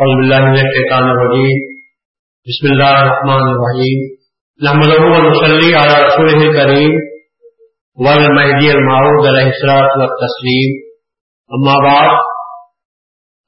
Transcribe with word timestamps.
أعوذ 0.00 0.14
بالله 0.20 0.40
من 0.50 0.58
الشيطان 0.66 1.04
الرجيم 1.14 1.58
بسم 2.48 2.64
الله 2.72 2.94
الرحمن 3.02 3.44
الرحيم 3.54 3.98
نحمده 4.66 5.00
ونصلي 5.14 5.70
على 5.80 5.94
رسوله 6.08 6.38
الكريم 6.48 6.92
والمهدي 8.04 8.68
المعود 8.76 9.22
عليه 9.30 9.48
الصلاة 9.54 9.92
والتسليم 10.00 10.70
أما 11.56 11.74
بعد، 11.88 12.10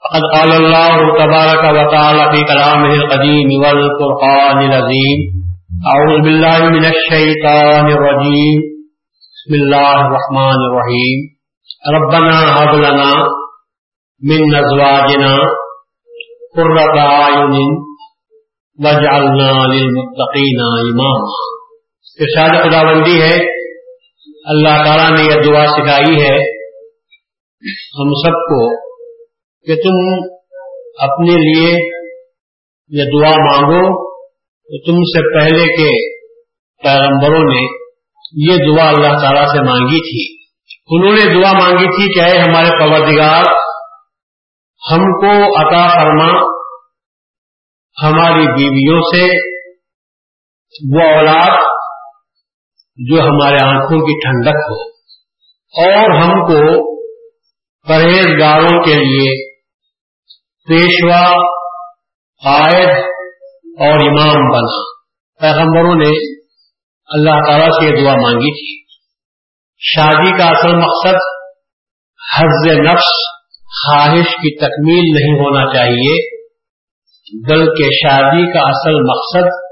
فقد 0.03 0.23
قال 0.35 0.51
الله 0.63 0.95
تبارك 1.23 1.63
وتعالى 1.79 2.25
في 2.33 2.41
كلامه 2.53 2.93
القديم 3.01 3.49
والقرآن 3.63 4.59
العظيم 4.69 5.19
أعوذ 5.93 6.15
بالله 6.25 6.59
من 6.77 6.85
الشيطان 6.95 7.87
الرجيم 7.97 8.57
بسم 9.35 9.53
الله 9.63 9.95
الرحمن 10.07 10.59
الرحيم 10.69 11.19
ربنا 11.97 12.37
هب 12.59 12.73
لنا 12.87 13.13
من 14.31 14.41
أزواجنا 14.63 15.35
قرة 16.57 16.99
أعين 16.99 17.85
وجعلنا 18.79 19.53
للمتقين 19.53 20.61
إماما 20.61 21.25
ارشاد 22.21 22.49
خدا 22.49 22.83
بندی 22.83 23.23
ہے۔ 23.23 23.61
اللہ 24.45 24.85
تعالیٰ 24.85 25.11
نے 25.11 25.23
یہ 25.23 25.53
دعا 25.53 25.67
سکھائی 25.67 26.23
ہے۔ 26.23 26.61
ہم 27.73 28.13
سب 28.13 28.33
کو 28.33 28.77
کہ 29.67 29.75
تم 29.75 30.25
اپنے 30.99 31.33
لیے 31.33 31.71
یہ 32.89 33.05
دعا 33.05 33.31
مانگو۔ 33.31 34.11
تو 34.45 34.93
تم 34.93 35.03
سے 35.03 35.41
پہلے 35.41 35.77
کے 35.77 36.19
پیغمبروں 36.83 37.45
نے 37.45 37.79
یہ 38.33 38.57
دعا 38.57 38.89
اللہ 38.89 39.23
تعالیٰ 39.23 39.47
سے 39.47 39.63
مانگی 39.63 40.01
تھی۔ 40.01 40.41
انہوں 40.87 41.13
نے 41.13 41.43
دعا 41.43 41.53
مانگی 41.53 41.87
تھی 41.87 42.15
کہ 42.15 42.21
اے 42.21 42.43
ہمارے 42.43 42.71
پروردگار 42.79 43.45
ہم 44.93 44.99
کو 44.99 45.61
عطا 45.61 45.95
فرما۔ 45.95 46.61
ہماری 48.03 48.47
بیویوں 48.47 49.03
سے 49.03 49.51
وہ 50.97 51.17
اولاد 51.17 51.57
جو 52.97 53.21
ہمارے 53.21 53.65
آنکھوں 53.65 53.99
کی 53.99 54.21
ٹھنڈک 54.21 54.57
ہو۔ 54.57 54.91
اور 55.87 56.23
ہم 56.23 56.31
کو 56.31 56.91
پرہیزگاروں 57.89 58.85
کے 58.85 58.95
لیے 58.95 59.55
پیشوا 60.69 61.29
قائد 62.45 62.89
اور 63.65 64.09
امام 64.09 64.53
بنا۔ 64.53 65.01
پیغمبروں 65.41 65.95
نے 65.95 66.41
اللہ 67.07 67.31
تعالی 67.31 67.65
سے 67.65 67.87
یہ 67.87 68.05
دعا 68.05 68.15
مانگی 68.15 68.55
تھی۔ 68.55 68.95
شادی 69.79 70.39
کا 70.39 70.49
اصل 70.49 70.77
مقصد 70.77 71.17
حز 72.37 72.79
نفس 72.79 73.40
خواہش 73.71 74.27
کی 74.27 74.57
تکمیل 74.57 75.23
نہیں 75.23 75.45
ہونا 75.45 75.75
چاہیے۔ 75.75 76.41
بلکہ 77.49 77.85
شادی 77.85 78.53
کا 78.53 78.61
اصل 78.61 78.95
مقصد 78.95 79.71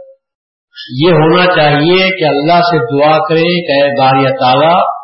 یہ 1.00 1.12
ہونا 1.12 1.46
چاہیے 1.46 2.18
کہ 2.18 2.24
اللہ 2.24 2.60
سے 2.60 2.78
دعا 2.78 3.28
کرے 3.28 3.40
کہ 3.40 4.00
باری 4.00 4.38
تعالی، 4.38 4.98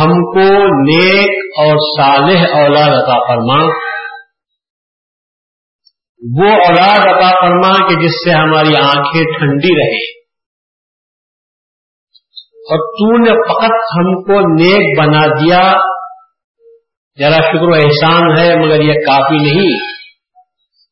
ہم 0.00 0.10
کو 0.10 0.64
نیک 0.90 1.30
اور 1.58 1.76
صالح 1.98 2.62
اولاد 2.62 3.02
عطا 3.02 3.18
فرما۔ 3.28 3.62
وہ 6.40 6.52
اولاد 6.52 6.98
عطا 6.98 7.30
فرما 7.30 7.88
کہ 7.88 8.02
جس 8.02 8.24
سے 8.24 8.30
ہماری 8.30 8.76
آنکھیں 8.76 9.38
ٹھنڈی 9.38 9.74
رہے 9.80 10.20
اور 12.70 12.78
تو 12.78 13.18
نے 13.18 13.48
فقط 13.48 13.72
ہم 13.98 14.22
کو 14.22 14.62
نیک 14.62 14.98
بنا 14.98 15.26
دیا۔ 15.26 15.93
ذرا 17.20 17.36
شکر 17.36 17.68
و 17.68 17.74
احسان 17.74 18.22
ہے، 18.38 18.56
مگر 18.56 18.80
یہ 18.80 18.92
کافی 18.92 19.36
نہیں۔ 19.36 19.94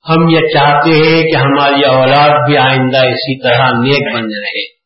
ہم 0.08 0.28
یہ 0.28 0.38
چاہتے 0.38 0.90
ہیں 0.90 1.22
کہ 1.22 1.36
ہماری 1.36 1.84
اولاد 1.84 2.28
بھی 2.28 2.56
آئندہ 2.56 2.98
اسی 2.98 3.42
طرح 3.42 3.70
نیک 3.70 4.14
بن 4.14 4.22
رہے 4.22 4.82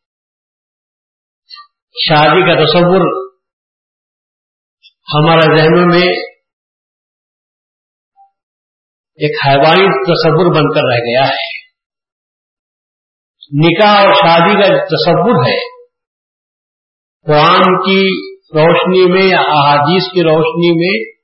شادی 2.07 2.41
کا 2.41 2.65
تصور 2.65 3.27
ہمارا 5.13 5.57
ذہنوں 5.57 5.85
میں 5.85 6.09
ایک 9.15 9.47
حیوانی 9.47 10.03
تصور 10.03 10.55
بن 10.55 10.73
کر 10.75 10.81
رہ 10.81 10.97
گیا 10.97 11.27
ہے۔ 11.27 11.57
نکاح 13.59 14.05
اور 14.05 14.13
شادی 14.13 14.53
کا 14.53 14.85
تصور 14.85 15.47
ہے، 15.47 15.59
قرآن 17.25 17.83
کی 17.83 18.27
روشنی 18.31 19.13
میں 19.13 19.29
یا 19.29 19.39
احادیث 19.39 20.03
کی 20.13 20.23
روشنی 20.23 20.71
میں 20.79 21.16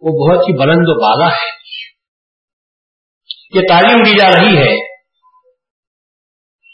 وہ 0.00 0.10
بہت 0.10 0.44
ہی 0.48 0.58
بلند 0.58 0.84
و 0.86 1.02
بالا 1.02 1.34
ہے۔ 1.34 1.58
یہ 3.54 3.60
تعلیم 3.68 3.96
دی 4.04 4.18
جا 4.18 4.28
رہی 4.28 4.56
ہے 4.56 4.98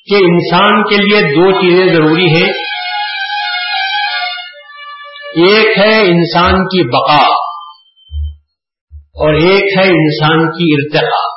کہ 0.05 0.15
انسان 0.15 0.83
کے 0.83 0.97
لیے 0.97 1.21
دو 1.21 1.53
چیزیں 1.53 1.95
ضروری 1.95 2.27
ہیں۔ 2.27 2.53
ایک 5.47 5.79
ہے 5.79 6.01
انسان 6.01 6.53
کی 6.53 6.89
بقا 6.89 7.27
اور 8.95 9.35
ایک 9.35 9.79
ہے 9.79 9.85
انسان 9.85 10.51
کی 10.51 10.75
ارتقا۔ 10.75 11.35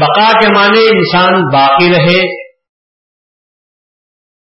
بقا 0.00 0.40
کے 0.40 0.54
معنی 0.54 0.98
انسان 0.98 1.32
باقی 1.52 1.90
رہے۔ 1.90 2.41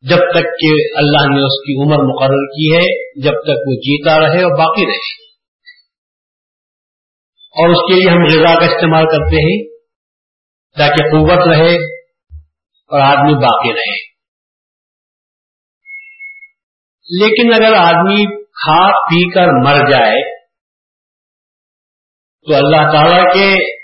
جب 0.01 0.17
تک 0.17 0.43
کہ 0.43 0.97
اللہ 0.97 1.33
نے 1.33 1.41
اس 1.41 1.61
کی 1.61 1.83
عمر 1.83 2.13
مقرر 2.13 2.45
کی 2.45 2.75
ہے، 2.75 3.11
جب 3.21 3.31
تک 3.31 3.67
وہ 3.67 3.73
جیتا 3.73 4.19
رہے 4.19 4.43
اور 4.43 4.57
باقی 4.57 4.85
رہے۔ 4.85 5.29
اور 7.49 7.69
اس 7.69 7.77
کے 7.77 7.93
لیے 7.93 8.11
ہم 8.11 8.23
غذا 8.23 8.59
کا 8.59 8.65
استعمال 8.65 9.05
کرتے 9.05 9.35
ہیں 9.35 9.79
تاکہ 10.77 11.03
قوت 11.11 11.47
رہے 11.47 11.75
اور 12.87 12.99
آدمی 12.99 13.33
باقی 13.33 13.73
رہے۔ 13.73 14.09
لیکن 17.19 17.63
اگر 17.63 17.73
آدمی 17.73 18.45
کھا، 18.45 18.91
پی 18.91 19.29
کر 19.33 19.47
مر 19.47 19.91
جائے، 19.91 20.39
تو 22.45 22.55
اللہ 22.55 22.91
تعالی 22.91 23.39
کے 23.39 23.79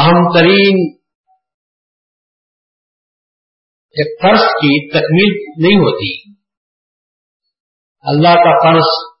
اہم 0.00 0.34
ترین 0.34 0.97
ایک 3.98 4.22
فرض 4.22 4.40
کی 4.40 4.90
تکمیل 4.90 5.62
نہیں 5.66 5.80
ہوتی۔ 5.80 6.32
اللہ 8.02 8.34
کا 8.34 8.58
فرض 8.64 9.14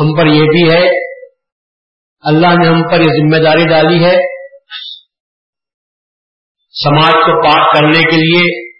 ہم 0.00 0.16
پر 0.16 0.26
یہ 0.26 0.42
بھی 0.42 0.74
ہے، 0.74 1.12
اللہ 2.20 2.46
نے 2.46 2.68
ہم 2.68 2.82
پر 2.88 3.00
یہ 3.00 3.06
ذمہ 3.06 3.44
داری 3.44 3.68
ڈالی 3.68 4.04
ہے۔ 4.04 4.16
سماج 6.84 7.12
کو 7.12 7.42
پاک 7.42 7.76
کرنے 7.76 8.10
کے 8.10 8.16
لیے، 8.16 8.72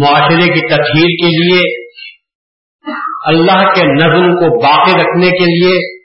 معاشرے 0.00 0.44
کی 0.44 0.60
تطہیر 0.60 1.06
کے 1.06 1.28
لیے، 1.28 1.86
اللہ 3.26 3.72
کے 3.72 3.94
نظم 3.94 4.34
کو 4.34 4.62
باقی 4.62 4.92
رکھنے 4.92 5.30
کے 5.30 5.44
لیے۔ 5.44 6.00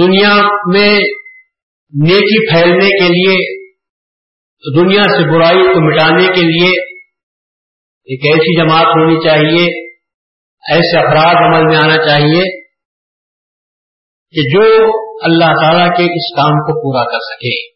دنیا 0.00 0.34
میں 0.66 0.98
نیکی 2.02 2.50
پھیلنے 2.50 2.88
کے 2.88 3.08
لیے 3.08 3.59
دنیا 4.64 5.02
سے 5.02 5.32
برائی 5.32 5.62
کو 5.62 5.90
مٹانے 5.90 6.26
کے 6.26 6.40
لیے 6.40 6.70
ایک 8.08 8.20
ایسی 8.24 8.62
جماعت 8.62 8.86
ہونی 8.86 9.28
چاہیے، 9.28 9.90
ایسے 10.72 10.98
افراد 10.98 11.34
عمل 11.34 11.66
میں 11.66 11.76
آنا 11.76 12.06
چاہیے 12.06 12.60
کہ 14.34 14.48
جو 14.50 14.84
اللہ 15.22 15.44
تعالی 15.44 15.88
کے 15.96 16.02
اس 16.02 16.36
کام 16.36 16.50
کو 16.50 16.82
پورا 16.82 17.04
کر 17.04 17.18
سکے 17.18 17.68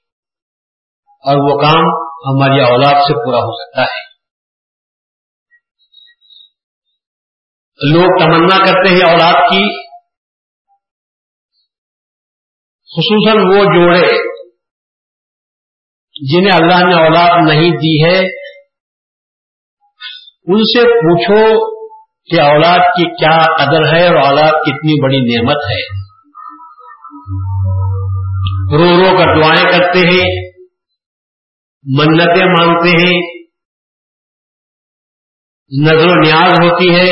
اور 1.25 1.37
وہ 1.37 1.61
کام 1.61 1.85
ہماری 2.29 2.61
اولاد 2.61 3.01
سے 3.01 3.25
پورا 3.25 3.39
ہو 3.39 3.65
سکتا 3.65 3.83
ہے۔ 3.83 4.05
لوگ 7.93 8.21
تمنا 8.21 8.65
کرتے 8.65 8.95
ہیں 8.95 9.13
اولاد 9.13 9.41
کی، 9.41 9.89
خصوصاً 12.85 13.39
وہ 13.39 13.65
جوڑے 13.65 14.24
جنہیں 16.33 16.53
اللہ 16.55 16.87
نے 16.87 16.95
اولاد 16.95 17.55
نہیں 17.55 17.71
دی 17.71 18.05
ہے، 18.05 18.19
ان 20.47 20.63
سے 20.63 20.83
پوچھو 20.83 21.71
کہ 22.31 22.41
اولاد 22.41 22.79
کی 22.79 23.05
کیا 23.05 23.37
قدر 23.57 23.97
ہے 23.97 24.07
اور 24.07 24.17
اولاد 24.17 24.51
کتنی 24.51 25.03
بڑی 25.03 25.21
نعمت 25.21 25.65
ہے۔ 25.71 25.83
رو 28.73 28.91
رو 28.97 29.19
کر 29.19 29.43
دعائیں 29.43 29.73
کرتے 29.73 29.99
ہیں، 29.99 30.51
منتیں 31.85 32.47
مانگتے 32.47 32.89
ہیں، 32.89 33.45
نظر 35.85 36.09
و 36.09 36.21
نیاز 36.21 36.51
ہوتی 36.51 36.95
ہے 36.95 37.11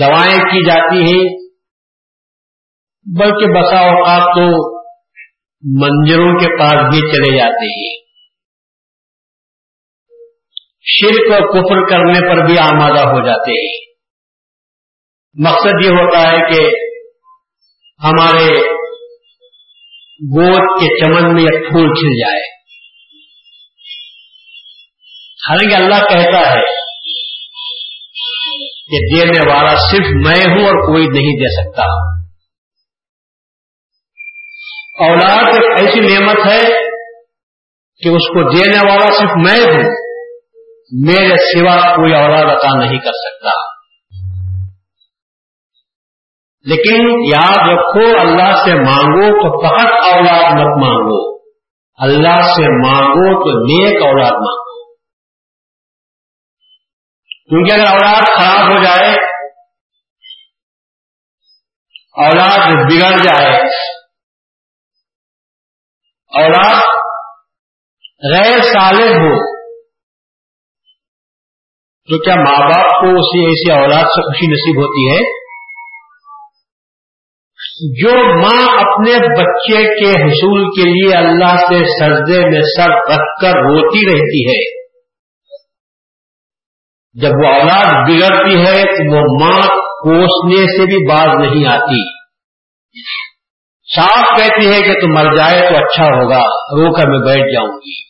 دوائیں 0.00 0.38
کی 0.38 0.66
جاتی 0.66 1.02
ہیں، 1.02 1.24
بلکہ 3.06 3.60
بسا 3.60 3.80
اوقات 3.80 4.22
تو 4.22 4.77
منظروں 5.62 6.34
کے 6.34 6.58
پاس 6.58 6.72
بھی 6.72 7.00
چلے 7.00 7.38
جاتے 7.38 7.66
ہیں۔ 7.66 8.08
شرک 10.82 11.32
اور 11.32 11.40
کفر 11.40 11.90
کرنے 11.90 12.20
پر 12.20 12.46
بھی 12.46 12.58
آمادہ 12.58 13.00
ہو 13.00 13.26
جاتے 13.26 13.50
ہیں۔ 13.50 13.94
مقصد 15.44 15.84
یہ 15.84 15.88
ہوتا 15.88 16.18
ہے 16.30 16.36
کہ 16.36 16.60
ہمارے 18.04 18.60
گود 20.36 20.80
کے 20.80 21.04
چمن 21.04 21.34
میں 21.34 21.42
ایک 21.42 21.68
پھول 21.68 21.94
کھل 21.94 22.20
جائے۔ 22.20 22.58
حالانکہ 25.48 25.74
اللہ 25.74 26.04
کہتا 26.04 26.54
ہے 26.54 26.88
کہ 28.88 29.16
دینے 29.16 29.52
والا 29.52 29.74
صرف 29.74 30.06
میں 30.26 30.56
ہوں 30.56 30.64
اور 30.64 30.92
کوئی 30.92 31.04
نہیں 31.04 31.36
دے 31.36 31.62
سکتا۔ 31.62 31.82
ہوں 31.82 32.17
اولاد 35.00 35.48
ایک 35.48 35.80
ایسی 35.80 36.00
نعمت 36.00 36.46
ہے 36.46 36.62
کہ 37.96 38.08
اس 38.08 38.28
کو 38.28 38.50
دینے 38.50 38.90
والا 38.90 39.06
صرف 39.06 39.30
میں 39.36 39.74
ہوں، 39.74 39.90
میرے 41.06 41.36
سوا 41.36 41.96
کوئی 41.96 42.14
اولاد 42.14 42.56
عطا 42.56 42.78
نہیں 42.78 42.98
کر 42.98 43.12
سکتا۔ 43.12 43.78
لیکن 46.64 47.08
یاد 47.34 47.78
رکھو، 47.78 48.20
اللہ 48.20 48.64
سے 48.64 48.74
مانگو 48.74 49.26
تو 49.26 49.66
فقط 49.66 50.14
اولاد 50.14 50.44
مت 50.44 50.86
مانگو۔ 50.86 51.38
اللہ 51.98 52.40
سے 52.40 52.88
مانگو 52.88 53.44
تو 53.44 53.60
نیک 53.60 54.02
اولاد 54.02 54.32
مانگو۔ 54.32 54.94
کیونکہ 57.48 57.72
اگر 57.72 57.90
اولاد 57.90 58.22
خراب 58.22 58.70
ہو 58.70 58.82
جائے، 58.82 59.14
اولاد 62.26 62.72
بگڑ 62.72 63.22
جائے 63.22 63.87
اولاد 66.32 66.80
غیر 68.32 68.60
صالح 68.62 69.14
ہو، 69.16 69.34
تو 72.08 72.18
کیا 72.18 72.34
ماں 72.34 72.68
باپ 72.68 72.86
کو 72.86 73.10
اسی 73.18 73.44
ایسی 73.46 73.72
اولاد 73.72 74.02
سے 74.02 74.22
خوشی 74.22 74.46
نصیب 74.46 74.80
ہوتی 74.80 75.04
ہے؟ 75.10 75.38
جو 78.02 78.12
ماں 78.42 78.62
اپنے 78.80 79.12
بچے 79.12 79.82
کے 80.00 80.10
حصول 80.10 80.64
کے 80.70 80.88
لیے 80.90 81.16
اللہ 81.16 81.56
سے 81.56 81.78
سجدے 81.84 82.40
میں 82.50 82.62
سر 82.76 82.90
رکھ 82.90 83.42
کر 83.42 83.58
روتی 83.58 84.06
رہتی 84.06 84.42
ہے، 84.48 84.78
جب 87.12 87.30
وہ 87.44 87.48
اولاد 87.48 88.08
بگڑتی 88.08 88.60
ہے 88.66 88.84
تو 88.84 89.16
وہ 89.16 89.22
ماں 89.40 89.62
کوسنے 90.02 90.66
سے 90.66 90.86
بھی 90.86 91.06
باز 91.08 91.28
نہیں 91.40 91.72
آتی۔ 91.72 92.18
صاف 93.96 94.38
کہتی 94.38 94.72
ہے 94.72 94.80
کہ 94.80 95.00
تم 95.00 95.14
مر 95.14 95.36
جائے 95.36 95.60
تو 95.60 95.76
اچھا 95.76 96.04
ہوگا 96.04 96.40
رو 96.46 96.94
کر 96.94 97.08
میں 97.08 97.18
بیٹھ 97.18 97.54
جاؤں 97.54 97.76
گی۔ 97.76 98.08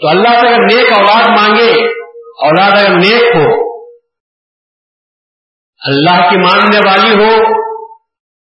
تو 0.00 0.08
اللہ 0.08 0.28
سے 0.28 0.48
اگر 0.48 0.58
نیک 0.58 0.92
اولاد 0.92 1.24
مانگے، 1.28 1.72
اولاد 2.20 2.70
اگر 2.70 2.90
نیک 2.90 3.36
ہو، 3.36 3.76
اللہ 5.80 6.30
کی 6.30 6.36
ماننے 6.36 6.78
والی 6.78 7.10
ہو 7.10 7.56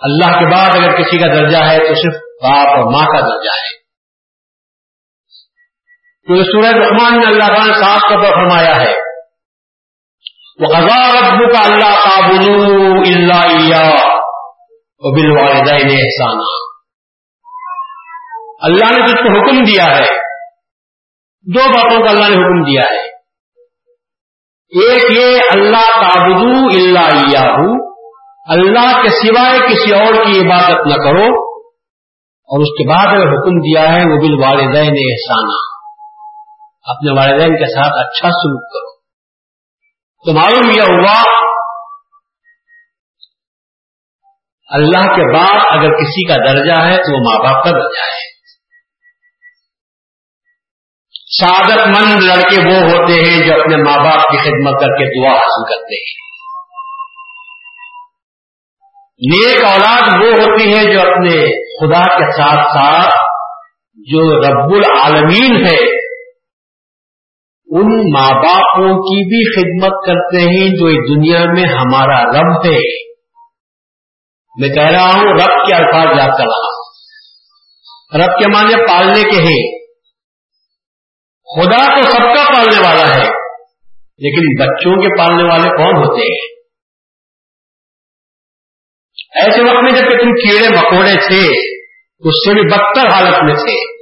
اللہ 0.00 0.38
کے 0.38 0.50
بعد 0.50 0.68
اگر 0.68 1.02
کسی 1.02 1.18
کا 1.18 1.26
درجہ 1.26 1.64
ہے 1.64 1.78
تو 1.78 1.94
صرف 1.94 2.14
باپ 2.14 2.68
اور 2.68 2.92
ماں 2.92 3.06
کا 3.06 3.20
درجہ 3.20 3.50
ہے۔ 3.50 3.87
تو 6.28 6.44
سورج 6.44 6.74
رحمان 6.74 7.18
نے 7.18 7.26
اللہ 7.26 7.46
تعالیٰ 7.46 7.66
نے 7.66 7.72
صاف 7.72 7.98
طور 8.00 8.22
پر 8.22 8.30
فرمایا 8.30 8.76
ہے۔ 8.76 8.94
وہ 10.60 10.76
ہزار 10.76 11.22
ابو 11.22 11.52
کا 11.52 11.74
اللہ 11.74 11.94
کا 11.94 12.26
اللہ 13.44 13.94
بل 15.16 15.30
والدین 15.30 15.90
احسان 15.90 16.38
اللہ 18.60 18.84
نے 18.84 19.06
جس 19.06 19.12
کو 19.12 19.38
حکم 19.38 19.64
دیا 19.64 19.96
ہے، 19.96 20.16
دو 21.54 21.68
باتوں 21.68 22.04
کا 22.04 22.10
اللہ 22.10 22.28
نے 22.28 22.34
حکم 22.34 22.64
دیا 22.64 22.82
ہے۔ 22.90 23.06
ایک 24.80 25.18
یہ 25.18 25.40
اللہ 25.54 26.08
تعبدو 26.08 26.66
اللہ 26.66 27.38
اللہ 28.48 29.02
کے 29.02 29.10
سوائے 29.10 29.58
کسی 29.58 29.94
اور 29.94 30.24
کی 30.24 30.40
عبادت 30.40 30.86
نہ 30.86 30.94
کرو۔ 30.94 31.48
اور 32.48 32.60
اس 32.60 32.68
کے 32.68 32.88
بعد 32.88 33.06
حکم 33.06 33.58
دیا 33.60 33.82
ہے 33.82 33.96
وہ 33.96 34.16
بل 34.16 34.44
والدین 34.44 34.90
احسانہ 34.90 35.77
اپنے 36.88 37.20
والدین 37.20 37.56
کے 37.56 37.74
ساتھ 37.74 38.06
اچھا 38.06 38.28
سلوک 38.28 38.72
کرو۔ 38.72 38.98
تو 40.24 40.32
معلوم 40.32 40.70
یہ 40.70 40.82
ہوا 40.82 41.48
اللہ 44.70 45.16
کے 45.16 45.32
بعد 45.32 45.78
اگر 45.78 45.88
کسی 45.88 46.28
کا 46.28 46.34
درجہ 46.34 46.80
ہے 46.82 46.96
تو 46.96 47.14
وہ 47.14 47.32
ماں 47.32 47.52
باپ 47.52 47.64
کا 47.64 47.70
درجہ 47.70 48.02
ہے۔ 48.02 48.38
سعادت 51.40 51.86
مند 51.86 52.24
لڑکے 52.24 52.60
وہ 52.66 52.90
ہوتے 52.90 53.12
ہیں 53.12 53.46
جو 53.46 53.60
اپنے 53.60 53.76
ماں 53.76 53.96
باپ 53.96 54.20
کی 54.20 54.36
خدمت 54.36 54.80
کر 54.80 54.86
کے 54.86 55.22
دعا 55.22 55.34
حاصل 55.34 55.74
کرتے 55.74 56.00
ہیں۔ 56.00 56.28
نیک 59.30 59.64
اولاد 59.64 60.22
وہ 60.22 60.32
ہوتی 60.32 60.76
ہے 60.76 60.92
جو 60.92 61.00
اپنے 61.00 61.36
خدا 61.78 62.02
کے 62.02 62.30
ساتھ 62.30 62.78
ساتھ 62.78 63.14
جو 63.96 64.40
رب 64.40 64.72
العالمین 64.72 65.66
ہے 65.66 65.97
ان 67.70 68.12
ماں 68.12 68.30
باپوں 68.30 68.94
کی 68.94 69.24
بھی 69.24 69.54
خدمت 69.54 70.06
کرتے 70.06 70.40
ہیں 70.40 70.76
جو 70.76 70.86
اس 70.86 70.96
دنیا 70.96 71.38
میں 71.38 71.78
ہمارا 71.78 72.22
رب 72.22 72.66
ہے۔ 72.66 73.08
میں 74.60 74.68
کہہ 74.68 74.92
رہا 74.92 75.08
ہوں، 75.08 75.24
رب 75.24 75.68
کے 75.68 75.74
الفاظ 75.74 76.18
یاد 76.18 76.38
کر 76.38 76.44
رہا 76.44 76.66
ہوں۔ 76.66 76.88
رب 78.14 78.38
کے 78.38 78.50
معنی 78.56 78.88
پالنے 78.88 79.22
کے 79.22 79.40
ہیں۔ 79.42 79.78
خدا 81.44 81.96
تو 81.96 82.10
سب 82.10 82.18
کا 82.18 82.52
پالنے 82.54 82.88
والا 82.88 83.08
ہے، 83.08 83.28
لیکن 83.98 84.62
بچوں 84.62 84.96
کے 84.96 85.18
پالنے 85.18 85.42
والے 85.42 85.76
کون 85.76 85.96
ہوتے 85.96 86.20
ہیں؟ 86.20 86.58
ایسے 89.42 89.62
وقت 89.62 89.82
میں 89.82 89.90
جبکہ 89.90 90.16
تم 90.16 90.34
کیڑے 90.34 90.80
مکوڑے 90.80 91.12
تھے، 91.12 91.46
اس 92.18 92.34
سے 92.34 92.54
بھی 92.54 92.62
بدتر 92.62 93.06
حالت 93.14 93.44
میں 93.44 93.54
تھے۔ 93.54 93.97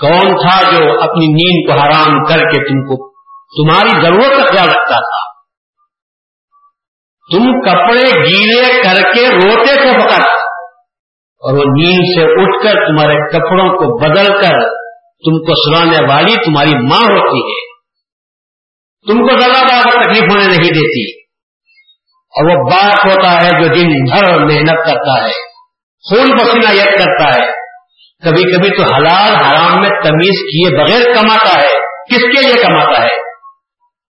کون 0.00 0.20
تھا 0.20 0.62
جو 0.62 1.02
اپنی 1.02 1.26
نیند 1.26 1.66
کو 1.66 1.80
حرام 1.80 2.24
کر 2.24 2.38
کے 2.38 2.68
تم 2.68 2.82
کو 2.82 3.16
تمہاری 3.46 4.06
ضرورت 4.06 4.38
کا 4.38 4.54
خیال 4.54 4.68
رکھتا 4.68 4.98
تھا۔ 4.98 5.36
تم 7.32 7.60
کپڑے 7.60 8.20
گیلے 8.20 8.82
کر 8.82 9.12
کے 9.14 9.28
روتے 9.28 9.74
تھے 9.74 10.00
فقط۔ 10.00 10.26
اور 11.38 11.54
وہ 11.54 11.62
نیند 11.64 12.04
سے 12.04 12.22
اٹھ 12.22 12.64
کر 12.64 12.86
تمہارے 12.86 13.30
کپڑوں 13.30 13.68
کو 13.68 13.98
بدل 13.98 14.26
کر 14.26 14.86
تم 15.06 15.44
کو 15.44 15.74
سنانے 15.74 16.12
والی 16.12 16.34
تمہاری 16.44 16.88
ماں 16.88 17.02
ہوتی 17.02 17.38
ہے۔ 17.38 17.76
تم 19.06 19.28
کو 19.28 19.38
زیادہ 19.38 19.64
بار 19.64 20.02
تکلیف 20.02 20.22
ہونے 20.22 20.46
نہیں 20.46 20.70
دیتی۔ 20.70 21.20
اور 22.28 22.44
وہ 22.44 22.70
باپ 22.70 23.06
ہوتا 23.06 23.44
ہے 23.44 23.50
جو 23.50 23.68
دن 23.68 23.88
بھر 23.88 24.38
محنت 24.44 24.86
کرتا 24.86 25.24
ہے، 25.24 25.32
خون 26.08 26.38
پسینہ 26.38 26.74
یک 26.74 26.98
کرتا 26.98 27.40
ہے۔ 27.40 27.65
کبھی 28.24 28.56
کبھی 28.56 28.76
تو 28.76 28.94
حلال 28.94 29.34
حرام 29.44 29.80
میں 29.80 29.88
تمیز 29.88 30.38
کیے 30.38 30.78
بغیر 30.78 31.14
کماتا 31.14 31.60
ہے۔ 31.60 31.72
کس 31.82 32.20
کے 32.20 32.46
لیے 32.46 32.62
کماتا 32.62 33.02
ہے؟ 33.02 33.18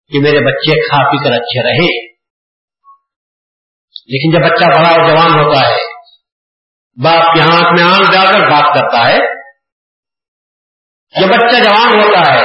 کہ 0.09 0.21
میرے 0.21 0.39
بچے 0.39 0.89
کھا 0.89 1.03
پی 1.03 1.25
کر 1.25 1.33
اچھے 1.33 1.63
رہے۔ 1.63 2.17
لیکن 4.07 4.31
جب 4.31 4.49
بچہ 4.49 4.65
بڑا 4.65 4.89
اور 4.89 5.09
جوان 5.09 5.45
ہوتا 5.45 5.69
ہے، 5.69 5.77
باپ 7.03 7.35
کے 7.35 7.41
ہاتھ 7.41 7.81
میں 7.81 7.83
آنکھ 7.83 8.13
ڈال 8.13 8.33
کر 8.33 8.51
بات 8.51 8.79
کرتا 8.79 9.11
ہے۔ 9.11 9.19
جب 11.21 11.29
بچہ 11.29 11.65
جوان 11.65 12.01
ہوتا 12.01 12.35
ہے، 12.35 12.45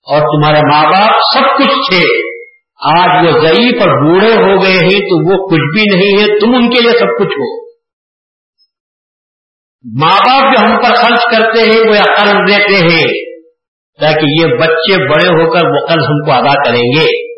اور 0.02 0.20
تمہارے 0.20 0.60
ماں 0.72 0.82
باپ 0.82 1.10
سب 1.34 1.58
کچھ 1.58 1.90
تھے۔ 1.90 2.28
آج 2.84 3.26
وہ 3.26 3.40
ضعیف 3.40 3.80
اور 3.80 4.06
بوڑھے 4.06 4.32
ہو 4.32 4.62
گئے 4.64 4.72
ہیں 4.72 5.00
تو 5.00 5.24
وہ 5.24 5.46
کچھ 5.46 5.76
بھی 5.76 5.96
نہیں 5.96 6.22
ہے، 6.22 6.40
تم 6.40 6.54
ان 6.54 6.70
کے 6.70 6.82
لیے 6.82 6.90
سب 6.90 7.18
کچھ 7.18 7.38
ہو۔ 7.38 7.68
ماں 10.00 10.18
باپ 10.26 10.42
جو 10.42 10.64
ہم 10.64 10.82
پر 10.82 10.94
خرچ 10.94 11.20
کرتے 11.32 11.60
ہیں، 11.60 11.80
وہ 11.80 11.94
عقل 11.94 12.26
دیتے 12.26 12.76
ہیں 12.76 13.38
تاکہ 14.00 14.24
یہ 14.24 14.46
بچے 14.46 15.10
بڑے 15.10 15.26
ہو 15.26 15.50
کر 15.50 15.66
وہ 15.66 15.86
قرض 15.86 16.04
ہم 16.08 16.24
کو 16.24 16.32
ادا 16.32 16.64
کریں 16.64 16.82
گے۔ 16.82 17.34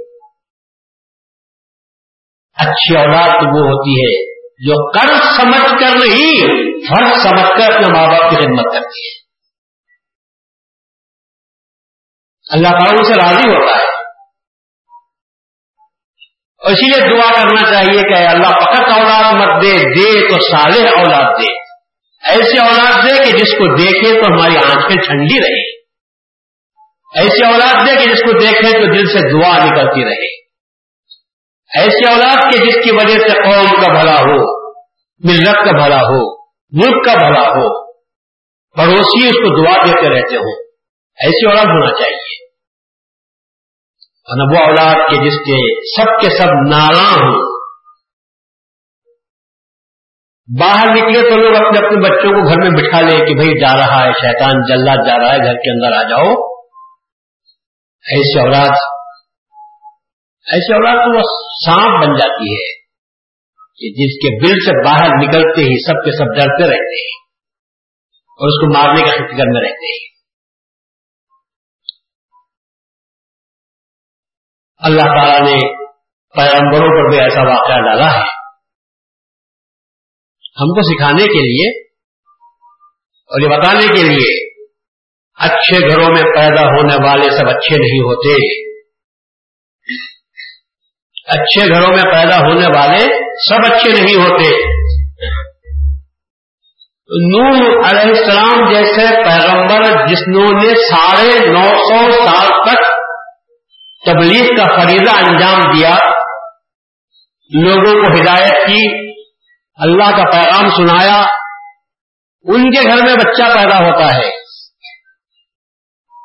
اچھی 2.57 2.97
اولاد 2.97 3.29
تو 3.29 3.61
وہ 3.61 3.67
ہوتی 3.67 3.91
ہے۔ 3.91 4.30
جو 4.61 4.91
قرض 4.91 5.41
سمجھ 5.41 5.71
کر 5.71 5.97
نہیں، 5.97 6.49
فرض 6.89 7.23
سمجھ 7.23 7.59
کر 7.59 7.75
اپنے 7.75 7.93
ماں 7.93 8.07
باپ 8.07 8.31
کی 8.31 8.37
خدمت 8.37 8.65
کرتی 8.75 9.09
ہے۔ 9.09 9.21
اللہ 12.51 12.69
تعالیٰ 12.69 13.05
سے 13.05 13.13
راضی 13.13 13.49
ہوتا 13.49 13.77
ہے۔ 13.77 13.89
اور 16.59 16.73
اسی 16.73 16.87
لیے 16.87 17.19
دعا 17.19 17.35
کرنا 17.35 17.73
چاہیے 17.73 18.03
کہ 18.03 18.27
اللہ، 18.27 18.47
فقط 18.47 18.99
اولاد 18.99 19.33
مت 19.33 19.65
دے 19.65 19.73
دے 19.73 20.29
تو 20.29 20.41
صالح 20.51 20.89
اولاد 20.99 21.39
دے۔ 21.39 21.53
ایسی 22.29 22.59
اولاد 22.59 23.11
دے 23.11 23.25
کہ 23.25 23.39
جس 23.39 23.53
کو 23.53 23.77
دیکھے 23.77 24.21
تو 24.21 24.27
ہماری 24.33 24.57
آنکھیں 24.57 25.03
ٹھنڈی 25.07 25.39
رہے 25.43 25.81
ایسی 27.21 27.45
اولاد 27.45 27.87
دے 27.87 27.95
کہ 27.95 28.11
جس 28.11 28.21
کو 28.21 28.39
دیکھے 28.39 28.73
تو 28.73 28.95
دل 28.95 29.07
سے 29.07 29.31
دعا 29.33 29.65
نکلتی 29.65 30.05
رہے۔ 30.05 30.50
ایسی 31.79 32.13
اولاد 32.13 32.37
کے 32.37 32.67
جس 32.67 32.75
کی 32.75 32.97
وجہ 32.97 33.19
سے 33.19 33.43
قوم 33.43 33.83
کا 33.83 33.93
بھلا 33.93 34.17
ہو، 34.17 34.61
ملت 35.29 35.57
کا 35.57 35.83
بھلا 35.83 35.97
ہو، 35.97 36.45
ملک 36.73 37.05
کا 37.05 37.15
بھلا 37.15 37.49
ہو، 37.49 37.91
پڑوسی 38.77 39.27
اس 39.27 39.33
کو 39.33 39.65
دعا 39.65 39.87
دیتے 39.87 40.09
رہتے 40.15 40.37
ہوں 40.37 40.63
ایسی 41.19 41.47
اولاد 41.47 41.65
ہونا 41.65 41.93
چاہیے۔ 41.93 42.47
اور 44.09 44.55
وہ 44.55 44.67
اولاد 44.67 44.95
کے 44.95 45.17
جس 45.17 45.39
کے 45.39 45.59
سب 45.97 46.21
کے 46.21 46.37
سب 46.39 46.77
ناراں 46.77 47.13
ہوں، 47.13 47.61
باہر 50.61 50.85
نکلے 50.91 51.31
تو 51.31 51.37
لوگ 51.37 51.55
اپنے 51.57 51.87
اپنے 51.87 52.09
بچوں 52.09 52.31
کو 52.31 52.49
گھر 52.49 52.71
میں 52.71 52.71
بٹھا 52.71 53.01
لے 53.01 53.27
کہ 53.27 53.35
بھائی 53.35 53.61
جا 53.61 53.79
رہا 53.79 54.05
ہے، 54.05 54.13
شیطان 54.13 54.63
جلد 54.69 55.09
جا 55.09 55.19
رہا 55.19 55.33
ہے، 55.33 55.39
گھر 55.39 55.55
کے 55.55 55.71
اندر 55.71 55.97
آ 55.97 56.09
جاؤ۔ 56.09 56.33
ایسے 58.01 58.41
اولاد 58.41 59.00
ایسے 60.51 60.75
اولاد 60.75 60.93
تو 60.93 61.17
وہ 61.17 61.23
سانپ 61.67 62.07
بن 62.07 62.15
جاتی 62.15 62.55
ہے 62.55 62.81
کہ 63.53 63.91
جس 63.91 64.17
کے 64.23 64.47
دل 64.47 64.55
سے 64.55 64.85
باہر 64.85 65.09
نکلتے 65.09 65.61
ہی 65.61 65.85
سب 65.87 65.95
کے 65.95 66.11
سب 66.11 66.35
ڈرتے 66.37 66.65
رہتے 66.65 67.03
ہیں 67.03 67.21
اور 68.31 68.49
اس 68.49 68.61
کو 68.61 68.79
مارنے 68.79 69.03
کا 69.03 69.17
فکر 69.17 69.45
میں 69.47 69.63
رہتے 69.63 69.93
ہیں۔ 69.93 70.11
اللہ 74.79 75.03
تعالی 75.03 75.53
نے 75.53 75.85
پیغمبروں 76.35 76.89
پر 76.89 77.11
بھی 77.11 77.21
ایسا 77.21 77.41
واقعہ 77.41 77.77
ڈالا 77.77 78.15
ہے۔ 78.15 78.41
ہم 80.61 80.67
کو 80.67 80.95
سکھانے 80.95 81.25
کے 81.25 81.39
لیے 81.39 81.89
اور 83.31 83.41
یہ 83.41 83.59
بتانے 83.59 83.87
کے 83.87 84.09
لیے، 84.09 84.47
اچھے 85.35 85.91
گھروں 85.91 86.09
میں 86.09 86.23
پیدا 86.23 86.63
ہونے 86.63 87.09
والے 87.09 87.23
سب 87.23 87.49
اچھے 87.49 87.77
نہیں 87.77 88.01
ہوتے۔ 88.01 88.70
اچھے 91.31 91.75
گھروں 91.75 91.89
میں 91.89 92.13
پیدا 92.13 92.37
ہونے 92.37 92.79
والے 92.79 93.31
سب 93.35 93.75
اچھے 93.75 94.03
نہیں 94.03 94.25
ہوتے۔ 94.25 94.81
نور 97.33 97.55
علیہ 97.65 98.19
السلام 98.19 98.73
جیسے 98.73 99.23
پیغمبر 99.25 100.07
جسنوں 100.07 100.63
نے 100.63 100.75
ساڑھے 100.75 101.47
نو 101.47 101.65
سو 101.65 102.27
سال 102.27 102.47
تک 102.47 102.83
تبلیغ 104.07 104.47
کا 104.57 104.65
فریضہ 104.65 105.19
انجام 105.19 105.73
دیا۔ 105.73 105.95
لوگوں 107.55 108.03
کو 108.03 108.23
ہدایت 108.23 108.51
کی، 108.51 109.11
اللہ 109.77 110.11
کا 110.11 110.31
پیغام 110.31 110.69
سنایا۔ 110.69 111.27
ان 112.45 112.71
کے 112.71 112.93
گھر 112.93 113.03
میں 113.03 113.15
بچہ 113.15 113.43
پیدا 113.43 113.77
ہوتا 113.77 114.17
ہے۔ 114.17 114.31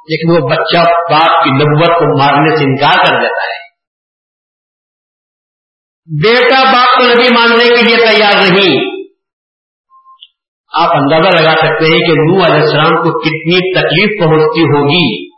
لیکن 0.09 0.31
وہ 0.31 0.49
بچہ 0.49 0.77
باپ 1.11 1.43
کی 1.43 1.49
نبوت 1.49 1.87
کو 1.87 2.19
مارنے 2.19 2.55
سے 2.55 2.63
انکار 2.63 3.05
کر 3.05 3.21
دیتا 3.21 3.43
ہے۔ 3.43 3.64
بیٹا 6.07 6.63
باپ 6.63 6.97
کو 6.97 7.03
نبی 7.03 7.27
ماننے 7.33 7.63
کے 7.63 7.83
لیے 7.83 7.97
تیار 7.97 8.33
نہیں۔ 8.33 9.05
آپ 10.73 10.89
اندازہ 10.95 11.43
لگا 11.43 11.51
سکتے 11.51 11.85
ہیں 11.85 11.99
کہ 11.99 12.13
نو 12.13 12.45
علیہ 12.45 12.65
السلام 12.65 13.03
کو 13.03 13.19
کتنی 13.19 13.79
تکلیف 13.79 14.23
پہنچتی 14.23 14.61
ہوگی 14.61 15.29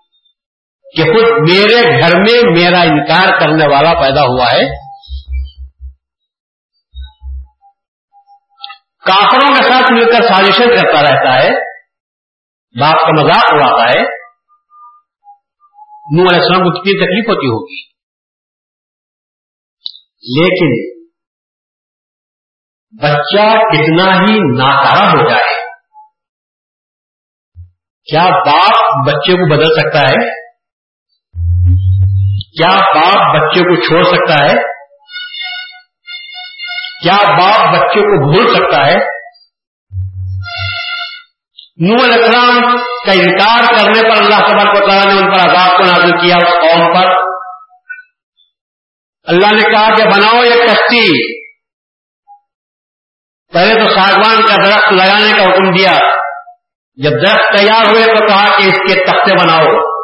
کہ 0.95 1.03
خود 1.03 1.49
میرے 1.49 1.99
گھر 1.99 2.17
میں 2.19 2.61
میرا 2.61 2.81
انکار 2.81 3.39
کرنے 3.39 3.67
والا 3.67 3.93
پیدا 4.01 4.21
ہوا 4.21 4.45
ہے۔ 4.45 4.87
کافروں 9.05 9.55
کے 9.55 9.63
ساتھ 9.63 9.91
مل 9.91 10.05
کر 10.05 10.33
سازشیں 10.33 10.67
کرتا 10.67 11.01
رہتا 11.01 11.43
ہے۔ 11.43 11.49
باپ 12.79 12.99
کا 12.99 13.23
مذاق 13.23 13.43
اڑاتا 13.51 13.91
ہے۔ 13.91 14.03
نو 16.15 16.29
علیہ 16.29 16.39
السلام 16.39 16.59
کو 16.59 16.71
کتنی 16.71 16.99
تکلیف 16.99 17.29
ہوتی 17.29 17.47
ہوگی۔ 17.47 17.96
لیکن 20.27 20.97
بچہ 23.03 23.47
کتنا 23.57 24.19
ہی 24.19 24.57
ناکارا 24.57 25.11
ہو 25.11 25.29
جائے۔ 25.29 25.57
کیا 28.05 28.23
باپ 28.23 29.07
بچے 29.07 29.33
کو 29.33 29.55
بدل 29.55 29.73
سکتا 29.79 29.99
ہے؟ 29.99 30.47
کیا 32.37 32.69
باپ 32.69 33.35
بچے 33.35 33.59
کو 33.59 33.81
چھوڑ 33.81 34.03
سکتا 34.03 34.45
ہے؟ 34.45 34.55
کیا 37.03 37.17
باپ 37.29 37.75
بچے 37.75 38.01
کو 38.01 38.31
بھول 38.31 38.53
سکتا 38.55 38.85
ہے؟ 38.85 39.17
نور 41.89 42.09
السلام 42.09 42.77
کا 42.77 43.11
انکار 43.11 43.75
کرنے 43.75 44.01
پر 44.01 44.17
اللہ 44.17 44.47
تبارک 44.47 44.83
و 44.83 44.89
تعالیٰ 44.89 45.13
نے 45.13 45.19
ان 45.19 45.33
پر 45.33 45.39
عذاب 45.39 45.77
کو 45.77 45.83
نازل 45.83 46.11
کیا 46.11 46.35
اس 46.35 46.53
قوم 46.53 46.93
پر۔ 46.93 47.26
اللہ 49.27 49.47
نے 49.47 49.73
کہا 49.73 49.95
کہ 49.95 50.03
بناؤ 50.03 50.43
یہ 50.43 50.65
کشتی۔ 50.65 51.37
پہلے 53.53 53.73
تو 53.73 53.85
ساگوان 53.85 54.41
کا 54.41 54.55
درخت 54.65 54.93
لگانے 54.93 55.37
کا 55.37 55.43
حکم 55.43 55.75
دیا۔ 55.75 55.97
جب 56.95 57.11
درخت 57.11 57.57
تیار 57.57 57.85
ہوئے 57.85 58.05
تو 58.05 58.27
کہا 58.27 58.57
کہ 58.57 58.63
اس 58.63 58.77
کے 58.77 59.05
تختے 59.05 59.35
بناؤ۔ 59.35 59.97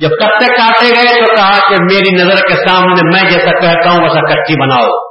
جب 0.00 0.08
تختے 0.08 0.46
کاٹے 0.46 0.88
گئے 0.88 1.24
تو 1.24 1.34
کہا 1.34 1.58
کہ 1.68 1.74
میری 1.82 2.22
نظر 2.22 2.34
کے 2.34 2.68
سامنے 2.68 3.00
میں 3.14 3.30
جیسا 3.30 3.60
کہتا 3.60 3.90
ہوں 3.90 4.02
ویسا 4.02 4.34
کشتی 4.34 4.60
بناؤ۔ 4.60 5.08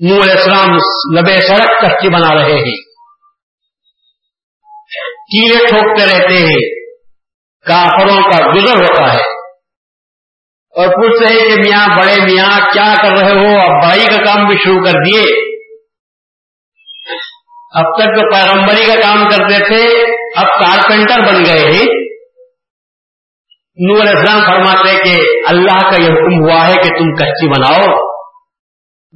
علیہ 0.00 0.32
السلام 0.32 0.68
لبے 1.18 1.36
سڑک 1.36 1.82
کچی 1.82 2.08
بنا 2.08 2.34
رہے 2.34 2.52
ہیں۔ 2.52 2.94
کیڑے 5.12 5.66
ٹھوکتے 5.66 6.04
رہتے 6.04 6.34
ہیں۔ 6.34 6.84
کافروں 7.66 8.22
کا 8.22 8.54
گزر 8.54 8.74
ہوتا 8.74 9.14
ہے۔ 9.14 9.33
اور 10.76 10.86
پوچھتے 10.86 11.32
ہیں 11.32 11.48
کہ 11.48 11.54
میاں، 11.54 11.88
بڑے 11.88 12.32
میاں، 12.32 12.60
کیا 12.72 12.94
کر 13.02 13.12
رہے 13.12 13.30
ہو؟ 13.30 13.54
اب 13.54 13.84
بھائی 13.84 14.00
کا 14.00 14.24
کام 14.24 14.46
بھی 14.46 14.56
شروع 14.64 14.84
کر 14.84 14.92
دیے۔ 14.92 15.54
اب 17.74 17.84
تک 17.84 18.04
تو 18.04 18.30
پیغمبری 18.30 18.86
کا 18.86 19.00
کام 19.00 19.28
کرتے 19.28 19.64
تھے، 19.64 20.12
اب 20.36 20.46
کارپینٹر 20.46 21.20
بن 21.20 21.44
گئے 21.44 21.72
ہیں۔ 21.72 21.84
نور 23.76 24.04
اسلام 24.04 24.40
فرماتے 24.46 25.04
کہ 25.04 25.22
اللہ 25.48 25.90
کا 25.90 26.02
یہ 26.02 26.08
حکم 26.08 26.44
ہوا 26.44 26.68
ہے 26.68 26.72
کہ 26.72 26.98
تم 26.98 27.14
کچی 27.14 27.48
بناؤ۔ 27.48 27.96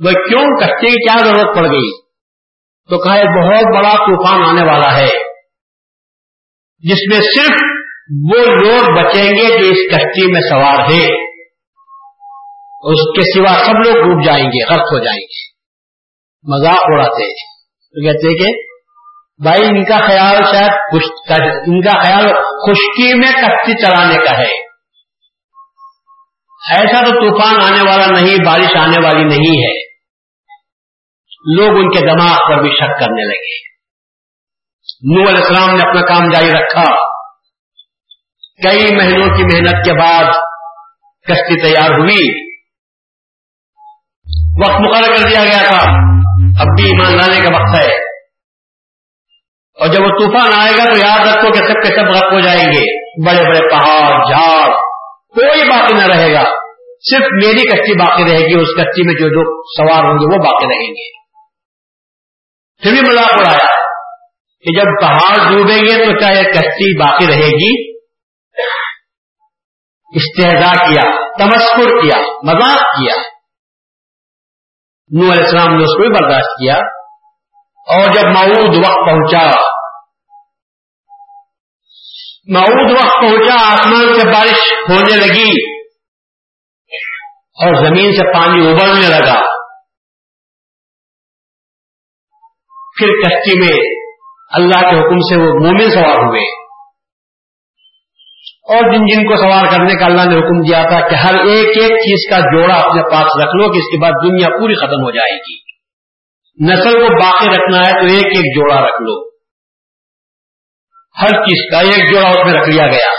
وہ 0.05 0.11
کیوں؟ 0.11 0.57
کچے 0.61 0.91
کی 0.91 1.09
کیا 1.09 1.27
ضرورت 1.27 1.57
پڑ 1.57 1.65
گئی؟ 1.65 2.01
تو 2.91 2.99
کہا، 2.99 3.19
یہ 3.19 3.25
بہت 3.25 3.77
بڑا 3.77 3.93
طوفان 3.93 4.43
آنے 4.43 4.73
والا 4.73 4.97
ہے۔ 4.97 5.09
جس 6.79 6.99
میں 7.11 7.21
صرف 7.21 7.57
وہ 8.31 8.45
لوگ 8.45 9.03
بچیں 9.03 9.31
گے 9.31 9.59
جو 9.59 9.69
اس 9.71 9.97
کشتی 9.97 10.33
میں 10.33 10.41
سوار 10.41 10.79
ہے 10.79 11.28
اس 12.83 13.17
کے 13.17 13.39
سوا 13.39 13.67
سب 13.67 13.73
لوگ 13.73 13.95
ڈوب 13.95 14.27
جائیں 14.27 14.45
گے، 14.45 14.67
غرق 14.67 14.93
ہو 14.93 15.05
جائیں 15.05 15.21
گے۔ 15.21 15.59
مذاق 16.55 16.79
اڑاتے 16.83 17.35
تو 17.35 18.07
کہتے 18.07 18.39
کہ 18.39 18.69
بھائی 19.43 19.69
ان 19.69 19.85
کا 19.85 19.97
خیال 20.07 20.43
شاید 20.43 20.71
ان 21.67 21.81
کا 21.83 22.03
خیال 22.05 22.25
خشکی 22.35 23.19
میں 23.19 23.33
کشتی 23.33 23.87
چلانے 23.87 24.25
کا 24.25 24.39
ہے۔ 24.39 24.69
ایسا 26.79 27.01
تو 27.01 27.11
طوفان 27.11 27.73
آنے 27.73 27.91
والا 27.91 28.07
نہیں، 28.07 28.37
بارش 28.47 28.77
آنے 28.81 29.05
والی 29.05 29.25
نہیں 29.25 29.63
ہے۔ 29.63 29.89
لوگ 31.57 31.69
ان 31.69 31.91
کے 31.91 32.01
دماغ 32.01 32.37
پر 32.37 32.63
بھی 32.63 32.71
شک 32.71 33.01
کرنے 33.01 33.29
لگے۔ 33.29 33.69
نو 35.15 35.29
علیہ 35.29 35.45
السلام 35.45 35.77
نے 35.77 35.89
اپنا 35.89 36.01
کام 36.01 36.29
جاری 36.29 36.49
رکھا۔ 36.49 36.85
کئی 38.69 38.97
مہینوں 38.97 39.37
کی 39.37 39.43
محنت 39.43 39.85
کے 39.85 40.01
بعد 40.01 40.25
کشتی 41.23 41.63
تیار 41.63 41.91
ہوئی۔ 41.91 42.48
وقت 44.61 44.81
مقرر 44.81 45.17
کر 45.17 45.29
دیا 45.29 45.41
گیا 45.41 45.69
تھا۔ 45.69 45.81
اب 46.61 46.67
بھی 46.67 46.85
ایمان 46.85 47.17
لانے 47.17 47.41
کا 47.41 47.57
وقت 47.57 47.79
ہے۔ 47.79 48.09
اور 49.79 49.87
جب 49.87 50.03
وہ 50.03 50.09
طوفان 50.09 50.63
آئے 50.63 50.73
گا 50.79 50.85
تو 50.85 51.07
یاد 51.07 51.37
رکھو 51.37 51.51
کہ 51.51 51.59
سب 51.59 51.75
کے 51.75 51.97
سب 51.97 52.07
غرق 52.07 52.33
ہو 52.33 52.41
جائیں 52.41 52.73
گے۔ 52.73 53.09
بڑے 53.27 53.45
بڑے 53.49 53.71
پہاڑ، 53.71 54.09
جھاڑ، 54.09 54.71
کوئی 55.29 55.69
باقی 55.69 55.95
نہ 55.95 56.15
رہے 56.15 56.33
گا۔ 56.35 56.45
صرف 57.11 57.27
میری 57.45 57.69
کشتی 57.69 57.99
باقی 57.99 58.23
رہے 58.25 58.39
گی، 58.39 58.61
اس 58.61 58.69
کشتی 58.77 59.07
میں 59.07 59.15
جو 59.15 59.29
جو 59.29 59.63
سوار 59.63 60.05
ہوں 60.05 60.15
گے 60.15 60.37
وہ 60.37 60.45
باقی 60.45 60.67
رہیں 60.67 60.91
گے۔ 60.91 61.19
پھر 62.83 62.91
بھی 62.91 63.01
مذاق 63.01 63.33
اڑایا 63.33 63.83
کہ 64.65 64.81
جب 64.81 64.85
پہاڑ 65.01 65.53
ڈوبیں 65.53 65.77
گے 65.77 66.07
تو 66.07 66.19
کیا 66.19 66.39
یہ 66.39 66.43
کشتی 66.43 66.99
باقی 66.99 67.27
رہے 67.27 67.49
گی۔ 67.49 67.99
استحضا 70.17 70.91
کیا 70.91 71.35
تمسکر 71.39 72.01
کیا، 72.01 72.19
مذاق 72.21 72.79
کیا۔ 72.79 73.38
نو 75.13 75.33
علیہ 75.33 75.45
السلام 75.45 75.69
نے 75.69 75.83
اس 75.83 75.97
کو 75.97 76.03
بھی 76.03 76.23
برداشت 76.23 76.47
کیا 76.47 76.75
اور 77.95 78.05
جب 78.05 78.27
معود 78.27 78.77
وقت 78.77 79.11
پہنچا، 79.11 79.47
معود 82.49 82.91
وقت 82.91 83.21
پہنچا، 83.21 83.55
آسمان 83.55 84.21
سے 84.21 84.27
بارش 84.27 84.73
ہونے 84.91 85.17
لگی 85.17 85.79
اور 87.65 87.75
زمین 87.75 88.13
سے 88.13 88.33
پانی 88.33 88.71
ابلنے 88.71 89.09
لگا۔ 89.09 89.41
پھر 92.99 93.07
کشتی 93.07 93.59
میں 93.59 93.81
اللہ 94.53 94.81
کے 94.81 95.01
حکم 95.01 95.19
سے 95.19 95.37
وہ 95.37 95.47
مومن 95.47 95.91
سوار 95.91 96.27
ہوئے۔ 96.27 96.68
اور 98.69 98.83
جن 98.83 98.99
جن 98.99 99.29
کو 99.29 99.37
سوار 99.37 99.65
کرنے 99.65 99.99
کا 99.99 100.05
اللہ 100.05 100.23
نے 100.23 100.37
حکم 100.37 100.63
دیا 100.63 100.83
تھا 100.83 101.09
کہ 101.09 101.15
ہر 101.15 101.35
ایک 101.35 101.69
ایک 101.69 101.91
چیز 101.91 102.31
کا 102.31 102.39
جوڑا 102.39 102.75
اپنے 102.75 103.03
پاس 103.03 103.23
رکھ 103.23 103.57
لو 103.57 103.73
کہ 103.73 103.79
اس 103.79 103.85
کے 103.85 104.03
بعد 104.03 104.11
دنیا 104.11 104.49
پوری 104.49 104.75
ختم 104.75 105.05
ہو 105.05 105.11
جائے 105.11 105.37
گی۔ 105.37 105.69
نسل 106.65 106.93
کو 106.93 107.23
باقی 107.23 107.47
رکھنا 107.47 107.79
ہے 107.79 107.93
تو 107.93 108.15
ایک 108.15 108.27
ایک 108.27 108.57
جوڑا 108.57 108.81
رکھ 108.81 109.03
لو۔ 109.03 109.29
ہر 111.23 111.29
چیز 111.29 111.71
کا 111.71 111.79
ایک 111.79 112.13
جوڑا 112.13 112.29
اس 112.29 112.47
میں 112.47 112.61
رکھ 112.61 112.69
لیا 112.69 112.87
گیا۔ 112.87 113.13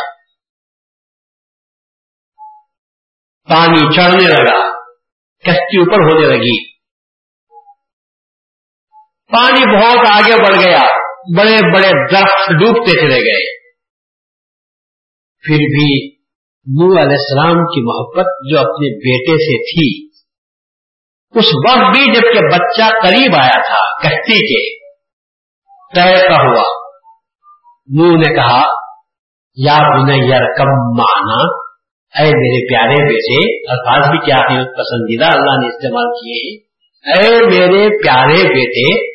پانی 3.49 3.95
چڑھنے 3.95 4.27
لگا، 4.27 4.71
کشتی 5.37 5.79
اوپر 5.79 6.01
ہونے 6.01 6.37
لگی۔ 6.37 6.73
پانی 9.31 9.77
بہت 9.77 10.09
آگے 10.09 10.35
بڑھ 10.41 10.65
گیا، 10.65 10.81
بڑے 11.37 11.71
بڑے 11.73 12.11
درخت 12.11 12.49
ڈوبتے 12.49 12.91
چلے 12.91 13.17
گئے۔ 13.17 13.58
پھر 15.45 15.55
بھی 15.55 16.19
نو 16.67 16.85
علیہ 16.85 17.17
السلام 17.19 17.65
کی 17.65 17.81
محبت 17.81 18.25
جو 18.51 18.59
اپنے 18.59 18.97
بیٹے 18.97 19.37
سے 19.37 19.57
تھی، 19.63 20.07
اس 21.35 21.45
وقت 21.45 21.97
بھی 21.97 22.13
جبکہ 22.13 22.39
بچہ 22.39 23.07
قریب 23.07 23.35
آیا 23.41 23.61
تھا 23.61 23.99
کشتی 23.99 24.39
کے 24.39 24.79
طے 25.95 26.21
کا 26.21 26.41
ہوا۔ 26.41 26.63
نو 27.87 28.17
نے 28.17 28.35
کہا، 28.35 28.61
یا 29.57 29.77
یار 30.15 30.53
کم 30.57 30.99
مانا 30.99 31.69
اے 32.19 32.25
میرے 32.25 32.67
پیارے 32.67 33.03
بیٹے، 33.03 33.71
الفاظ 33.71 34.09
بھی 34.09 34.25
کیا 34.25 34.35
ہیں؟ 34.35 34.63
پسندیدہ 34.63 35.25
اللہ 35.25 35.57
نے 35.61 35.67
استعمال 35.67 36.05
کیے 36.05 36.57
اے 37.13 37.45
میرے 37.45 38.03
پیارے 38.03 38.43
بیٹے، 38.43 39.09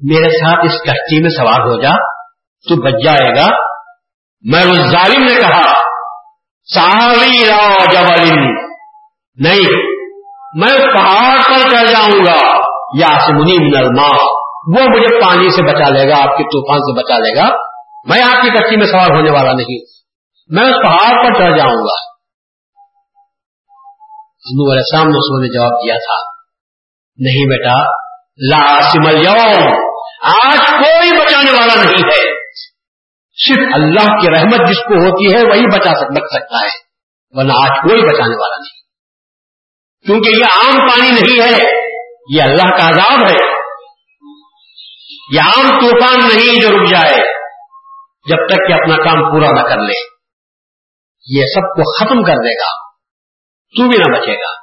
میرے 0.00 0.28
ساتھ 0.28 0.64
اس 0.64 0.80
کشتی 0.80 1.22
میں 1.22 1.30
سوار 1.30 1.60
ہو 1.60 1.82
جا، 1.82 1.90
تو 2.68 2.82
بچ 2.82 3.04
جائے 3.04 3.30
گا۔ 3.30 3.69
میں 4.42 4.60
اس 4.60 4.78
ظالم 4.78 5.24
نے 5.24 5.34
کہا، 5.40 5.72
ساری 6.74 7.46
راؤ 7.48 7.74
جبل 7.92 8.34
نہیں، 9.36 9.82
میں 10.54 10.96
پہاڑ 10.96 11.36
پر 11.36 11.70
چڑھ 11.70 11.90
جاؤں 11.90 12.24
گا 12.26 12.58
یا 12.98 13.18
سمنی 13.26 13.70
نرما 13.70 14.08
وہ 14.66 14.84
مجھے 14.90 15.20
پانی 15.20 15.48
سے 15.48 15.62
بچا 15.62 15.88
لے 15.88 16.08
گا، 16.08 16.16
آپ 16.16 16.36
کے 16.36 16.44
طوفان 16.44 16.78
سے 16.78 17.02
بچا 17.02 17.18
لے 17.18 17.36
گا۔ 17.36 17.56
میں 18.08 18.22
آپ 18.22 18.42
کی 18.42 18.50
کشتی 18.50 18.76
میں 18.76 18.86
سوار 18.86 19.16
ہونے 19.16 19.30
والا 19.30 19.52
نہیں، 19.52 19.78
میں 20.48 20.64
اس 20.64 20.82
پہاڑ 20.82 21.22
پر 21.22 21.38
چڑھ 21.38 21.58
جاؤں 21.58 21.76
گا۔ 21.76 22.10
علیہ 24.70 24.80
السلام 24.80 25.08
نے 25.08 25.18
اس 25.18 25.40
نے 25.40 25.58
جواب 25.58 25.72
دیا 25.72 25.94
تھا، 25.94 26.22
نہیں 27.18 27.48
بیٹا، 27.48 27.82
لا 28.50 28.82
سمل 28.82 29.26
آج 30.22 30.58
کوئی 30.58 31.10
بچانے 31.10 31.50
والا 31.50 31.74
نہیں 31.74 32.02
ہے۔ 32.02 32.29
صرف 33.48 33.74
اللہ 33.74 34.04
کی 34.04 34.30
رحمت 34.30 34.68
جس 34.68 34.78
کو 34.78 34.94
ہوتی 34.94 35.36
ہے 35.36 35.50
وہی 35.50 35.66
بچا 35.66 35.90
سک، 35.90 36.20
بچ 36.20 36.26
سکتا 36.32 36.58
ہے۔ 36.58 36.90
ورنہ 37.30 37.52
آج 37.52 37.68
کوئی 37.68 38.02
بچانے 38.02 38.34
والا 38.34 38.56
نہیں۔ 38.56 38.80
کیونکہ 40.06 40.30
یہ 40.30 40.44
عام 40.44 40.88
پانی 40.88 41.10
نہیں 41.10 41.48
ہے، 41.48 41.80
یہ 42.36 42.42
اللہ 42.42 42.76
کا 42.78 42.88
عذاب 42.88 43.24
ہے۔ 43.30 43.60
یہ 45.34 45.40
عام 45.40 45.80
طوفان 45.80 46.18
نہیں 46.18 46.62
جو 46.62 46.68
رک 46.68 46.90
جائے، 46.90 47.32
جب 48.28 48.46
تک 48.48 48.68
کہ 48.68 48.72
اپنا 48.72 48.96
کام 48.96 49.32
پورا 49.32 49.62
نہ 49.62 49.68
کر 49.68 49.78
لے۔ 49.78 50.20
یہ 51.26 51.42
سب 51.42 51.60
کو 51.60 51.98
ختم 51.98 52.22
کر 52.22 52.34
دے 52.34 52.54
گا۔ 52.54 52.90
تو 53.76 53.88
بھی 53.88 53.98
نہ 53.98 54.18
بچے 54.18 54.34
گا۔ 54.34 54.60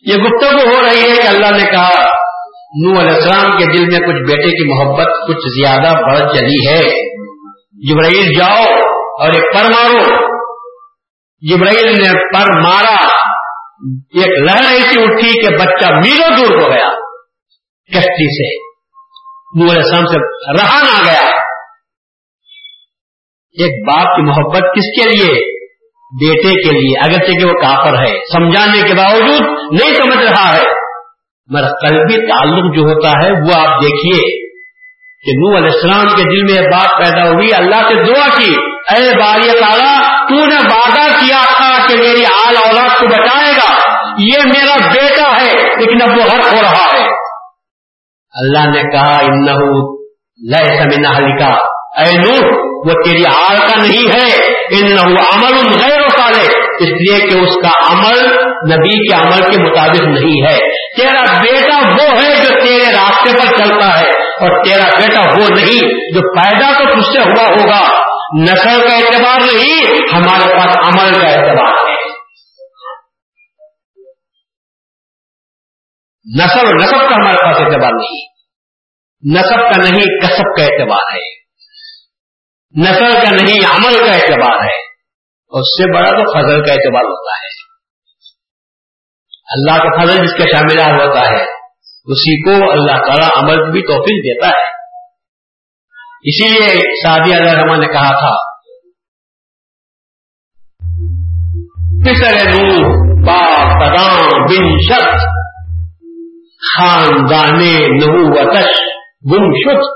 یہ 0.00 0.14
گفتگو 0.14 0.74
ہو 0.74 0.82
رہی 0.82 1.10
ہے 1.10 1.22
کہ 1.22 1.28
اللہ 1.28 1.46
نے 1.46 1.70
کہا 1.70 2.25
نو 2.84 3.00
علیہ 3.00 3.10
السلام 3.10 3.58
کے 3.58 3.64
دل 3.64 3.82
میں 3.82 4.08
کچھ 4.08 4.30
بیٹے 4.30 4.48
کی 4.48 4.74
محبت 4.74 5.06
کچھ 5.28 5.36
زیادہ 5.36 5.92
بڑھ 5.92 6.38
چلی 6.38 6.68
ہے۔ 6.68 6.82
جبرائیل 7.90 8.38
جاؤ 8.38 8.64
اور 9.20 9.28
ایک 9.28 9.54
پر 9.54 9.70
مارو۔ 9.70 10.26
جبرائیل 11.40 11.86
نے 11.86 12.12
پر 12.12 12.60
مارا۔ 12.62 13.06
ایک 14.14 14.28
لہر 14.28 14.72
ایسی 14.72 15.02
اٹھی 15.02 15.46
کہ 15.46 15.54
بچہ 15.54 15.94
میلوں 15.94 16.36
دور 16.36 16.62
ہو 16.62 16.70
گیا۔ 16.70 16.90
کشتی 17.94 18.32
سے 18.32 18.76
نو 19.58 19.72
علیہ 19.72 19.82
السلام 19.82 20.06
سے 20.06 20.18
رہا 20.52 20.82
نہ 20.82 21.10
گیا۔ 21.10 21.30
ایک 23.62 23.88
باپ 23.88 24.16
کی 24.16 24.22
محبت 24.22 24.62
کس 24.62 25.02
کے 25.02 25.08
لیے؟ 25.08 25.56
بیٹے 26.24 26.62
کے 26.62 26.74
لیے۔ 26.74 26.98
اگرچہ 26.98 27.32
کہ 27.32 27.46
وہ 27.46 27.52
کافر 27.52 27.98
ہے۔ 27.98 28.20
سمجھانے 28.32 28.88
کے 28.88 28.94
باوجود 28.94 29.40
نہیں 29.80 29.94
سمجھ 29.94 30.24
رہا 30.24 30.56
ہے۔ 30.56 30.85
میرا 31.50 31.66
قلبی 31.66 32.28
تعلق 32.28 32.76
جو 32.76 32.82
ہوتا 32.82 33.08
ہے 33.08 33.30
وہ 33.30 33.66
آپ 33.66 33.82
دیکھیے 33.82 34.46
کہ 35.24 35.32
نو 35.32 35.56
علیہ 35.56 35.70
السلام 35.74 36.06
کے 36.16 36.22
دل 36.22 36.44
میں 36.44 36.62
یہ 36.62 36.68
بات 36.68 36.98
پیدا 36.98 37.28
ہوئی، 37.28 37.54
اللہ 37.54 37.88
سے 37.88 37.94
دعا 37.94 38.26
کی، 38.38 38.54
اے 38.94 39.18
باری 39.18 39.60
تعالیٰ، 39.60 40.26
تو 40.28 40.34
نے 40.34 40.56
وعدہ 40.56 41.18
کیا 41.20 41.40
تھا 41.52 41.86
کہ 41.88 41.96
میری 41.96 42.24
آل 42.24 42.56
اولاد 42.56 42.88
کو 42.98 43.06
بچائے 43.06 43.52
گا، 43.52 43.76
یہ 44.18 44.38
میرا 44.46 44.76
بیٹا 44.94 45.36
ہے، 45.40 45.52
لیکن 45.78 46.02
اب 46.02 46.18
وہ 46.18 46.22
حق 46.22 46.54
ہو 46.54 46.62
رہا 46.62 46.98
ہے۔ 46.98 47.06
اللہ 48.34 48.70
نے 48.70 48.82
کہا 48.82 49.18
ان 49.20 49.44
لیے 50.40 50.78
سمنا 50.78 51.38
کا 51.38 51.54
اے 52.02 52.12
نو 52.16 52.56
وہ 52.88 52.92
تیری 53.04 53.22
آل 53.26 53.58
کا 53.58 53.82
نہیں 53.82 54.14
ہے 54.14 54.56
ان 54.70 54.98
عمل 55.08 55.82
غیر 55.82 56.00
و 56.00 56.08
اس 56.80 56.88
لیے 56.88 57.28
کہ 57.28 57.38
اس 57.38 57.54
کا 57.62 57.92
عمل 57.92 58.26
نبی 58.72 59.08
کے 59.08 59.22
عمل 59.22 59.50
کے 59.50 59.70
مطابق 59.70 60.02
نہیں 60.02 60.46
ہے۔ 60.46 60.58
تیرا 60.96 61.38
بیٹا 61.38 61.88
وہ 61.88 62.12
ہے 62.12 62.36
جو 62.36 62.64
تیرے 62.64 62.92
راستے 62.92 63.38
پر 63.38 63.64
چلتا 63.64 64.00
ہے 64.00 64.08
اور 64.18 64.64
تیرا 64.64 64.84
بیٹا 64.84 65.20
وہ 65.20 65.48
نہیں 65.60 66.10
جو 66.14 66.40
پیدا 66.40 66.78
تو 66.78 66.94
تجھ 66.94 67.12
سے 67.12 67.30
ہوا 67.30 67.44
ہوگا۔ 67.48 68.06
نسل 68.42 68.88
کا 68.88 68.96
اعتبار 68.96 69.40
نہیں، 69.54 69.84
ہمارے 70.12 70.52
پاس 70.52 70.76
عمل 70.76 71.20
کا 71.20 71.28
اعتبار 71.28 71.88
ہے۔ 71.88 72.06
نسل 76.38 76.76
نصب 76.76 77.08
کا 77.08 77.16
ہمارے 77.16 77.44
پاس 77.44 77.56
اعتبار 77.60 77.90
نہیں۔ 77.92 78.26
نصب 79.34 79.58
کا 79.58 79.82
نہیں، 79.82 80.20
کسب 80.20 80.56
کا 80.56 80.64
اعتبار 80.64 81.16
ہے۔ 81.16 81.46
نسل 82.80 83.14
کا 83.14 83.34
نہیں، 83.34 83.76
عمل 83.76 84.04
کا 84.06 84.12
اعتبار 84.12 84.60
ہے۔ 84.60 84.85
اس 85.50 85.66
سے 85.66 85.92
بڑا 85.94 86.10
تو 86.10 86.32
فضل 86.32 86.66
کا 86.66 86.72
اعتبار 86.72 87.04
ہوتا 87.04 87.36
ہے۔ 87.36 87.66
اللہ 89.48 89.82
کا 89.82 90.02
فضل 90.02 90.26
جس 90.26 90.32
کا 90.32 90.44
شامل 90.44 90.92
ہوتا 90.92 91.20
ہے، 91.20 91.42
اسی 92.06 92.42
کو 92.44 92.70
اللہ 92.70 93.06
تعالیٰ 93.06 93.28
عمل 93.36 93.72
بھی 93.72 93.82
توفیق 93.82 94.24
دیتا 94.24 94.48
ہے۔ 94.48 94.76
اسی 96.22 96.48
لیے 96.48 96.68
شادی 96.76 97.34
اللہ 97.34 97.50
رحمان 97.50 97.80
نے 97.80 97.86
کہا 97.86 98.10
تھا 98.12 98.56
پسر 102.04 102.46
نور 102.46 103.06
با 103.26 103.44
تدام 103.72 104.44
بن 104.44 104.78
شخص 104.78 105.22
خاندان 106.76 107.58
نبوتش 107.96 108.80
گم 109.32 109.52
شخص 109.52 109.86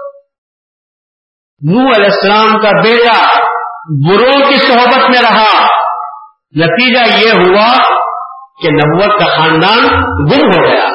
نو 1.70 1.80
علیہ 1.80 2.04
السلام 2.04 2.58
کا 2.58 2.70
بیٹا 2.84 3.49
بروں 3.90 4.50
کی 4.50 4.52
صحبت 4.52 4.98
میں 4.98 5.22
رہا۔ 5.30 5.66
نتیجہ 6.56 7.26
یہ 7.26 7.32
ہوا 7.32 7.76
کہ 8.62 8.70
نبوت 8.72 9.20
کا 9.20 9.36
خاندان 9.36 9.86
گم 10.02 10.50
ہو 10.50 10.68
گیا۔ 10.68 10.86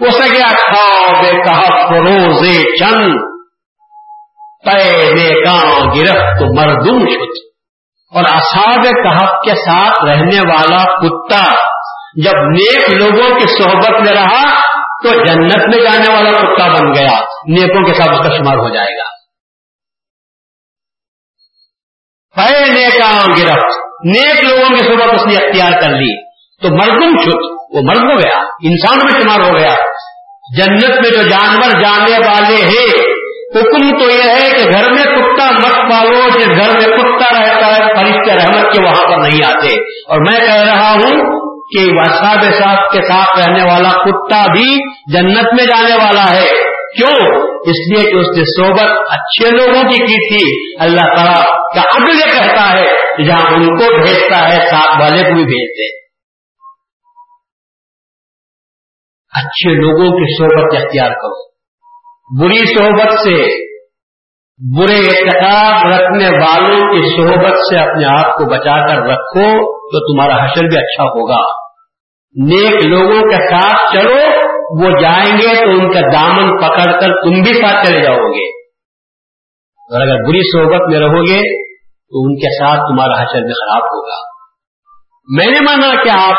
ہو 0.00 0.10
سکیا 0.10 0.48
کھاؤ 0.48 1.22
کہا 1.22 1.88
فروز 1.88 2.48
چند۔ 2.78 3.14
پے 4.64 5.44
کام 5.44 5.90
گرفت 5.90 6.42
مردم 6.42 7.06
شد۔ 7.06 7.52
اور 8.14 8.24
اصحاب 8.34 8.84
کہف 8.84 9.30
کے 9.30 9.54
ساتھ 9.54 10.04
رہنے 10.04 10.40
والا 10.40 10.84
کتا 10.84 11.54
جب 12.24 12.32
نیک 12.32 12.90
لوگوں 12.90 13.38
کی 13.38 13.62
صحبت 13.62 14.06
میں 14.06 14.12
رہا 14.12 14.60
تو 15.02 15.08
جنت 15.08 15.74
میں 15.74 15.84
جانے 15.84 16.14
والا 16.14 16.30
کتا 16.30 16.68
بن 16.68 16.94
گیا۔ 16.94 17.20
نیکوں 17.48 17.82
کے 17.84 17.94
ساتھ 17.94 18.08
اس 18.08 18.18
کا 18.18 18.36
شمار 18.36 18.56
ہو 18.56 18.68
جائے 18.68 18.98
گا۔ 18.98 19.21
پے 22.36 22.70
نیکا 22.70 23.24
گرفت۔ 23.38 23.78
نیک 24.04 24.44
لوگوں 24.44 24.68
کی 24.68 24.76
صحبت 24.76 25.14
اس 25.14 25.26
نے 25.26 25.34
اختیار 25.34 25.80
کر 25.80 25.90
لی۔ 25.90 26.24
تو 26.62 26.68
مردم 26.74 27.16
چھت۔ 27.16 27.52
وہ 27.74 27.80
مرد 27.84 28.10
ہو 28.10 28.18
گیا۔ 28.18 28.38
انسان 28.62 28.98
میں 29.04 29.22
شمار 29.22 29.50
ہو 29.50 29.58
گیا۔ 29.58 29.74
جنت 30.56 30.90
میں 30.90 31.10
جو 31.10 31.28
جانور 31.28 31.80
جانے 31.80 32.26
والے 32.26 32.54
ہیں۔ 32.54 33.12
حکم 33.56 33.98
تو 33.98 34.04
یہ 34.04 34.22
ہے 34.22 34.50
کہ 34.50 34.70
گھر 34.72 34.90
میں 34.90 35.04
کتا 35.04 35.50
مت 35.50 35.90
پالو 35.90 36.28
جس 36.28 36.46
گھر 36.46 36.70
میں 36.72 36.96
کتا 36.96 37.40
رہتا 37.40 37.66
ہے 37.66 37.94
فرشتے 37.94 38.34
رحمت 38.34 38.74
کے 38.74 38.82
وہاں 38.84 39.10
پر 39.10 39.28
نہیں 39.28 39.54
آتے۔ 39.54 39.74
اور 40.08 40.18
میں 40.18 40.40
کہہ 40.40 40.72
رہا 40.72 40.92
ہوں 40.92 41.42
کہ 41.58 41.80
وساب 41.80 42.42
صاحب 42.42 42.92
کے 42.92 42.98
ساتھ 42.98 43.38
رہنے 43.38 43.62
والا 43.64 43.88
کتا 43.88 44.52
بھی 44.52 44.90
جنت 45.12 45.54
میں 45.54 45.64
جانے 45.64 45.94
والا 45.94 46.30
ہے۔ 46.30 46.61
کیوں؟ 46.96 47.40
اس 47.60 47.92
لیے 47.92 48.10
کہ 48.10 48.16
اس 48.16 48.38
نے 48.38 48.44
صحبت 48.44 48.98
اچھے 49.10 49.50
لوگوں 49.50 49.82
کی 49.82 50.06
کی 50.06 50.38
تھی۔ 50.38 50.74
اللہ 50.84 51.14
تعالیٰ 51.16 51.42
کا 51.44 51.80
عدل 51.80 52.10
یہ 52.10 52.38
کہتا 52.38 52.78
ہے 52.78 53.16
کہ 53.16 53.24
جہاں 53.24 53.54
ان 53.54 53.66
کو 53.66 54.02
بھیجتا 54.02 54.48
ہے، 54.48 54.66
ساتھ 54.66 55.00
والے 55.00 55.28
کو 55.28 55.34
بھی 55.34 55.44
بھیجتے 55.44 56.02
اچھے 59.34 59.70
لوگوں 59.70 60.06
کی 60.06 60.38
صحبت 60.38 60.82
اختیار 60.82 61.10
کرو۔ 61.10 61.52
بری 62.40 62.74
صحبت 62.74 63.18
سے 63.18 63.66
برے 64.78 64.96
اعتقاد 64.96 65.92
رکھنے 65.92 66.26
والوں 66.26 66.80
کی 66.80 67.16
صحبت 67.16 67.58
سے 67.58 67.76
اپنے 67.76 68.04
آپ 68.04 68.36
کو 68.36 68.44
بچا 68.50 68.86
کر 68.86 68.98
رکھو 68.98 69.72
تو 69.82 70.14
تمہارا 70.14 70.44
حشر 70.44 70.60
بھی 70.60 70.78
اچھا 70.78 71.04
ہوگا۔ 71.04 71.62
نیک 72.44 72.86
لوگوں 72.86 73.20
کے 73.20 73.50
ساتھ 73.50 73.94
چلو 73.94 74.41
وہ 74.70 75.00
جائیں 75.00 75.38
گے 75.38 75.64
تو 75.64 75.70
ان 75.70 75.92
کا 75.92 76.00
دامن 76.00 76.58
پکڑ 76.58 77.00
کر 77.00 77.22
تم 77.22 77.30
بھی 77.30 77.54
ساتھ 77.54 77.86
چلے 77.86 78.02
جاؤ 78.02 78.16
گے۔ 78.16 78.62
اور 79.82 80.00
اگر 80.00 80.28
بری 80.28 80.42
صحبت 80.42 80.90
میں 80.90 81.00
رہو 81.00 81.22
گے 81.22 81.66
تو 81.82 82.24
ان 82.24 82.36
کے 82.36 82.58
ساتھ 82.58 82.80
تمہارا 82.80 83.22
حشر 83.22 83.40
بھی 83.40 83.52
خراب 83.52 83.82
ہوگا۔ 83.82 84.32
میں 85.36 85.46
نے 85.46 85.64
مانا 85.64 86.02
کہ 86.02 86.10
آپ 86.18 86.36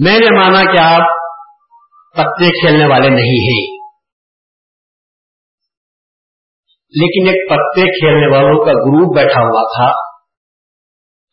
میں 0.00 0.18
نے 0.18 0.38
مانا 0.38 0.72
کہ 0.72 0.80
آپ 0.80 1.02
پتے 2.16 2.48
کھیلنے 2.48 2.86
والے 2.86 3.08
نہیں 3.08 3.48
ہیں۔ 3.48 3.84
لیکن 6.96 7.28
ایک 7.28 7.50
پتے 7.50 7.80
کھیلنے 7.80 8.36
والوں 8.36 8.64
کا 8.64 8.72
گروپ 8.72 9.16
بیٹھا 9.16 9.40
ہوا 9.40 9.62
تھا۔ 9.76 9.92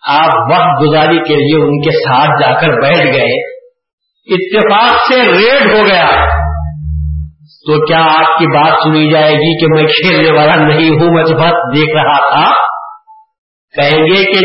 آپ 0.07 0.33
وقت 0.51 0.83
گزاری 0.83 1.17
کے 1.17 1.35
لیے 1.35 1.63
ان 1.63 1.81
کے 1.81 1.91
ساتھ 1.91 2.43
جا 2.43 2.61
کر 2.61 2.81
بیٹھ 2.81 3.17
گئے۔ 3.17 3.50
اتفاق 4.29 5.13
سے 5.13 5.21
ریڈ 5.21 5.75
ہو 5.75 5.87
گیا۔ 5.87 6.05
تو 7.67 7.85
کیا 7.85 7.99
آپ 7.99 8.39
کی 8.39 8.47
بات 8.47 8.73
سنی 8.83 9.11
جائے 9.11 9.33
گی 9.33 9.59
کہ 9.59 9.67
میں 9.67 9.83
کھیلنے 9.83 10.39
والا 10.39 10.67
نہیں 10.67 10.89
ہوں، 10.89 11.13
میں 11.13 11.23
بہت 11.23 11.75
دیکھ 11.75 11.95
رہا 11.95 12.29
تھا۔ 12.29 12.51
کہیں 13.75 14.03
گے 14.05 14.23
کہ 14.23 14.39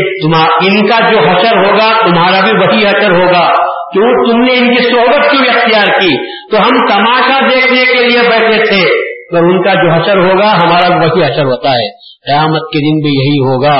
ان 0.67 0.87
کا 0.87 1.11
جو 1.11 1.19
حشر 1.19 1.57
ہوگا، 1.57 2.05
تمہارا 2.05 2.45
بھی 2.45 2.51
وہی 2.51 2.85
حشر 2.85 3.11
ہوگا۔ 3.11 3.47
کیوں؟ 3.93 4.31
تم 4.31 4.41
نے 4.41 4.53
ان 4.53 4.75
کی 4.75 4.83
صحبت 4.83 5.31
کیوں 5.31 5.55
اختیار 5.55 5.99
کی؟ 5.99 6.37
تو 6.51 6.57
ہم 6.57 6.77
تماشا 6.89 7.39
دیکھنے 7.39 7.85
کے 7.85 8.09
لیے 8.09 8.29
بیٹھے 8.29 8.65
تھے۔ 8.65 9.07
تو 9.31 9.37
ان 9.37 9.63
کا 9.63 9.73
جو 9.73 9.93
حشر 9.93 10.17
ہوگا، 10.17 10.53
ہمارا 10.53 10.95
وہی 10.95 11.23
حشر 11.23 11.43
ہوتا 11.43 11.69
ہے۔ 11.69 11.91
قیامت 12.31 12.61
کے 12.61 12.79
دن 12.79 13.01
بھی 13.01 13.09
یہی 13.09 13.53
ہوگا۔ 13.53 13.79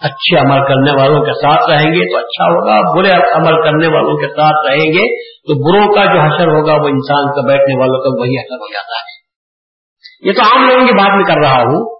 اچھے 0.00 0.38
عمل 0.38 0.58
کرنے 0.58 1.02
والوں 1.02 1.20
کے 1.20 1.32
ساتھ 1.32 1.70
رہیں 1.70 1.92
گے 1.92 2.12
تو 2.12 2.18
اچھا 2.18 2.44
ہوگا، 2.44 2.94
برے 2.94 3.10
عمل 3.10 3.62
کرنے 3.62 3.86
والوں 3.86 4.16
کے 4.16 4.28
ساتھ 4.28 4.70
رہیں 4.70 4.92
گے 4.92 5.22
تو 5.24 5.54
بروں 5.54 5.94
کا 5.94 6.04
جو 6.04 6.20
حشر 6.20 6.46
ہوگا 6.46 6.72
وہ 6.72 6.88
انسان 6.88 7.26
کا 7.32 7.46
بیٹھنے 7.46 7.80
والوں 7.80 8.02
کا 8.02 8.20
وہی 8.20 8.38
حشر 8.38 8.54
ہو 8.54 8.72
جاتا 8.72 8.98
ہے۔ 8.98 9.24
یہ 10.28 10.32
تو 10.32 10.40
عام 10.40 10.68
لوگوں 10.68 10.86
کی 10.86 10.92
بات 10.92 11.16
میں 11.16 11.24
کر 11.24 11.48
رہا 11.48 11.62
ہوں۔ 11.62 11.94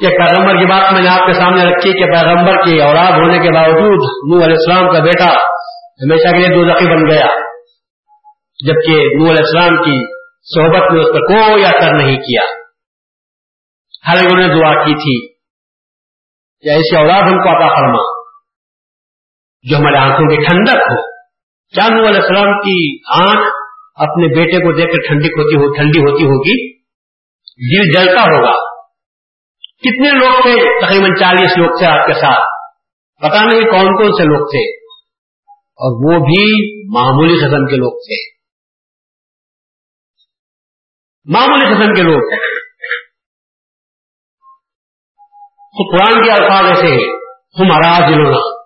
کہ 0.00 0.08
پیغمبر 0.08 0.58
کی 0.58 0.66
بات 0.66 0.92
میں 0.92 1.02
نے 1.02 1.08
آپ 1.08 1.26
کے 1.26 1.32
سامنے 1.32 1.64
رکھی 1.64 1.92
کہ 1.92 2.06
پیغمبر 2.06 2.64
کی 2.64 2.82
اولاد 2.82 3.12
ہونے 3.12 3.34
کے 3.34 3.54
باوجود 3.54 4.30
نور 4.32 4.44
علیہ 4.44 4.56
السلام 4.58 4.92
کا 4.92 4.98
بیٹا 4.98 5.34
ہمیشہ 6.04 6.28
کے 6.28 6.38
لیے 6.38 6.48
دوزخی 6.48 6.86
بن 6.86 7.10
گیا۔ 7.10 7.26
جبکہ 8.66 8.92
نور 8.92 9.30
علیہ 9.30 9.44
السلام 9.44 9.76
کی 9.76 10.20
صحبت 10.54 10.92
میں 10.92 11.00
اس 11.00 11.06
پر 11.06 11.20
کوئی 11.20 11.64
اثر 11.64 11.94
نہیں 11.94 12.16
کیا۔ 12.16 12.42
ہر 14.10 14.16
انہوں 14.16 14.48
نے 14.48 14.54
دعا 14.54 14.84
کی 14.84 14.94
تھی۔ 14.94 15.29
کہ 16.60 16.68
ایسی 16.68 16.96
اولاد 16.96 17.22
ہم 17.22 17.36
کو 17.36 17.56
عطا 17.56 17.74
فرما۔ 17.74 18.20
جو 19.62 19.76
ہمارے 19.76 19.96
آنکھوں 19.96 20.28
کی 20.28 20.36
ٹھنڈک 20.36 20.78
ہو۔ 20.78 21.20
کیا 21.68 21.88
نور 21.88 22.08
علیہ 22.08 22.20
السلام 22.20 22.60
کی 22.60 22.98
آنکھ 23.16 23.54
اپنے 23.94 24.36
بیٹے 24.36 24.56
کو 24.56 24.76
دیکھ 24.76 24.86
کر 24.86 25.08
ٹھنڈی 25.08 25.28
ہوتی 25.28 25.56
ہو، 25.56 25.74
ٹھنڈی 25.74 26.00
ہوتی 26.00 26.24
ہوگی۔ 26.24 26.80
دل 27.76 27.92
جلتا 27.92 28.22
ہوگا۔ 28.22 28.80
کتنے 29.60 30.10
لوگ 30.10 30.42
تھے؟ 30.42 30.86
تقریباً 30.86 31.10
چالیس 31.20 31.58
لوگ 31.58 31.78
تھے 31.78 31.86
آپ 31.86 32.06
کے 32.06 32.12
ساتھ۔ 32.12 32.44
پتا 33.20 33.44
نہیں 33.44 33.60
کون 33.60 33.96
کون 33.96 34.12
سے 34.12 34.24
لوگ 34.24 34.46
تھے۔ 34.46 34.76
اور 35.52 36.04
وہ 36.04 36.18
بھی 36.24 36.76
معمولی 36.98 37.34
قسم 37.34 37.66
کے 37.66 37.76
لوگ 37.76 37.92
تھے۔ 37.92 38.40
معمولی 41.24 41.74
قسم 41.74 41.94
کے 41.94 42.02
لوگ 42.02 42.49
تو 45.70 45.96
قرآن 45.96 46.22
کے 46.22 46.30
الفاظ 46.30 46.66
ایسے 46.66 46.92
ہیں 46.92 47.12
ہمارا 47.58 48.08
دلونا 48.08 48.60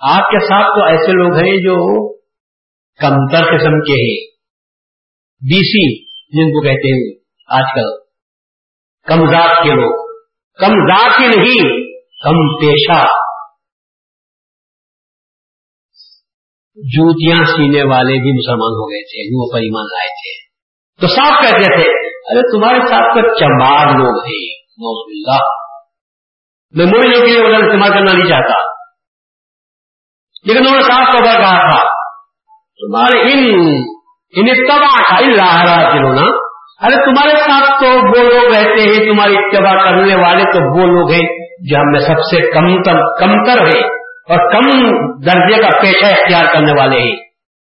آپ 0.00 0.30
کے 0.30 0.40
ساتھ 0.40 0.66
تو 0.66 0.84
ایسے 0.84 1.12
لوگ 1.12 1.36
ہیں 1.36 1.56
جو 1.56 2.08
کمتر 3.00 3.44
قسم 3.44 3.80
کے 3.80 3.92
ہیں۔ 3.92 4.36
بی 5.40 5.56
سی، 5.56 6.04
جن 6.08 6.52
کو 6.52 6.62
کہتے 6.62 6.96
ہیں 6.96 7.18
آج 7.48 7.64
کل۔ 7.74 8.10
کم 9.06 9.30
ذات 9.30 9.56
کے 9.62 9.70
لوگ۔ 9.70 10.22
کم 10.60 10.66
ذات 10.66 11.20
ہی 11.20 11.26
نہیں، 11.26 11.92
کم 11.98 12.60
پیشہ۔ 12.60 13.06
جوتیاں 16.76 17.44
سینے 17.44 17.82
والے 17.82 18.12
بھی 18.12 18.32
مسلمان 18.32 18.72
ہو 18.72 18.90
گئے 18.90 19.04
تھے 19.04 19.38
وہ 19.38 19.52
پر 19.52 19.58
ایمان 19.58 19.84
لائے 19.84 20.08
تھے۔ 20.08 20.50
تو 21.00 21.06
صاف 21.06 21.42
کہتے 21.42 21.82
تھے، 21.82 22.08
ارے 22.08 22.58
تمہارے 22.58 22.80
ساتھ 22.80 23.14
تو 23.14 23.38
چمبار 23.38 23.86
لوگ 23.86 24.24
ہیں۔ 24.24 24.59
اللہ 24.88 25.38
میں 26.76 26.86
مومنوں 26.86 27.20
کے 27.20 27.26
لیے 27.26 27.40
ادھر 27.40 27.64
استعمال 27.64 27.90
کرنا 27.90 28.12
نہیں 28.12 28.28
چاہتا۔ 28.28 28.70
لیکن 30.44 30.58
انہوں 30.58 30.76
نے 30.76 30.82
صاف 30.82 31.12
طور 31.12 31.24
پر 31.24 31.40
کہا 31.40 31.70
تھا، 31.70 31.84
تمہارے 32.56 33.20
ان 33.20 33.70
ان 34.36 34.48
اتباع 34.50 35.08
کا 35.08 35.16
اللہ 35.16 35.92
دلوں 35.92 36.14
نا 36.14 36.22
ارے 36.86 37.04
تمہارے 37.04 37.30
ساتھ 37.30 37.82
تو 37.82 37.86
وہ 37.86 38.28
لوگ 38.28 38.54
رہتے 38.56 38.82
ہیں، 38.82 39.12
تمہاری 39.12 39.36
اتباع 39.36 39.84
کرنے 39.84 40.14
والے 40.14 40.42
تو 40.42 40.80
وہ 40.80 40.86
لوگ 40.86 41.10
ہیں 41.10 41.50
جو 41.70 41.76
ہم 41.76 41.90
میں 41.90 42.00
سب 42.00 42.14
سے 42.14 42.50
کمتر 42.52 43.20
کمتر 43.20 43.66
ہے 43.66 43.86
اور 44.04 44.52
کم 44.52 44.80
درجے 45.20 45.62
کا 45.62 45.80
پیشہ 45.80 46.06
اختیار 46.06 46.44
کرنے 46.52 46.72
والے 46.80 46.96
ہیں۔ 46.96 47.16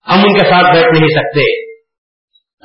ہم 0.09 0.19
ان 0.23 0.33
کے 0.33 0.39
ساتھ 0.39 0.65
بیٹھ 0.65 0.99
نہیں 0.99 1.07
سکتے۔ 1.07 1.64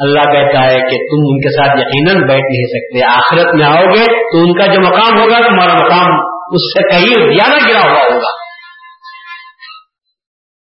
اللہ 0.01 0.21
کہتا 0.21 0.67
ہے 0.67 0.75
کہ 0.75 0.97
تم 0.97 1.21
ان 1.21 1.41
کے 1.41 1.57
ساتھ 1.57 1.81
یقیناً 1.81 2.29
بیٹھ 2.29 2.43
نہیں 2.43 2.67
سکتے، 2.67 3.05
آخرت 3.05 3.55
میں 3.55 3.67
آؤ 3.67 3.85
گے 3.85 4.33
تو 4.33 4.39
ان 4.39 4.59
کا 4.59 4.67
جو 4.67 4.81
مقام 4.81 5.21
ہوگا، 5.21 5.49
تمہارا 5.49 5.75
مقام 5.75 6.31
اس 6.53 6.79
سے 6.79 6.89
کہیں 6.89 7.35
زیادہ 7.35 7.69
گرا 7.69 7.93
ہوا 7.93 8.03
ہوگا۔ 8.03 8.41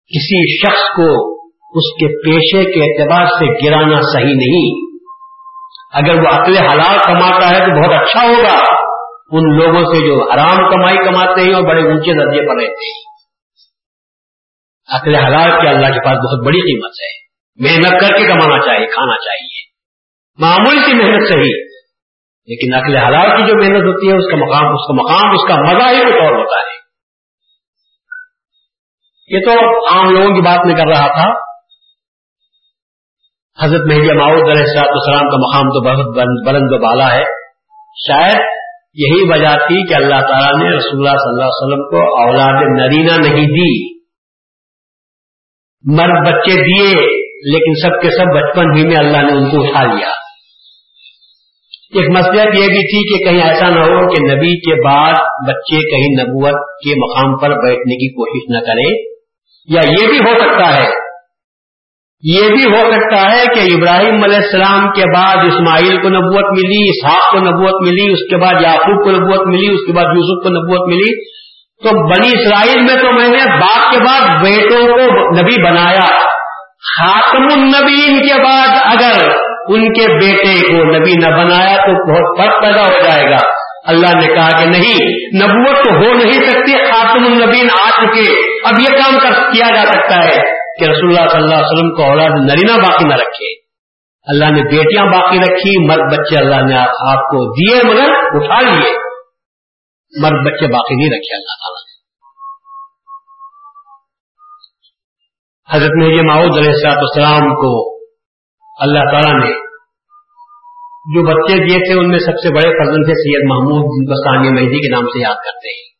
کسی 0.06 0.56
شخص 0.58 0.80
کو 0.80 1.34
اس 1.78 1.94
کے 1.94 2.06
پیشے 2.06 2.64
کے 2.64 2.80
اعتبار 2.80 3.26
سے 3.26 3.66
گرانا 3.66 4.00
صحیح 4.12 4.34
نہیں۔ 4.34 4.94
اگر 5.92 6.22
وہ 6.22 6.28
عقل 6.28 6.56
حلال 6.56 6.98
کماتا 6.98 7.50
ہے 7.50 7.58
تو 7.58 7.82
بہت 7.82 8.02
اچھا 8.02 8.28
ہوگا۔ 8.28 8.74
ان 9.30 9.56
لوگوں 9.56 9.94
سے 9.94 10.06
جو 10.06 10.32
حرام 10.32 10.70
کمائی 10.70 10.96
کماتے 10.96 11.40
ہیں 11.40 11.54
اور 11.54 11.62
بڑے 11.62 11.82
اونچے 11.82 12.12
درجے 12.12 12.48
پر 12.48 12.54
رہتے 12.54 12.90
ہیں۔ 12.90 13.04
عقل 14.96 15.14
حلال 15.14 15.62
کے 15.62 15.68
اللہ 15.68 15.86
کے 15.86 16.04
پاس 16.04 16.16
بہت 16.16 16.46
بڑی 16.46 16.58
قیمت 16.58 16.90
ہے۔ 16.90 17.23
محنت 17.56 17.90
کر 17.90 18.16
کے 18.16 18.26
کمانا 18.26 18.66
چاہیے، 18.66 18.86
کھانا 18.86 19.14
چاہیے۔ 19.14 19.74
معمولی 20.38 20.80
سی 20.80 20.94
محنت 20.94 21.32
صحیح، 21.32 21.74
لیکن 22.46 22.74
عقل 22.74 22.96
حلال 22.96 23.30
کی 23.36 23.46
جو 23.46 23.56
محنت 23.56 23.82
ہوتی 23.82 24.10
ہے، 24.10 24.16
اس 24.16 24.30
کا 24.30 24.36
مقام، 24.36 24.72
اس 24.74 24.88
کا 24.88 24.94
مقام، 24.94 25.30
اس 25.30 25.48
کا 25.48 25.54
مزہ 25.54 25.96
ہی 25.96 26.12
کچھ 26.12 26.22
اور 26.22 26.32
ہوتا 26.32 26.58
ہے۔ 26.58 26.74
یہ 29.28 29.40
تو 29.44 29.86
عام 29.94 30.10
لوگوں 30.10 30.34
کی 30.34 30.40
بات 30.40 30.66
میں 30.66 30.74
کر 30.74 30.86
رہا 30.86 31.06
تھا۔ 31.06 31.54
حضرت 33.64 33.80
مہدی 33.80 34.16
ماؤد 34.16 34.50
علیہ 34.50 34.62
السلاط 34.62 34.88
السلام 34.88 35.30
کا 35.30 35.36
مقام 35.36 35.62
تو 35.62 35.84
بہت 35.84 36.16
بلند 36.46 36.72
و 36.72 36.78
بالا 36.78 37.14
ہے۔ 37.14 37.24
شاید 38.06 38.40
یہی 38.94 39.28
وجہ 39.28 39.56
تھی 39.56 39.88
کہ 39.88 39.94
اللہ 39.94 40.26
تعالیٰ 40.26 40.62
نے 40.62 40.76
رسول 40.76 41.06
اللہ 41.06 41.18
صلی 41.18 41.28
اللہ 41.28 41.42
علیہ 41.42 41.64
وسلم 41.64 41.90
کو 41.90 42.20
اولاد 42.20 42.80
نرینا 42.80 43.16
نہیں 43.16 43.46
دی۔ 43.46 43.94
مرد 45.92 46.28
بچے 46.28 46.62
دیے۔ 46.62 47.13
لیکن 47.44 47.74
سب 47.74 48.02
کے 48.02 48.10
سب 48.10 48.24
بچپن 48.24 48.76
ہی 48.76 48.86
میں 48.86 48.96
اللہ 48.96 49.18
نے 49.18 49.32
ان 49.32 49.50
کو 49.50 49.66
اٹھا 49.66 49.82
لیا۔ 49.82 50.08
ایک 51.94 52.10
مسئلہ 52.10 52.40
یہ 52.40 52.66
بھی 52.66 52.82
تھی 52.82 53.18
کہ 53.18 53.30
کہیں 53.30 53.48
ایسا 53.48 53.68
نہ 53.68 53.80
ہو 53.80 54.14
کہ 54.14 54.34
نبی 54.34 54.60
کے 54.60 54.84
بعد 54.84 55.12
بچے 55.48 55.76
کہیں 55.76 56.24
نبوت 56.24 56.80
کے 56.84 56.94
مقام 56.96 57.38
پر 57.38 57.48
بیٹھنے 57.48 57.94
کی 57.94 58.12
کوشش 58.12 58.54
نہ 58.54 58.72
کریں۔ 58.72 59.14
یا 59.68 59.80
یہ 59.90 60.08
بھی 60.08 60.18
ہو 60.18 60.38
سکتا 60.38 60.82
ہے، 60.82 60.90
یہ 62.22 62.40
بھی 62.40 62.74
ہو 62.74 62.80
سکتا 62.80 63.32
ہے 63.32 63.42
کہ 63.54 63.74
ابراہیم 63.74 64.24
علیہ 64.24 64.36
السلام 64.36 64.90
کے 64.90 65.02
بعد 65.14 65.36
اسماعیل 65.36 66.02
کو 66.02 66.08
نبوت 66.08 66.58
ملی، 66.58 66.88
اسحاق 66.88 67.32
کو 67.32 67.38
نبوت 67.38 67.88
ملی، 67.88 68.12
اس 68.12 68.30
کے 68.30 68.36
بعد 68.36 68.62
یعقوب 68.62 69.04
کو 69.04 69.10
نبوت 69.10 69.46
ملی، 69.46 69.72
اس 69.72 69.86
کے 69.86 69.92
بعد 69.92 70.04
یوسف 70.04 70.42
کو 70.42 70.48
نبوت 70.48 70.88
ملی۔ 70.88 71.34
تو 71.82 72.08
بنی 72.08 72.28
اسرائیل 72.28 72.80
میں 72.80 73.02
تو 73.02 73.12
میں 73.12 73.28
نے 73.28 73.60
باپ 73.60 73.92
کے 73.92 74.04
بعد 74.04 74.42
بیٹوں 74.42 74.86
کو 74.86 75.30
نبی 75.42 75.62
بنایا۔ 75.62 76.33
خاتم 76.84 77.42
النبین 77.42 78.18
کے 78.18 78.42
بعد 78.42 78.68
اگر 78.68 79.30
ان 79.68 79.92
کے 79.92 80.12
بیٹے 80.12 80.68
کو 80.68 80.84
نبی 80.84 81.12
نہ 81.12 81.36
بنایا 81.36 81.76
تو 81.76 82.12
بہت 82.12 82.38
فرق 82.38 82.62
پیدا 82.62 82.80
ہو 82.80 83.08
جائے 83.08 83.30
گا۔ 83.30 83.38
اللہ 83.84 84.06
نے 84.06 84.34
کہا 84.34 84.48
کہ 84.48 84.66
نہیں، 84.68 84.96
نبوت 85.42 85.84
تو 85.84 85.90
ہو 85.90 86.14
نہیں 86.14 86.32
سکتی، 86.32 86.84
خاتم 86.84 87.24
النبین 87.24 87.68
آ 87.70 87.88
چکے۔ 87.90 88.30
اب 88.64 88.80
یہ 88.80 88.98
کام 88.98 89.18
کر 89.18 89.52
کیا 89.52 89.70
جا 89.70 89.92
سکتا 89.92 90.16
ہے 90.16 90.42
کہ 90.52 90.90
رسول 90.90 91.18
اللہ 91.18 91.28
صلی 91.28 91.42
اللہ 91.42 91.54
علیہ 91.54 91.66
وسلم 91.66 91.94
کو 91.96 92.02
اولاد 92.02 92.30
نرینا 92.30 92.76
باقی 92.76 93.04
نہ 93.04 93.14
رکھے۔ 93.14 93.64
اللہ 94.26 94.44
نے 94.44 94.62
بیٹیاں 94.62 95.06
باقی 95.06 95.38
رکھی، 95.38 95.86
مرد 95.86 96.12
بچے 96.12 96.38
اللہ 96.38 96.66
نے 96.68 96.76
آپ 96.78 97.18
کو 97.18 97.52
دیے 97.52 97.82
مگر 97.84 98.10
اٹھا 98.10 98.60
لیے۔ 98.60 98.92
مرد 100.20 100.46
بچے 100.46 100.66
باقی 100.66 100.94
نہیں 100.94 101.08
رکھے 101.08 101.36
اللہ 101.36 101.54
تعالیٰ۔ 101.54 101.93
حضرت 105.72 105.90
مہدی 106.02 106.26
ماؤد 106.26 106.58
علیہ 106.58 106.70
السلام 106.86 107.54
کو 107.54 107.96
اللہ 108.80 108.98
تعالیٰ 108.98 109.44
نے 109.44 109.54
جو 111.14 111.26
بچے 111.26 111.58
دیے 111.58 111.78
تھے، 111.78 111.98
ان 111.98 112.08
میں 112.08 112.18
سب 112.18 112.32
سے 112.42 112.48
بڑے 112.48 112.68
فرزن 112.68 113.04
تھے 113.04 113.12
سید 113.12 113.48
محمود، 113.48 113.84
جن 113.84 114.06
کو 114.06 114.24
ثانیہ 114.24 114.50
مہدی 114.50 114.76
کے 114.76 114.92
نام 114.92 115.06
سے 115.06 115.22
یاد 115.22 115.34
کرتے 115.34 115.72
ہیں۔ 115.72 115.94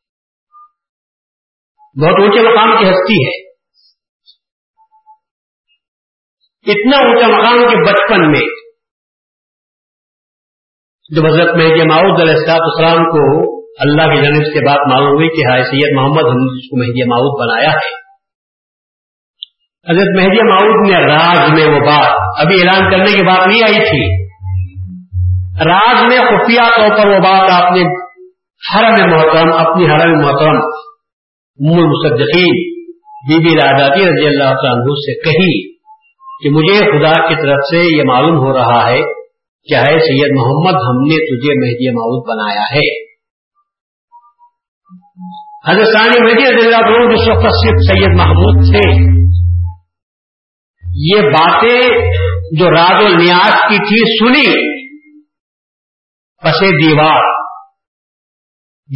بہت 2.02 2.20
اونچے 2.20 2.40
مقام 2.40 2.78
کی 2.78 2.84
ہستی 2.84 3.26
ہے۔ 3.26 3.50
اتنا 6.72 6.96
اونچا 6.96 7.26
مقام 7.26 7.58
کہ 7.58 7.92
بچپن 7.92 8.30
میں 8.30 8.46
جب 11.16 11.26
حضرت 11.26 11.54
مہدی 11.54 11.88
ماؤد 11.88 12.20
علیہ 12.20 12.32
السلام 12.32 13.04
کو 13.04 13.54
اللہ 13.60 14.02
کی 14.02 14.22
جانب 14.22 14.44
سے 14.44 14.66
بات 14.66 14.92
معلوم 14.92 15.14
ہوئی 15.14 15.28
کہ 15.28 15.50
ہائے 15.50 15.64
سید 15.64 15.96
محمد، 15.96 16.22
ہم 16.22 16.36
نے 16.36 16.58
جس 16.58 16.70
کو 16.70 16.80
مہدی 16.80 17.08
ماؤد 17.08 17.48
بنایا 17.48 17.70
ہے۔ 17.70 18.03
حضرت 19.90 20.16
مہدی 20.16 20.48
معود 20.48 20.90
نے 20.90 21.14
راز 21.14 21.50
میں 21.52 21.74
وہ 21.74 21.80
بات، 21.80 22.40
ابھی 22.40 22.54
اعلان 22.54 22.90
کرنے 22.90 23.04
کی 23.04 23.26
بات 23.26 23.46
نہیں 23.46 23.62
آئی 23.62 23.90
تھی۔ 23.90 24.24
راز 25.64 26.02
میں 26.02 26.18
خفیہ 26.18 26.60
طور 26.60 26.98
پر 26.98 27.08
وہ 27.08 27.18
بات 27.18 27.50
آپ 27.50 27.72
نے 27.72 27.82
حرم 28.74 29.10
محترم، 29.10 29.52
اپنی 29.52 29.84
حرم 29.84 30.22
محترم 30.22 30.56
مصدقین 31.70 32.74
بی 33.28 33.38
بی 33.38 33.54
راداتی 33.54 34.00
رضی 34.00 34.26
اللہ 34.26 34.44
عنہ 34.44 34.94
سے 34.94 35.20
کہی 35.20 35.74
کہ 36.42 36.50
مجھے 36.50 36.78
خدا 36.78 37.28
کی 37.28 37.34
طرف 37.34 37.58
سے 37.70 37.96
یہ 37.96 38.02
معلوم 38.06 38.36
ہو 38.36 38.52
رہا 38.52 38.90
ہے 38.90 38.98
کہ 39.68 39.74
ہے 39.74 39.98
سید 39.98 40.32
محمد، 40.36 40.74
ہم 40.74 41.02
نے 41.02 41.16
تجھے 41.16 41.54
مہدی 41.60 41.90
معود 41.90 42.28
بنایا 42.28 42.64
ہے۔ 42.74 43.04
حضرت 45.70 45.86
ثانی 45.86 46.24
مہدی 46.24 46.56
رضی 46.56 46.66
اللہ 46.66 46.76
عنہ 46.76 47.16
جس 47.16 47.28
وقت 47.28 47.42
صرف 47.42 47.76
سید 47.90 48.18
محمود 48.18 48.54
تھے 48.72 49.13
یہ 50.96 51.20
باتیں 51.20 51.80
جو 52.58 52.70
راز 52.70 53.02
و 53.02 53.08
نیاز 53.08 53.52
کی 53.52 53.78
تھی، 53.78 54.18
سنی۔ 54.18 54.74
پسے 56.42 56.66
دیوار۔ 56.66 57.22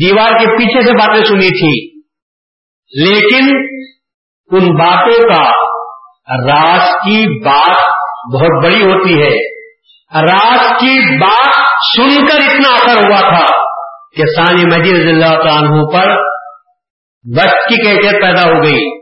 دیوار 0.02 0.28
کے 0.28 0.46
پیچھے 0.46 0.82
سے 0.82 0.92
باتیں 0.92 1.24
سنی 1.24 1.48
تھی۔ 1.48 1.98
لیکن 3.04 3.56
ان 4.50 4.76
باتوں 4.76 5.34
کا 5.34 5.50
راز 6.46 6.88
کی 6.88 7.44
بات 7.44 7.76
بہت 8.34 8.64
بڑی 8.64 8.82
ہوتی 8.82 9.22
ہے۔ 9.22 9.58
راز 10.22 10.60
کی 10.80 11.18
بات 11.20 11.54
سن 11.96 12.26
کر 12.26 12.50
اتنا 12.50 12.74
اثر 12.74 13.08
ہوا 13.08 13.20
تھا 13.20 13.46
کہ 14.16 14.22
ثانی 14.36 14.64
مجید 14.64 14.98
رضی 14.98 15.08
اللہ 15.08 15.50
عنہ 15.50 15.86
پر 15.92 16.22
بچ 17.36 17.50
کی 17.50 17.74
کیفیت 17.74 18.22
پیدا 18.22 18.42
ہو 18.42 18.64
گئی۔ 18.64 18.97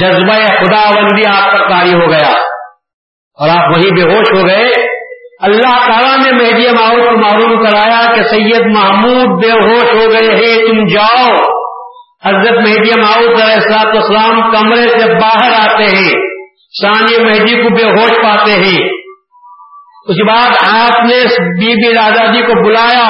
جذبہ 0.00 0.46
خدا 0.46 1.02
بندی 1.02 1.22
آپ 1.28 1.52
پر 1.52 1.68
کاری 1.68 1.94
ہو 1.94 2.10
گیا 2.10 2.30
اور 3.38 3.48
آپ 3.48 3.64
وہیں 3.76 3.90
بے 3.90 4.14
ہوش 4.14 4.32
ہو 4.32 4.48
گئے۔ 4.48 4.72
اللہ 5.40 5.86
تعالیٰ 5.86 6.18
نے 6.18 6.32
مہدی 6.32 6.68
ماحول 6.68 7.02
کو 7.02 7.18
معلوم 7.18 7.64
کرایا 7.64 8.14
کہ 8.14 8.22
سید 8.22 8.76
محمود 8.76 9.44
بے 9.44 9.50
ہوش 9.50 9.84
ہو 9.84 10.10
گئے 10.10 10.36
ہیں، 10.36 10.56
تم 10.56 10.86
جاؤ۔ 10.86 11.34
حضرت 12.24 12.68
مہدی 12.68 13.00
ماؤد 13.00 13.42
السلاط 13.42 13.96
اسلام 13.96 14.52
کمرے 14.52 14.88
سے 14.88 15.14
باہر 15.14 15.52
آتے 15.52 15.96
ہیں، 15.96 16.10
ثانی 16.84 17.24
مہدی 17.24 17.62
کو 17.62 17.74
بے 17.74 17.84
ہوش 17.84 18.10
پاتے 18.24 18.50
ہیں۔ 18.50 18.88
اس 20.08 20.16
بعد 20.28 20.74
آپ 20.74 21.04
نے 21.04 21.22
بی 21.38 21.86
بی 21.86 21.92
راجا 21.92 22.32
جی 22.32 22.42
کو 22.42 22.68
بلایا، 22.68 23.08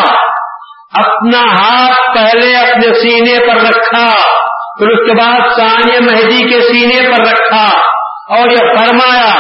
اپنا 0.93 1.45
ہاتھ 1.45 2.19
پہلے 2.19 2.57
اپنے 2.57 2.93
سینے 2.95 3.47
پر 3.47 3.57
رکھا۔ 3.57 4.38
پھر 4.79 4.89
اس 4.89 5.11
کے 5.11 5.17
بعد 5.17 5.41
ثانیہ 5.57 5.99
مہدی 5.99 6.49
کے 6.49 6.61
سینے 6.61 7.11
پر 7.11 7.33
رکھا 7.33 7.69
اور 8.39 8.51
یہ 8.51 8.77
فرمایا، 8.79 9.35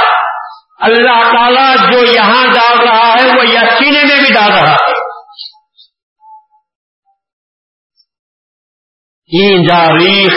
اللہ 0.81 1.21
تعالیٰ 1.21 1.77
جو 1.77 1.99
یہاں 2.13 2.47
ڈال 2.47 2.79
رہا 2.79 3.15
ہے، 3.15 3.39
وہ 3.39 3.47
یہ 3.47 3.59
سینے 3.59 4.01
میں 4.05 4.21
بھی 4.21 4.35
ڈال 4.35 4.51
رہا 4.51 4.73
ہے۔ 4.73 4.99
جاریخ 9.69 10.33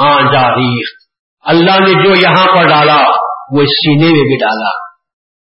ہاں 0.00 0.32
جاریخ۔ 0.32 0.88
اللہ 1.44 1.80
نے 1.80 2.04
جو 2.04 2.10
یہاں 2.10 2.56
پر 2.56 2.64
ڈالا، 2.64 2.96
وہ 3.52 3.62
اس 3.62 3.68
سینے 3.68 4.04
میں 4.04 4.22
بھی 4.22 4.36
ڈالا۔ 4.36 4.84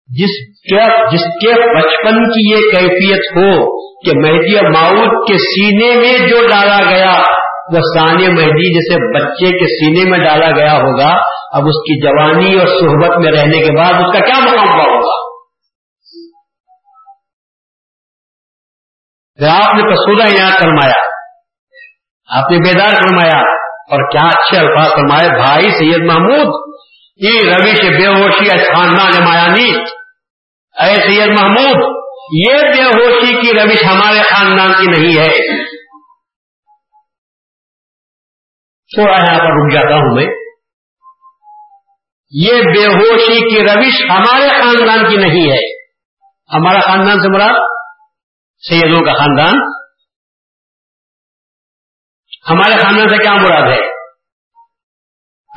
جس 0.08 0.60
کے 0.62 1.10
جس 1.12 1.22
کے 1.22 1.78
بچپن 1.78 2.32
کی 2.32 2.52
یہ 2.52 2.56
کیفیت 2.56 3.38
ہو 3.38 3.80
کہ 4.00 4.12
مہدی 4.18 4.56
ماؤد 4.56 5.28
کے 5.28 5.38
سینے 5.38 5.96
میں 5.96 6.28
جو 6.28 6.48
ڈالا 6.48 6.90
گیا 6.90 7.22
وہ 7.74 7.80
ثانیہ 7.80 8.28
مہدی 8.28 8.70
جسے 8.76 8.96
بچے 9.16 9.52
کے 9.52 9.66
سینے 9.66 10.10
میں 10.10 10.20
ڈالا 10.20 10.52
گیا 10.52 10.74
ہوگا، 10.74 11.10
اب 11.52 11.64
اس 11.68 11.80
کی 11.82 11.96
جوانی 12.02 12.60
اور 12.60 12.68
صحبت 12.68 13.18
میں 13.24 13.32
رہنے 13.32 13.60
کے 13.60 13.78
بعد 13.78 13.94
اس 13.94 14.14
کا 14.14 14.26
کیا 14.26 14.40
مقام 14.40 14.80
ہوگا؟ 14.80 15.18
آپ 19.40 19.76
نے 19.76 19.84
پسودہ 19.84 20.42
یاد 20.42 20.60
فرمایا، 20.60 20.96
آپ 22.30 22.52
نے 22.52 22.58
بیدار 22.58 22.90
فرمایا 22.90 23.38
اور 23.92 24.12
کیا 24.12 24.28
اچھے 24.28 24.58
الفاظ 24.58 24.92
فرمائے، 24.92 25.30
بھائی 25.30 25.72
سید 25.72 26.06
محمود، 26.06 26.76
یہ 27.18 27.40
روی 27.40 27.76
سے 27.76 27.98
بے 27.98 28.08
ہوشی 28.08 28.50
خاندان 28.50 29.24
مایانی۔ 29.24 29.70
اے 30.76 30.96
سید 30.96 31.30
محمود، 31.40 31.96
یہ 32.34 32.54
بے 32.54 32.84
ہوشی 32.84 33.42
کی 33.42 33.58
روش 33.58 33.84
ہمارے 33.86 34.22
خاندان 34.22 34.74
کی 34.74 34.88
نہیں 34.92 35.18
ہے۔ 35.20 35.79
تھوڑا 38.96 39.12
یہاں 39.12 39.40
پر 39.40 39.46
رک 39.46 39.74
جاتا 39.74 39.96
ہوں 39.96 40.16
میں۔ 40.16 40.26
یہ 42.32 42.52
بے 42.52 42.94
ہوشی 42.94 43.50
کی 43.50 43.64
روش 43.64 44.12
ہمارے 44.12 44.48
خاندان 44.48 45.10
کی 45.10 45.18
نہیں 45.18 45.52
ہے۔ 45.52 45.80
ہمارا 46.54 46.80
خاندان 46.80 47.22
سے 47.22 47.38
مراد 47.38 47.60
سیدوں 48.70 49.06
کا 49.06 49.18
خاندان۔ 49.18 49.54
ہمارے 52.50 52.80
خاندان 52.80 53.10
سے 53.10 53.18
کیا 53.18 53.34
مراد 53.34 53.78
ہے؟ 53.78 53.90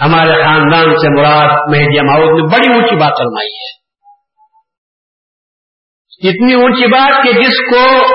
ہمارے 0.05 0.45
خاندان 0.45 0.97
سے 0.97 1.21
مراد 1.21 1.49
مہدی 1.71 2.01
ماؤد 2.01 2.40
نے 2.40 2.57
بڑی 2.57 2.73
اونچی 2.73 2.97
بات 2.97 3.12
فرمائی 3.18 3.55
ہے۔ 3.55 3.83
اتنی 6.29 6.55
اونچی 6.55 6.87
بات 6.87 7.25
کہ 7.25 7.33
جس 7.33 7.71
کو 7.71 8.07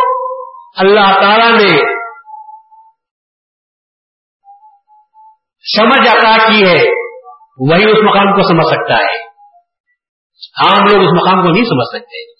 اللہ 0.77 1.21
تعالی 1.21 1.51
نے 1.51 1.96
سمجھ 5.75 6.07
عطا 6.07 6.49
کی 6.49 6.61
ہے، 6.61 6.89
وہی 7.57 7.91
اس 7.91 8.03
مقام 8.03 8.33
کو 8.33 8.47
سمجھ 8.47 8.67
سکتا 8.67 8.93
ہے۔ 8.93 9.27
عام 10.65 10.83
لوگ 10.83 11.07
اس 11.07 11.21
مقام 11.21 11.41
کو 11.41 11.49
نہیں 11.49 11.63
سمجھ 11.63 11.87
سکتے۔ 11.87 12.37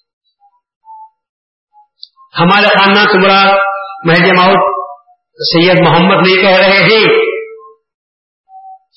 ہمارے 2.40 2.66
خاندان 2.66 3.06
سے 3.06 3.18
مراد 3.18 3.58
مہد 4.06 4.42
ماؤت 4.42 4.78
سید 5.54 5.80
محمد 5.80 6.28
نہیں 6.28 6.42
کہہ 6.42 6.68
رہے 6.68 6.84
ہیں۔ 6.84 7.06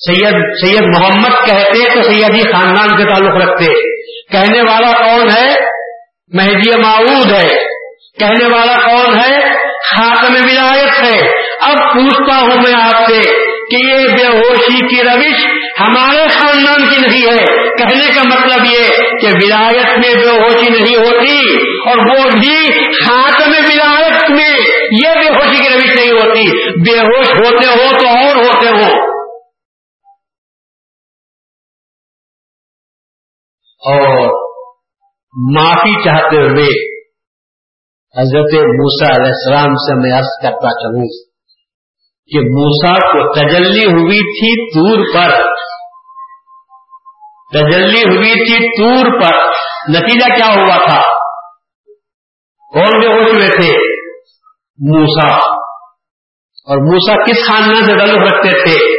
سید 0.09 0.55
سید 0.65 0.83
محمد 0.83 1.47
کہتے 1.47 1.95
تو 1.95 2.03
سیدی 2.03 2.53
خاندان 2.53 2.89
سے 2.89 3.15
تعلق 3.15 3.49
رکھتے۔ 3.49 3.97
کہنے 4.33 4.71
والا 4.71 4.93
کون 4.93 5.29
ہے؟ 5.31 5.55
مہدی 6.33 6.81
معود 6.81 7.27
ہے۔ 7.27 7.49
کہنے 8.21 8.55
والا 8.55 8.75
کون 8.75 9.21
ہے؟ 9.21 9.55
خاتم 9.63 10.35
ولایت 10.35 11.05
ہے۔ 11.05 11.29
اب 11.61 11.79
پوچھتا 11.79 12.41
ہوں 12.41 12.57
میں 12.57 12.83
آپ 12.83 13.11
سے 13.11 13.40
کہ 13.71 13.87
یہ 13.87 14.09
بے 14.09 14.39
ہوشی 14.39 14.87
کی 14.87 15.03
روش 15.03 15.47
ہمارے 15.81 16.29
خاندان 16.29 16.91
کی 16.91 16.97
نہیں 16.97 17.33
ہے۔ 17.33 17.61
کہنے 17.77 18.15
کا 18.15 18.23
مطلب 18.23 18.65
یہ 18.65 18.89
کہ 19.21 19.27
ولایت 19.27 19.99
میں 19.99 20.15
بے 20.15 20.31
ہوشی 20.31 20.71
نہیں 20.71 20.97
ہوتی 20.97 21.57
اور 21.89 21.97
وہ 21.97 22.31
بھی 22.31 22.69
ہاتھ 22.89 23.49
میں 23.49 23.61
ولایت 23.61 24.31
میں 24.31 24.49
یہ 25.03 25.15
بے 25.15 25.29
ہوشی 25.29 25.63
کی 25.63 25.69
روش 25.69 26.01
نہیں 26.01 26.13
ہوتی۔ 26.13 26.71
بے 26.81 26.99
ہوش 26.99 27.29
ہوتے 27.29 27.69
ہو 27.71 27.99
تو 27.99 28.09
اور 28.09 28.37
ہوتے 28.37 28.67
ہو۔ 28.67 29.11
اور 33.87 34.11
معافی 35.55 36.05
چاہتے 36.05 36.37
ہوئے 36.37 37.01
حضرت 38.21 38.55
موسا 38.55 39.13
علیہ 39.13 39.33
السلام 39.33 39.75
سے 39.75 40.01
میں 40.01 40.19
عرض 40.19 40.27
کرتا 40.43 40.69
چلوں۔ 40.71 41.30
کہ 42.33 42.41
موسا 42.41 42.95
کو 42.95 43.33
تجلی 43.33 43.87
ہوئی 43.87 44.19
تھی 44.19 44.71
تور 44.71 45.15
پر۔ 45.15 45.31
تجلی 47.55 48.03
ہوئی 48.03 48.35
تھی 48.35 48.83
تور 48.83 49.21
پر۔ 49.21 49.37
نتیجہ 49.89 50.37
کیا 50.37 50.47
ہوا 50.47 50.89
تھا؟ 50.89 51.01
کون 52.73 53.01
بے 53.01 53.07
ہوش 53.07 53.31
ہوئے 53.35 53.49
تھے؟ 53.49 53.79
موسا 54.79 55.37
اور 56.67 56.77
موسا 56.77 57.25
کس 57.25 57.49
خاندان 57.49 57.85
سے 57.85 57.99
تعلق 57.99 58.33
رکھتے 58.33 58.65
تھے؟ 58.65 58.90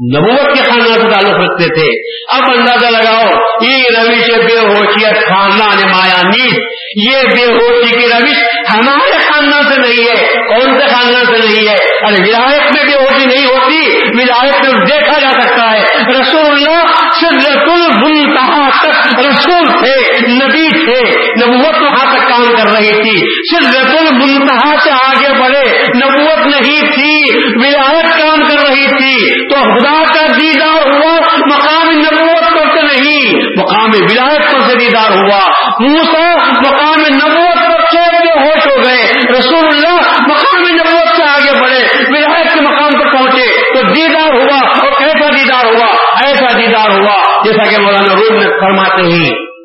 نبوت 0.00 0.56
کے 0.56 0.70
خاندان 0.70 0.94
سے 0.94 1.10
تعلق 1.12 1.34
رکھتے 1.34 1.74
تھے۔ 1.74 1.88
اب 2.32 2.42
اندازہ 2.58 2.86
لگاؤ، 2.86 3.26
یہ 3.62 3.76
روش 3.98 4.30
بے 4.44 4.58
ہوشیت 4.58 5.16
خاندان 5.28 5.78
مایا 5.92 6.22
نیت 6.22 6.60
یہ 6.96 7.18
بے 7.36 7.44
ہوشی 7.44 8.00
کی 8.00 8.06
روش 8.06 8.36
ہمارے 8.74 9.18
خاندان 9.18 9.62
سے 9.68 9.80
نہیں 9.80 10.08
ہے، 10.08 10.44
کون 10.48 10.80
سے 10.80 10.86
خاندان 10.86 11.24
سے 11.24 11.48
نہیں 11.48 11.68
ہے؟ 11.68 11.74
ارے 12.06 12.22
ولایت 12.28 12.62
میں 12.62 12.84
بے 12.84 12.94
ہوشی 12.94 13.26
نہیں 13.26 13.46
ہوتی، 13.46 13.96
ولایت 14.18 14.64
میں 14.64 14.84
دیکھا 14.86 15.20
جا 15.20 15.30
سکتا 15.30 15.70
ہے۔ 15.70 15.84
رسول 16.20 16.46
اللہ 16.46 16.86
سرت 17.20 17.68
المنتہا 17.68 18.68
تک 18.82 19.18
رسول 19.18 19.84
تھے، 19.84 20.18
نبی 20.28 20.68
تھے، 20.68 21.00
نبوت 21.44 21.82
وہاں 21.82 22.09
تک 22.09 22.09
کام 22.30 22.44
کر 22.44 22.76
رہی 22.76 23.02
تھی۔ 23.02 23.20
سرت 23.42 23.90
المنتہا 24.00 24.78
سے 24.84 24.90
آگے 24.90 25.40
بڑھے، 25.40 25.82
نبوت 25.82 26.46
نہیں 26.46 26.80
تھی، 26.80 27.38
ولایت 27.46 28.18
کام 28.18 28.38
کر 28.38 28.68
رہی 28.68 28.88
تھی۔ 28.88 29.48
تو 29.48 29.56
خدا 29.56 30.04
کا 30.14 30.26
دیدار 30.40 30.86
ہوا، 30.86 31.16
مقام 31.46 31.90
نبوت 31.90 32.52
پر 32.52 32.78
سے 32.78 32.82
نہیں، 32.82 33.34
مقام 33.58 33.90
ولایت 34.10 34.52
پر 34.52 34.60
سے 34.60 34.74
دیدار 34.74 35.10
ہوا۔ 35.10 35.40
موسا 35.80 36.36
مقام 36.36 37.00
نبوت 37.00 37.56
پر 37.56 37.80
سے 37.92 38.16
بے 38.16 38.40
ہوش 38.40 38.66
ہو 38.66 38.84
گئے، 38.84 39.30
رسول 39.38 39.64
اللہ 39.64 39.94
مقام 40.28 40.68
نبوت 40.68 41.16
سے 41.16 41.22
آگے 41.22 41.62
بڑھے، 41.62 42.02
ولایت 42.08 42.54
کے 42.54 42.60
مقام 42.60 42.90
پر 42.92 43.12
پہنچے۔ 43.12 43.74
تو 43.74 43.92
دیدار 43.92 44.34
ہوا 44.34 44.58
اور 44.66 44.92
کیسا 44.98 45.28
دیدار 45.28 45.64
ہوا؟ 45.64 45.86
ایسا 46.26 46.58
دیدار 46.58 46.90
ہوا 46.90 47.42
جیسا 47.44 47.70
کہ 47.70 47.82
مولانا 47.82 48.14
روز 48.14 48.30
میں 48.30 48.60
فرماتے 48.60 49.02
ہیں۔ 49.02 49.59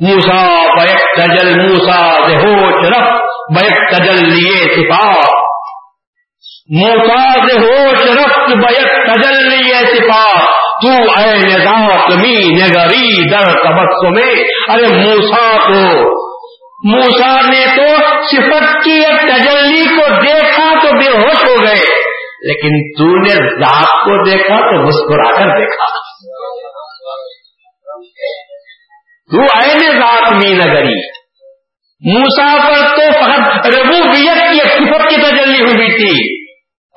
موسا 0.00 0.42
بیک 0.74 1.02
تجل 1.16 1.60
موسا 1.60 2.00
ہوش 2.42 2.86
رف 2.88 3.08
بیک 3.56 3.90
تجل 3.92 4.28
لیے 4.28 4.64
سپاہ 4.74 5.42
موساد 6.80 7.50
ہوش 7.52 8.02
رفت 8.02 8.52
بیت 8.56 8.90
تجلی 9.08 9.72
سپا 9.72 10.24
تو 10.82 10.88
اے 10.88 11.34
نظام 11.36 11.86
می 12.20 12.36
نگری 12.54 13.30
در 13.30 13.50
تبسو 13.52 14.10
میں 14.10 14.34
ارے 14.68 14.86
موسا 14.92 15.58
کو 15.66 15.82
موسا 16.92 17.40
نے 17.40 17.66
تو 17.76 17.88
صفت 18.22 18.84
کی 18.84 18.90
ایک 18.90 19.20
تجلی 19.20 19.84
کو 19.96 20.22
دیکھا 20.22 20.72
تو 20.82 20.92
بے 20.98 21.08
ہوش 21.08 21.44
ہو 21.44 21.66
گئے، 21.66 21.82
لیکن 22.42 22.80
تو 22.98 23.16
نے 23.16 23.34
ذات 23.60 23.92
کو 24.04 24.30
دیکھا 24.30 24.56
تو 24.56 24.82
مسکرا 24.86 25.28
کر 25.34 25.60
دیکھا۔ 25.60 25.84
وہ 29.32 29.46
آئے 29.54 29.74
ذات 29.90 30.32
میں 30.32 30.54
نگری 30.54 31.22
موسا 32.12 32.56
پر 32.68 32.96
تو 32.96 33.12
فقط 33.12 33.66
ربوبیت 33.66 34.38
کی 34.38 34.58
صفت 34.58 35.08
کی 35.08 35.16
تجلی 35.16 35.64
ہوئی 35.64 35.90
تھی۔ 35.90 36.42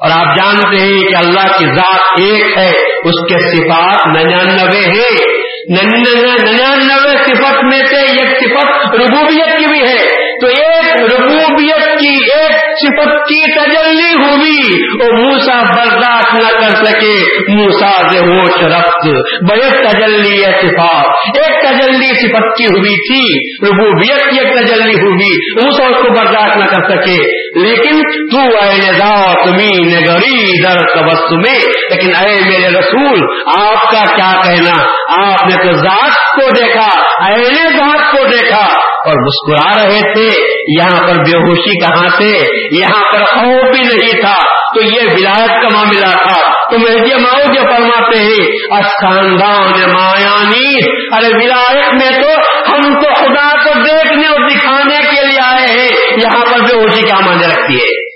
اور 0.01 0.11
آپ 0.11 0.37
جانتے 0.37 0.77
ہیں 0.77 1.01
کہ 1.01 1.15
اللہ 1.15 1.57
کی 1.57 1.65
ذات 1.65 2.01
ایک 2.19 2.57
ہے، 2.57 2.69
اس 2.99 3.33
کے 3.33 3.39
صفات 3.39 4.07
ننانوے 4.07 4.85
ہیں۔ 4.85 5.35
ننانوے 5.69 7.17
صفت 7.23 7.63
میں 7.63 7.79
سے 7.79 7.95
ایک 7.95 8.27
صفت 8.27 8.95
ربوبیت 8.95 9.59
کی 9.59 9.65
بھی 9.65 9.79
ہے۔ 9.79 10.14
تو 10.45 10.51
ایک 10.51 11.13
ربوبیت 11.13 11.99
کی، 11.99 12.39
ایک 12.39 12.51
صفت 12.51 13.09
کی 13.09 13.59
تجلی 13.59 14.11
ہوئی 14.11 14.83
وہ 14.93 15.17
موسا 15.17 15.61
برداشت 15.61 16.33
نہ 16.33 16.49
کر 16.49 16.85
سکے 16.85 17.13
موسا 17.51 18.09
سے 18.11 18.19
ہوش 18.19 18.63
رفت 18.63 19.07
بڑے 19.49 19.89
تجلی 19.89 20.37
صفات۔ 20.37 21.05
ایک 21.37 21.61
تجلی 21.61 22.27
صفت 22.27 22.57
کی 22.57 22.65
ہوئی 22.65 22.95
تھی، 22.95 23.49
ربوبیت 23.67 24.31
کی 24.31 24.39
ایک 24.39 24.57
تجلی 24.57 24.93
ہوئی 24.93 25.55
موسا 25.63 25.83
اس 25.83 25.97
کو 26.01 26.09
برداشت 26.09 26.57
نہ 26.57 26.65
کر 26.65 26.89
سکے۔ 26.89 27.45
لیکن 27.59 28.01
تو 28.31 28.41
اے 28.41 28.93
ذات 28.93 29.47
مین 29.47 29.89
گری 29.89 30.63
در 30.63 30.79
تبس 30.97 31.31
میں 31.31 31.59
لیکن 31.89 32.15
اے 32.15 32.39
میرے 32.49 32.79
رسول، 32.79 33.19
آپ 33.59 33.91
کا 33.91 34.15
کیا 34.15 34.41
کہنا؟ 34.43 34.83
آپ 35.31 35.45
نے 35.45 35.67
تو 35.67 35.73
ذات 35.73 36.24
کو 36.35 36.49
دیکھا 36.49 37.01
اے 37.27 37.43
ذات 37.77 38.17
کو 38.17 38.27
دیکھا 38.27 38.65
اور 38.81 39.13
مسکرا 39.25 39.83
رہے 39.83 40.13
تھے۔ 40.13 40.55
یہاں 40.79 41.07
پر 41.07 41.13
بے 41.13 41.37
ہوشی 41.37 41.79
کہاں 41.79 42.09
سے؟ 42.09 42.37
یہاں 42.75 43.13
پر 43.13 43.25
خوف 43.25 43.75
بھی 43.75 43.83
نہیں 43.83 44.21
تھا۔ 44.21 44.55
تو 44.75 44.81
یہ 44.81 45.01
ولایت 45.01 45.61
کا 45.61 45.69
معاملہ 45.73 46.11
تھا۔ 46.11 46.55
تو 46.71 46.77
مہدی 46.77 47.09
جی 47.09 47.15
ماؤ 47.15 47.53
جو 47.53 47.61
فرماتے 47.61 48.23
ہیں 48.23 48.57
خاندان 48.81 49.91
مایانی، 49.91 50.75
ارے 51.15 51.45
ولایت 51.45 51.93
میں 51.93 52.21
تو 52.21 52.29
ہم 52.73 53.01
تو 53.01 53.13
خدا 53.13 53.63
کو 53.63 53.83
دیکھنے 53.83 54.27
اور 54.27 54.49
دکھانے 54.49 54.97
کے 54.97 55.25
لیے 55.25 55.39
آئے 55.43 55.79
ہیں۔ 55.79 55.89
یہاں 56.11 56.45
پر 56.45 56.59
بے 56.59 56.75
ہوشی 56.75 57.01
کیا 57.01 57.19
مانے 57.19 57.47
رکھتی 57.47 57.75
ہے؟ 57.75 58.15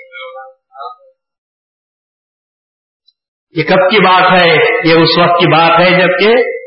یہ 3.56 3.64
کب 3.64 3.92
کی 3.92 4.00
بات 4.00 4.42
ہے؟ 4.42 4.54
یہ 4.88 4.94
اس 4.94 5.20
وقت 5.20 5.40
کی 5.40 5.48
بات 5.48 5.80
ہے 5.80 5.92
جبکہ 5.92 6.59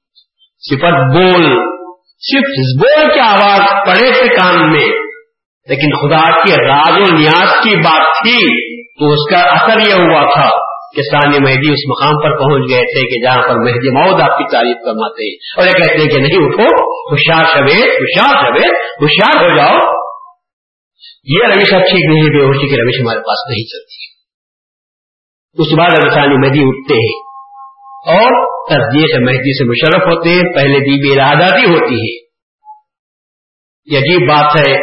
صفت 0.58 1.16
بول 1.16 1.46
صرف 2.18 2.80
بول 2.80 3.14
کی 3.14 3.20
آواز 3.20 3.86
پڑے 3.86 4.12
تھے 4.12 4.28
کان 4.28 4.72
میں، 4.72 4.86
لیکن 5.68 5.90
خدا 5.96 6.42
کے 6.42 6.66
راز 6.68 6.90
و 6.90 7.14
نیاز 7.14 7.48
کی 7.64 7.76
بات 7.76 8.22
تھی 8.22 8.72
تو 8.72 9.12
اس 9.12 9.30
کا 9.30 9.38
اثر 9.38 9.78
یہ 9.78 9.92
ہوا 9.92 10.34
تھا 10.34 10.48
کہ 10.96 11.02
ثانی 11.02 11.38
مہدی 11.38 11.72
اس 11.72 11.88
مقام 11.88 12.22
پر 12.22 12.38
پہنچ 12.38 12.70
گئے 12.70 12.82
تھے 12.82 13.08
کہ 13.08 13.24
جہاں 13.24 13.48
پر 13.48 13.60
مہدی 13.60 13.90
ماؤد 13.94 14.20
آپ 14.20 14.38
کی 14.38 14.52
تعریف 14.52 14.76
کرواتے 14.76 15.30
ہیں۔ 15.30 15.36
اور 15.56 15.66
یہ 15.66 15.72
کہتے 15.72 16.02
ہیں 16.02 16.10
کہ 16.10 16.18
نہیں 16.18 16.46
اٹھو، 16.46 16.92
ہوشیار 17.10 17.44
شبید 17.44 17.84
ہوشیار 17.84 18.44
شبید 18.44 18.72
ہوشیار 19.00 19.44
ہو 19.44 19.56
جاؤ۔ 19.56 20.02
یہ 21.24 21.38
روش 21.46 21.74
اچھی 21.74 22.08
نہیں 22.08 22.38
بے 22.38 22.44
ہوشی 22.44 22.68
کی 22.68 22.76
روش 22.76 23.00
ہمارے 23.00 23.18
پاس 23.18 23.50
نہیں 23.50 23.64
چلتی۔ 23.64 24.11
اس 25.52 25.78
بعد 25.78 25.90
ابسانی 26.04 26.48
مہدی 26.48 26.60
اٹھتے 26.62 26.94
ہیں 26.94 27.18
اور 28.16 28.30
تصدیق 28.66 29.28
مہدی 29.28 29.58
سے 29.58 29.64
مشرف 29.64 30.02
ہوتے 30.02 30.28
ہیں، 30.28 30.54
پہلے 30.54 30.78
دی 30.78 31.02
بھی 31.02 31.74
ہوتی 31.74 31.94
ہے۔ 31.94 32.26
یہ 33.84 33.98
عجیب 33.98 34.28
بات 34.28 34.56
ہے۔ 34.56 34.74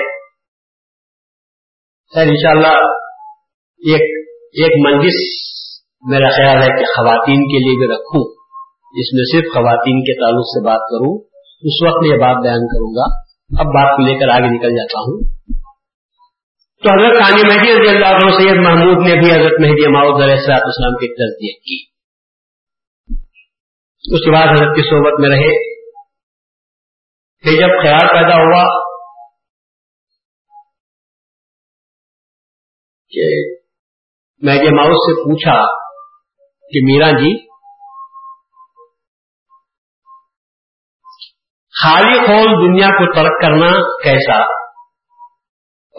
سر 2.14 2.22
انشاءاللہ، 2.22 2.78
ایک 3.88 4.28
ایک 4.38 4.88
منجس 4.88 5.16
میرا 6.10 6.30
خیال 6.30 6.58
ہے 6.58 6.68
کہ 6.68 6.84
خواتین 6.86 7.44
کے 7.44 7.70
لیے 7.70 7.78
بھی 7.78 7.96
رکھوں۔ 7.96 8.34
جس 8.92 9.14
میں 9.14 9.24
صرف 9.32 9.54
خواتین 9.54 10.02
کے 10.02 10.26
تعلق 10.26 10.46
سے 10.46 10.66
بات 10.66 10.80
کروں۔ 10.80 11.20
اس 11.62 11.88
وقت 11.88 11.98
میں 12.02 12.10
یہ 12.10 12.22
بات 12.22 12.44
بیان 12.44 12.68
کروں 12.68 12.96
گا۔ 12.96 13.20
اب 13.60 13.66
بات 13.66 13.98
کو 13.98 14.02
لے 14.02 14.20
کر 14.20 14.30
آگے 14.30 14.58
نکل 14.58 14.70
جاتا 14.70 15.00
ہوں۔ 15.00 15.39
تو 16.84 16.90
حضرت 16.94 17.18
ثانی 17.18 17.42
مہدی 17.42 17.72
رضی 17.72 17.96
اللہ 17.96 18.08
عنہ 18.08 18.32
سید 18.32 18.58
محمود 18.64 19.08
نے 19.08 19.16
بھی 19.20 19.32
حضرت 19.32 19.60
مہدی 19.60 19.92
ماؤد 19.92 20.24
علیہ 20.24 20.34
السلاط 20.34 20.62
اسلام 20.62 20.96
کی 20.96 21.08
تصدیق 21.14 21.64
کی۔ 21.64 21.90
اس 24.14 24.26
کے 24.26 24.32
بعد 24.32 24.48
حضرت 24.48 24.76
کی 24.76 24.82
صحبت 24.90 25.20
میں 25.20 25.30
رہے۔ 25.30 25.80
پھر 27.40 27.52
جب 27.52 27.84
خیال 27.84 28.08
پیدا 28.08 28.36
ہوا 28.36 28.64
کہ 33.10 33.54
مہدی 34.42 34.76
ماؤد 34.76 34.96
سے 34.96 35.24
پوچھا 35.24 35.58
کہ 36.70 36.80
میرا 36.84 37.12
جی 37.12 37.50
خالی 41.84 42.18
خول 42.20 42.68
دنیا 42.68 42.88
کو 42.88 43.14
ترک 43.14 43.42
کرنا 43.42 43.72
کیسا؟ 44.04 44.59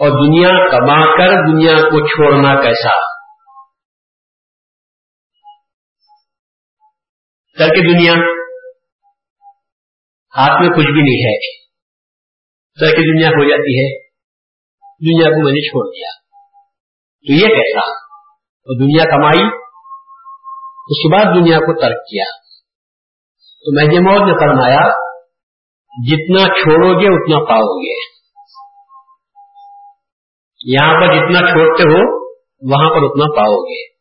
اور 0.01 0.09
دنیا 0.09 0.47
کما 0.47 1.03
کر 1.03 1.51
دنیا 1.51 1.75
کو 1.75 2.07
چھوڑنا 2.07 2.61
کیسا؟ 2.61 3.21
کر 7.57 7.67
کے 7.67 7.93
دنیا، 7.93 8.13
ہاتھ 10.37 10.61
میں 10.61 10.69
کچھ 10.69 10.91
بھی 10.91 11.01
نہیں 11.01 11.33
ہے۔ 11.33 11.61
کر 12.79 12.85
کے 12.85 13.17
دنیا 13.17 13.27
ہو 13.27 13.49
جاتی 13.49 13.83
ہے، 13.83 13.99
دنیا 14.83 15.29
کو 15.29 15.43
میں 15.43 15.51
نے 15.51 15.69
چھوڑ 15.69 15.95
دیا۔ 15.95 16.09
تو 17.27 17.33
یہ 17.33 17.55
کیسا؟ 17.55 17.91
اور 18.45 18.79
دنیا 18.79 19.03
کمائی، 19.03 19.47
اس 20.87 21.03
کے 21.03 21.15
بعد 21.15 21.25
دنیا 21.35 21.57
کو 21.57 21.81
ترک 21.81 21.99
کیا۔ 22.09 22.23
تو 23.39 23.75
میں 23.75 23.83
موت 23.83 24.21
نے 24.21 24.33
فرمایا، 24.39 24.89
جتنا 26.07 26.43
چھوڑو 26.45 26.99
گے، 26.99 27.07
اتنا 27.07 27.49
پاؤ 27.49 27.79
گے۔ 27.81 28.20
یہاں 30.63 30.93
پر 30.93 31.07
جتنا 31.07 31.39
چھوڑتے 31.39 31.83
ہو، 31.83 32.21
وہاں 32.71 32.89
پر 32.89 33.03
اتنا 33.03 33.25
پاؤ 33.35 33.63
گے۔ 33.63 33.91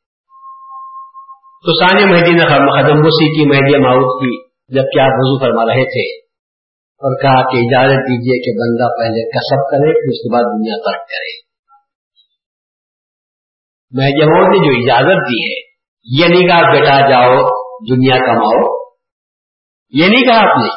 تو 1.65 1.87
سانی 1.87 2.13
مہدی 2.13 2.33
نے 2.33 2.45
خدم 2.49 3.03
کی 3.03 3.49
مہدی 3.49 3.79
ماؤد 3.79 4.23
کی 4.23 4.49
جب 4.49 4.83
کیا 4.83 5.05
وضو 5.05 5.39
فرما 5.41 5.65
رہے 5.65 5.85
تھے 5.85 6.19
اور 6.99 7.23
کہا 7.23 7.51
کہ 7.51 7.57
اجازت 7.57 7.97
دیجیے 7.97 8.43
کہ 8.43 8.59
بندہ 8.59 8.99
پہلے 8.99 9.29
کسب 9.29 9.71
کرے، 9.71 9.93
پھر 9.93 10.09
اس 10.09 10.23
کے 10.23 10.33
بعد 10.33 10.43
دنیا 10.43 10.77
ترک 10.77 11.09
کرے۔ 11.09 11.51
مہدی 13.91 14.31
ماؤد 14.31 14.49
نے 14.49 14.67
جو 14.67 14.81
اجازت 14.83 15.29
دی 15.29 15.53
ہے، 15.53 15.71
یہ 16.05 16.29
نہیں 16.29 16.49
کہا 16.49 16.73
بیٹا 16.73 17.11
جاؤ، 17.11 17.37
دنیا 17.95 18.17
کماؤ۔ 18.17 18.81
یہ 19.91 20.09
نہیں 20.09 20.25
کہا 20.25 20.51
آپ 20.51 20.57
نے۔ 20.57 20.69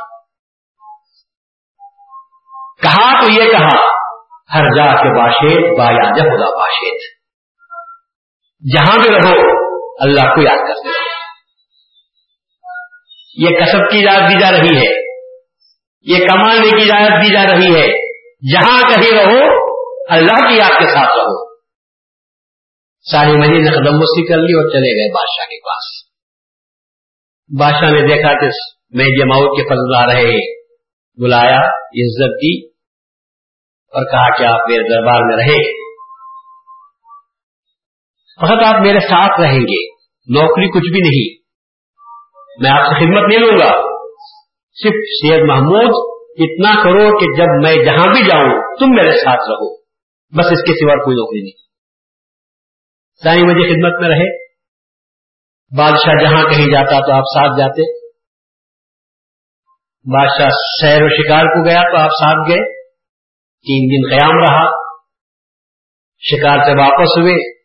کہا 2.82 3.26
تو 3.26 3.32
یہ 3.32 3.52
کہا۔ 3.52 3.93
ہر 4.54 4.62
جا 4.62 4.96
کے 4.96 5.20
باشید، 5.20 5.78
با 5.78 5.84
یاد 5.84 6.12
خدا 6.12 6.58
باشید۔ 6.60 7.00
جہاں 8.76 8.98
بھی 8.98 9.16
رہو، 9.16 9.64
اللہ 10.04 10.36
کو 10.36 10.42
یاد 10.42 10.58
کرتے 10.58 10.90
رہو۔ 10.90 11.24
یہ 13.38 13.48
کسب 13.48 13.92
کی 13.92 14.08
اجازت 14.08 14.34
دی 14.34 14.40
جا 14.40 14.52
رہی 14.52 14.88
ہے۔ 14.88 15.14
یہ 16.02 16.26
کمانے 16.26 16.70
کی 16.70 16.92
اجازت 16.92 17.24
دی 17.24 17.34
جا 17.34 17.44
رہی 17.44 17.76
ہے۔ 17.76 18.14
جہاں 18.54 18.82
کہیں 18.82 19.20
رہو، 19.20 19.66
اللہ 20.10 20.48
کی 20.48 20.56
یاد 20.56 20.80
کے 20.80 20.86
ساتھ 20.86 21.16
رہو۔ 21.16 21.54
ساری 23.12 23.32
مہینے 23.32 23.60
نے 23.60 23.72
قدم 23.72 23.98
مستی 23.98 24.28
کر 24.28 24.38
لی 24.38 24.54
اور 24.54 24.70
چلے 24.70 24.98
گئے 24.98 25.14
بادشاہ 25.14 25.46
کے 25.46 25.60
پاس۔ 25.60 26.14
بادشاہ 27.60 27.92
نے 27.92 28.16
دیکھا 28.16 28.40
کہ 28.40 28.48
میں 28.90 29.06
جماؤ 29.06 29.42
کے 29.42 29.64
فضل 29.64 29.96
آ 29.96 30.14
رہے 30.14 30.62
بلایا 31.22 31.60
عزت 31.80 32.36
دی۔ 32.36 32.73
اور 33.94 34.12
کہا 34.12 34.38
کہ 34.38 34.44
آپ 34.44 34.70
میرے 34.70 34.84
دربار 34.84 35.22
میں 35.22 35.38
رہے 35.38 35.84
فقط 38.42 38.76
آپ 38.76 38.82
میرے 38.82 39.00
ساتھ 39.00 39.42
رہیں 39.42 39.60
گے، 39.60 39.92
نوکری 40.40 40.68
کچھ 40.68 40.92
بھی 40.92 41.00
نہیں۔ 41.00 41.44
میں 42.60 42.72
آپ 42.72 42.86
سے 42.86 43.00
خدمت 43.00 43.30
نہیں 43.30 43.40
لوں 43.40 43.58
گا۔ 43.60 43.82
صرف 44.74 44.94
سید 44.94 45.40
محمود، 45.48 46.14
اتنا 46.40 46.84
کرو 46.84 47.20
کہ 47.20 47.38
جب 47.38 47.64
میں 47.64 47.86
جہاں 47.86 48.14
بھی 48.14 48.24
جاؤں، 48.24 48.76
تم 48.80 48.96
میرے 48.96 49.12
ساتھ 49.12 49.40
رہو۔ 49.40 49.78
بس 50.38 50.46
اس 50.46 50.62
کے 50.62 50.74
سوا 50.74 51.04
کوئی 51.06 51.16
نوکری 51.16 51.42
نہیں۔ 51.42 51.64
سائیں 53.24 53.44
مجھے 53.44 53.70
خدمت 53.70 54.02
میں 54.02 54.10
رہے۔ 54.10 54.44
بادشاہ 55.78 56.24
جہاں 56.24 56.44
کہیں 56.44 56.72
جاتا 56.72 57.00
تو 57.00 57.14
آپ 57.14 57.24
ساتھ 57.24 57.60
جاتے۔ 57.60 58.08
بادشاہ 60.04 60.50
سیر 60.82 61.04
و 61.04 61.10
شکار 61.10 61.44
کو 61.44 61.70
گیا 61.70 61.82
تو 61.92 61.98
آپ 61.98 62.10
ساتھ 62.10 62.50
گئے۔ 62.50 62.73
تین 63.64 63.84
دن 63.84 64.18
قیام 64.18 64.32
رہا۔ 64.32 64.70
شکار 66.20 66.58
سے 66.58 66.82
واپس 66.82 67.20
ہوئے، 67.20 67.62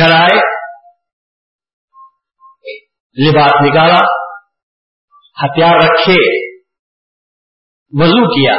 گھر 0.00 0.16
آئے، 0.16 0.62
لباس 3.28 3.50
نکالا، 3.62 3.98
ہتھیار 5.44 5.76
رکھے، 5.76 6.52
وضو 7.92 8.28
کیا۔ 8.28 8.54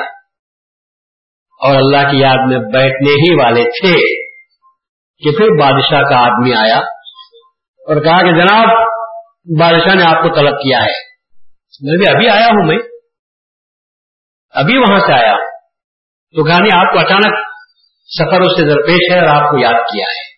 اور 1.53 1.75
اللہ 1.75 2.11
کی 2.11 2.17
یاد 2.17 2.37
میں 2.47 2.57
بیٹھنے 2.57 3.11
ہی 3.11 3.35
والے 3.43 3.63
تھے 3.63 4.23
کہ 5.23 5.37
پھر 5.37 5.45
بادشاہ 5.59 6.01
کا 6.01 6.25
آدمی 6.25 6.53
آیا 6.53 6.77
اور 6.77 8.03
کہا 8.03 8.21
کہ 8.21 8.31
جناب، 8.31 8.67
بادشاہ 9.59 9.95
نے 9.95 10.05
آپ 10.05 10.23
کو 10.23 10.35
طلب 10.35 10.53
کیا 10.53 10.79
ہے۔ 10.79 11.13
میں 11.81 11.97
بھی 11.97 12.15
ابھی 12.15 12.29
آیا 12.29 12.47
ہوں 12.47 12.67
میں۔ 12.67 12.77
ابھی 14.49 14.77
وہاں 14.77 14.99
سے 14.99 15.13
آیا۔ 15.13 15.32
تو 16.33 16.45
کہا 16.45 16.59
نہیں 16.59 16.87
آپ 16.87 16.93
کو 16.93 16.99
اچانک 16.99 17.49
سفر 18.05 18.41
اس 18.41 18.51
سے 18.51 18.69
درپیش 18.69 19.11
ہے 19.11 19.19
اور 19.19 19.35
آپ 19.35 19.51
کو 19.51 19.63
یاد 19.63 19.73
کیا 19.73 20.05
ہے۔ 20.05 20.33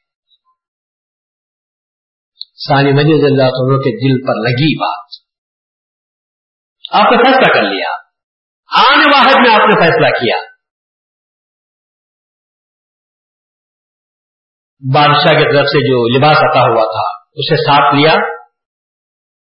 سانی 2.68 2.92
مجید 2.92 3.24
اللہ 3.24 3.44
عنہ 3.44 3.78
کے 3.78 3.92
دل 3.92 4.28
پر 4.28 4.50
لگی 4.50 4.80
بات۔ 4.80 5.06
آپ 6.92 7.12
نے 7.12 7.18
فیصلہ 7.18 7.54
کر 7.54 7.64
لیا۔ 7.64 7.90
آنے 8.78 9.16
واحد 9.16 9.48
میں 9.48 9.56
آپ 9.56 9.70
نے 9.70 9.82
فیصلہ 9.82 10.08
کیا۔ 10.08 10.36
بادشاہ 14.94 15.40
کی 15.40 15.58
طرف 15.58 15.66
سے 15.66 15.88
جو 15.88 16.18
لباس 16.18 16.38
عطا 16.38 16.62
ہوا 16.62 16.84
تھا، 16.84 17.24
اسے 17.34 17.56
ساتھ 17.56 17.96
لیا۔ 17.96 18.14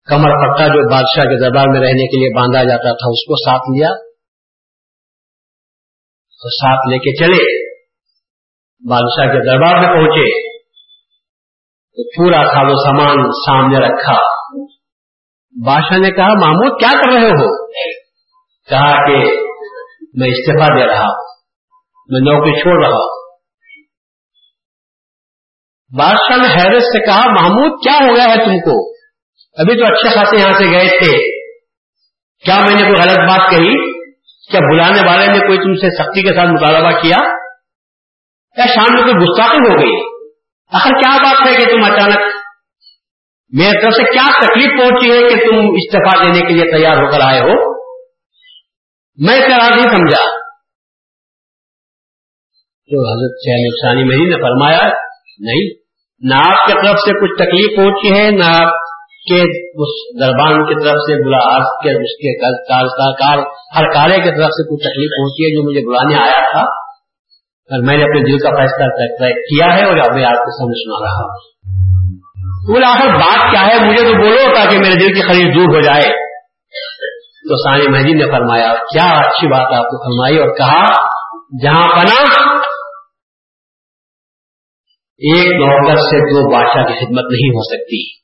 کمر 0.04 0.30
پٹا 0.30 0.68
جو 0.68 0.92
بادشاہ 0.92 1.24
کے 1.24 1.40
دربار 1.40 1.66
میں 1.68 1.80
رہنے 1.80 2.08
کے 2.08 2.20
لیے 2.20 2.36
باندھا 2.36 2.64
جاتا 2.64 2.84
تھا، 2.84 3.10
اس 3.10 3.26
کو 3.26 3.36
ساتھ 3.36 3.78
لیا۔ 3.78 4.09
تو 6.40 6.50
ساتھ 6.50 6.90
لے 6.90 6.98
کے 6.98 7.26
چلے۔ 7.26 7.70
بادشاہ 8.90 9.26
کے 9.26 9.46
دربار 9.46 9.76
میں 9.76 9.96
پہنچے۔ 9.96 10.50
تو 11.70 12.10
پورا 12.10 12.44
تھا 12.44 12.62
وہ 12.62 12.76
سامان 12.76 13.32
سامنے 13.32 13.80
رکھا۔ 13.80 14.20
بادشاہ 15.66 15.98
نے 15.98 16.12
کہا، 16.12 16.28
محمود، 16.28 16.80
کیا 16.80 16.92
کر 16.92 17.12
رہے 17.14 17.30
ہو؟ 17.30 17.68
کہا 18.70 19.08
کہ، 19.08 19.18
میں 20.14 20.28
استعفی 20.28 20.80
دے 20.80 20.88
رہا 20.88 21.08
میں 22.10 22.20
نوکری 22.20 22.62
چھوڑ 22.62 22.86
رہا 22.86 22.98
ہوں۔ 22.98 23.38
بادشاہ 25.98 26.38
نے 26.38 26.48
حیرت 26.48 26.82
سے 26.82 27.06
کہا، 27.06 27.32
محمود، 27.32 27.84
کیا 27.84 28.08
ہو 28.08 28.16
گیا 28.16 28.24
ہے 28.24 28.36
تم 28.36 28.60
کو؟ 28.60 28.94
ابھی 29.58 29.78
تو 29.78 29.84
اچھے 29.84 30.16
خاصے 30.16 30.36
یہاں 30.40 30.60
سے 30.60 30.72
گئے 30.72 30.88
تھے۔ 30.88 31.40
کیا 32.46 32.60
میں 32.60 32.76
نے 32.76 32.82
کوئی 32.82 33.10
غلط 33.10 33.18
بات 33.18 33.52
کہی؟ 33.52 33.89
کیا 34.52 34.60
بلانے 34.60 35.08
والے 35.08 35.32
نے 35.32 35.39
کوئی 35.39 35.58
تم 35.58 35.74
سے 35.74 36.04
سختی 36.04 36.22
کے 36.22 36.36
ساتھ 36.36 36.47
مطالبہ 36.47 37.02
کیا؟ 37.02 37.18
کیا 38.56 38.66
شام 38.66 38.93
میں 38.93 39.04
کوئی 39.04 39.16
گستاخی 39.16 39.58
ہو 39.58 39.80
گئی؟ 39.80 40.20
آخر 40.72 40.89
کیا 40.89 41.18
بات 41.18 41.47
ہے 41.47 41.56
کہ 41.56 41.66
تم 41.66 41.93
اچانک 41.93 42.20
میرے 43.52 43.82
طرف 43.82 43.93
سے 43.93 44.04
کیا 44.04 44.30
تکلیف 44.45 44.80
پہنچی 44.80 45.12
ہے 45.12 45.30
کہ 45.30 45.36
تم 45.36 45.58
استعفی 45.58 46.28
دینے 46.28 46.47
کے 46.47 46.54
لیے 46.54 46.78
تیار 46.78 46.97
ہو 46.97 47.12
کر 47.12 47.20
آئے 47.22 47.39
ہو؟ 47.39 47.80
میں 49.18 49.34
اسے 49.34 49.56
راز 49.56 49.76
نہیں 49.76 49.95
سمجھا۔ 49.95 50.39
تو 52.89 53.14
حضرت 53.14 53.38
شہر 53.86 53.95
مہی 53.95 54.30
نے 54.30 54.41
فرمایا، 54.41 54.82
نہیں، 55.39 55.74
نہ 56.22 56.36
آپ 56.36 56.68
کی 56.68 56.74
طرف 56.74 57.00
سے 57.00 57.12
کچھ 57.22 57.38
تکلیف 57.38 57.78
پہنچی 57.78 58.18
ہے، 58.18 58.32
نہ 58.32 58.43
آپ 58.45 58.89
کے 59.30 59.69
اس 59.84 60.21
دربان 60.21 60.65
کی 60.65 60.84
طرف 60.84 60.93
سے، 60.93 61.25
بلا 61.25 61.59
کے، 61.59 61.89
اس 61.89 62.15
کے 62.17 62.45
ہر 63.77 63.93
کارے 63.93 64.15
کی 64.15 64.30
طرف 64.30 64.49
سے 64.49 64.63
کچھ 64.63 64.84
تکلیف 64.84 65.09
پہنچی 65.17 65.43
ہے 65.43 65.55
جو 65.55 65.69
مجھے 65.69 65.88
بلانے 65.88 66.15
آیا 66.15 66.51
تھا۔ 66.51 66.89
اور 67.69 67.86
میں 67.86 67.97
نے 67.97 68.03
اپنے 68.03 68.19
دل 68.19 68.38
کا 68.38 68.49
فیصلہ 68.49 68.86
کیا 69.34 69.77
ہے 69.77 69.86
اور 69.86 69.97
ابھی 69.97 70.25
آپ 70.25 70.34
کو 70.34 70.65
سمجھ 70.65 70.77
سنا 70.77 71.05
رہا 71.05 71.15
ہوں۔ 71.15 71.49
بولا 72.67 72.93
آخر 72.93 73.07
بات 73.07 73.51
کیا 73.51 73.67
ہے؟ 73.67 73.91
مجھے 73.91 74.03
تو 74.03 74.17
بولو 74.17 74.55
تاکہ 74.55 74.77
میرے 74.77 74.93
دل 74.93 75.13
کی 75.13 75.21
خرید 75.21 75.55
دور 75.55 75.75
ہو 75.75 75.82
جائے۔ 75.82 76.30
تو 77.49 77.55
سانی 77.57 77.88
مہدی 77.88 78.13
نے 78.13 78.32
فرمایا، 78.32 78.73
کیا 78.73 79.19
اچھی 79.19 79.47
بات 79.47 79.73
آپ 79.73 79.84
کو 79.84 80.03
فرمائی 80.03 80.38
اور 80.38 80.57
کہا، 80.57 80.86
جہاں 81.63 81.84
پنا، 81.84 82.41
ایک 85.17 85.47
نوکر 85.47 85.95
سے 85.95 86.17
دو 86.17 86.53
بادشاہ 86.53 86.84
کی 86.84 86.93
خدمت 86.93 87.23
نہیں 87.23 87.49
ہو 87.49 87.63
سکتی۔ 87.63 88.19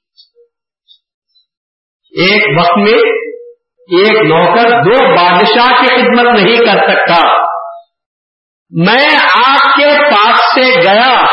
ایک 2.16 2.60
وقت 2.60 2.78
میں 2.78 3.00
ایک 3.98 4.22
نوکر 4.22 4.70
دو 4.70 5.16
بادشاہ 5.16 5.82
کی 5.82 5.88
خدمت 5.88 6.40
نہیں 6.40 6.58
کر 6.58 6.90
سکتا۔ 6.90 7.46
میں 8.70 9.18
آپ 9.46 9.76
کے 9.76 10.02
پاس 10.02 10.38
سے 10.56 10.82
گیا 10.82 11.26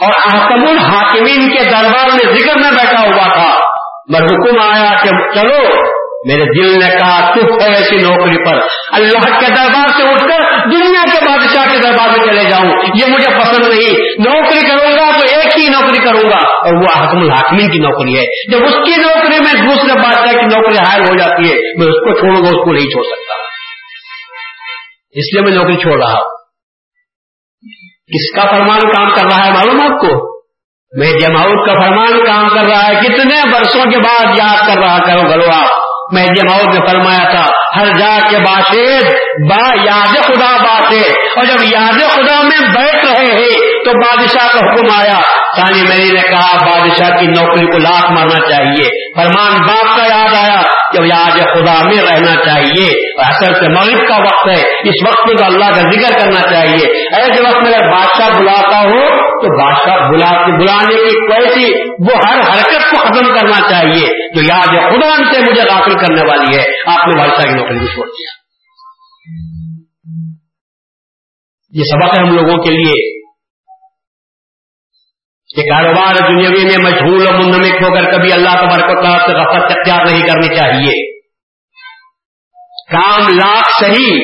اور 0.00 0.12
احکم 0.24 0.64
الحاکمین 0.68 1.50
کے 1.50 1.70
دربار 1.70 2.08
میں 2.12 2.34
ذکر 2.34 2.54
میں 2.54 2.70
بیٹھا 2.70 3.00
ہوا 3.00 3.34
تھا۔ 3.34 3.58
میں 4.08 4.20
حکم 4.20 4.58
آیا 4.60 4.92
کہ 5.02 5.32
چلو، 5.34 5.90
میرے 6.28 6.44
دل 6.44 6.72
نے 6.72 6.98
کہا 6.98 7.32
تف 7.32 7.62
ہے 7.62 7.68
ایسی 7.68 7.96
نوکری 7.96 8.44
پر۔ 8.44 8.66
اللہ 8.92 9.40
کے 9.40 9.46
دربار 9.46 9.88
سے 9.88 10.02
اٹھ 10.02 10.22
کر 10.22 10.68
دنیا 10.70 11.04
کے 11.12 11.24
بادشاہ 11.24 11.72
کے 11.72 11.78
دربار 11.78 12.08
میں 12.08 12.26
چلے 12.26 12.50
جاؤں۔ 12.50 12.70
یہ 12.72 13.06
مجھے 13.08 13.38
پسند 13.38 13.66
نہیں۔ 13.66 13.92
نوکری 14.18 14.68
کروں 14.68 14.89
گا 15.66 15.80
نوکری 15.80 16.04
کروں 16.04 16.30
گا 16.30 16.56
اور 16.56 16.74
وہ 16.74 17.04
حکم 17.04 17.18
الحاکمین 17.18 17.70
کی 17.70 17.78
نوکری 17.78 18.18
ہے۔ 18.18 18.52
جب 18.52 18.64
اس 18.64 18.74
کی 18.74 19.02
نوکری 19.02 19.38
میں 19.38 19.68
دوسرے 19.68 20.02
بادشاہ 20.02 20.32
کی 20.32 20.46
نوکری 20.46 20.74
ہائر 20.74 21.00
ہو 21.00 21.18
جاتی 21.18 21.42
ہے، 21.42 21.78
میں 21.78 21.86
اس 21.86 21.94
کو 21.94 22.20
چھوڑوں 22.20 22.42
گا، 22.42 22.46
اس 22.46 22.64
کو 22.64 22.72
نہیں 22.72 22.86
چھوڑ 22.86 23.04
سکتا۔ 23.04 23.34
اس 25.10 25.34
لیے 25.34 25.42
میں 25.42 25.52
نوکری 25.52 25.76
چھوڑ 25.76 26.02
رہا 26.04 26.12
ہوں۔ 26.12 26.40
کس 27.86 28.34
کا 28.34 28.50
فرمان 28.50 28.80
کام 28.80 29.08
کر 29.08 29.24
رہا 29.24 29.46
ہے 29.46 29.52
معلوم 29.52 29.92
آپ 29.92 30.00
کو؟ 30.00 30.42
میں 30.98 31.12
جماؤت 31.12 31.68
کا 31.68 31.74
فرمان 31.74 32.24
کام 32.24 32.48
کر 32.48 32.66
رہا 32.66 32.88
ہے۔ 32.88 32.94
کتنے 32.94 33.52
برسوں 33.52 33.84
کے 33.84 33.98
بعد 33.98 34.26
یاد 34.38 34.68
کر 34.68 34.80
رہا 34.80 34.98
کرو 34.98 35.28
گلو 35.28 35.44
آپ 35.44 35.70
میں 36.12 36.26
جماؤ 36.26 36.58
نے 36.58 36.86
فرمایا 36.90 37.34
تھا، 37.34 37.46
ہر 37.80 37.86
جا 37.86 38.18
کے 38.30 38.36
باشد 38.38 39.04
با 39.50 39.74
یاد 39.84 40.16
خدا 40.16 40.56
باشد 40.56 41.10
اور 41.36 41.44
جب 41.44 41.62
یاد 41.62 42.10
خدا 42.10 42.42
میں 42.42 42.68
بیٹھ 42.68 43.06
رہے 43.06 43.24
ہیں 43.24 43.69
تو 43.84 43.92
بادشاہ 43.92 44.48
کا 44.48 44.58
حکم 44.58 44.86
آیا 44.92 45.16
سانی 45.56 45.82
میری 45.88 46.10
نے 46.10 46.28
کہا، 46.28 46.64
بادشاہ 46.64 47.08
کی 47.08 47.26
نوکری 47.26 47.66
کو 47.66 47.78
لاکھ 47.78 48.12
مارنا 48.12 48.48
چاہیے۔ 48.48 49.12
فرمان 49.14 49.60
باپ 49.60 49.96
کا 49.96 50.06
یاد 50.06 50.34
آیا 50.44 50.62
جب 50.94 51.04
یاد 51.04 51.30
خدا 51.30 51.88
میں 51.88 52.02
رہنا 52.02 52.44
چاہیے۔ 52.44 53.20
اصل 53.22 53.54
سے 53.54 53.68
مغرب 53.68 54.08
کا 54.08 54.16
وقت 54.16 54.48
ہے۔ 54.48 54.88
اس 54.88 55.08
وقت 55.08 55.28
میں 55.28 55.36
تو 55.36 55.44
اللہ 55.44 55.64
کا 55.64 55.92
ذکر 55.92 56.20
کرنا 56.20 56.40
چاہیے۔ 56.40 57.08
ایسے 57.16 57.44
وقت 57.46 57.56
میں 57.56 57.72
اگر 57.72 57.92
بادشاہ 57.92 58.38
بلاتا 58.38 58.80
ہو، 58.80 59.30
تو 59.30 59.64
بادشاہ 59.64 60.08
بلا 60.08 60.46
بلانے 60.46 60.94
کی 60.94 61.26
کوئی 61.26 61.82
وہ 61.98 62.20
ہر 62.28 62.38
حرکت 62.38 62.90
کو 62.90 62.96
ختم 62.96 63.34
کرنا 63.34 63.70
چاہیے۔ 63.70 64.30
جو 64.34 64.42
یاد 64.42 64.90
خدا 64.90 65.32
سے 65.32 65.50
مجھے 65.50 65.62
داخل 65.62 65.94
کرنے 65.94 66.22
والی 66.28 66.56
ہے، 66.58 66.90
آپ 66.90 67.06
نے 67.06 67.18
بادشاہ 67.18 67.52
کی 67.52 67.56
نوکری 67.56 67.78
کو 67.78 67.86
چھوڑ 67.86 68.06
دیا۔ 68.06 68.40
یہ 71.72 71.82
سبق 71.82 72.18
ہے 72.18 72.22
ہم 72.22 72.34
لوگوں 72.34 72.62
کے 72.62 72.70
لیے۔ 72.70 73.19
کہ 75.54 75.62
کاروبار 75.62 76.18
دنیاوی 76.18 76.64
میں 76.64 76.82
مشہور 76.82 77.22
اور 77.26 77.38
منمک 77.38 77.80
ہو 77.82 77.94
کر 77.94 78.04
کبھی 78.12 78.32
اللہ 78.32 78.52
تبارک 78.56 78.90
سے 79.22 79.32
رفت 79.32 79.70
اختیار 79.70 80.04
نہیں 80.04 80.26
کرنی 80.26 80.56
چاہیے۔ 80.56 80.98
کام 82.92 83.26
لاکھ 83.30 83.72
صحیح، 83.84 84.20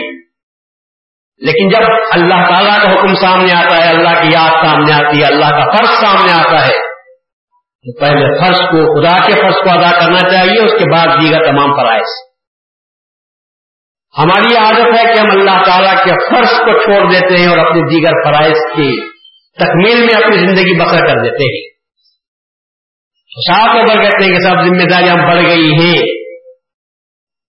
لیکن 1.40 1.68
جب 1.68 1.88
اللہ 2.12 2.44
تعالیٰ 2.46 2.76
کا 2.82 2.92
حکم 2.92 3.14
سامنے 3.14 3.56
آتا 3.56 3.76
ہے، 3.76 3.88
اللہ 3.88 4.22
کی 4.22 4.28
یاد 4.28 4.54
سامنے 4.66 4.92
آتی 4.92 5.18
ہے، 5.18 5.24
اللہ 5.24 5.50
کا 5.50 5.64
فرض 5.70 5.88
سامنے 5.88 6.32
آتا 6.32 6.62
ہے، 6.66 6.76
تو 7.84 7.96
پہلے 8.00 8.30
فرض 8.38 8.60
کو، 8.60 8.84
خدا 8.92 9.16
کے 9.26 9.32
فرض 9.32 9.58
کو 9.64 9.70
ادا 9.70 9.90
کرنا 9.98 10.22
چاہیے، 10.30 10.64
اس 10.64 10.78
کے 10.78 10.90
بعد 10.92 11.06
دیگر 11.20 11.44
تمام 11.46 11.74
فرائض۔ 11.76 12.14
ہماری 14.14 14.56
عادت 14.56 14.94
ہے 14.98 15.14
کہ 15.14 15.18
ہم 15.20 15.30
اللہ 15.30 15.58
تعالیٰ 15.64 15.96
کے 16.04 16.14
فرض 16.28 16.56
کو 16.60 16.78
چھوڑ 16.84 17.02
دیتے 17.12 17.36
ہیں 17.36 17.48
اور 17.48 17.58
اپنے 17.58 17.80
دیگر 17.90 18.24
فرائض 18.24 18.64
کی 18.76 19.15
تکمیل 19.58 20.00
میں 20.00 20.24
اپنی 20.24 20.38
زندگی 20.38 20.78
بسر 20.78 21.06
کر 21.06 21.22
دیتے 21.24 21.44
ہیں۔ 21.44 21.76
صاف 23.52 23.74
ہو 23.74 23.86
کر 23.86 24.02
کہتے 24.02 24.24
ہیں 24.24 24.32
کہ 24.32 24.40
سب 24.40 24.64
ذمہ 24.64 24.90
داریاں 24.90 25.14
بڑھ 25.14 25.46
گئی 25.46 25.70
ہیں۔ 25.72 26.26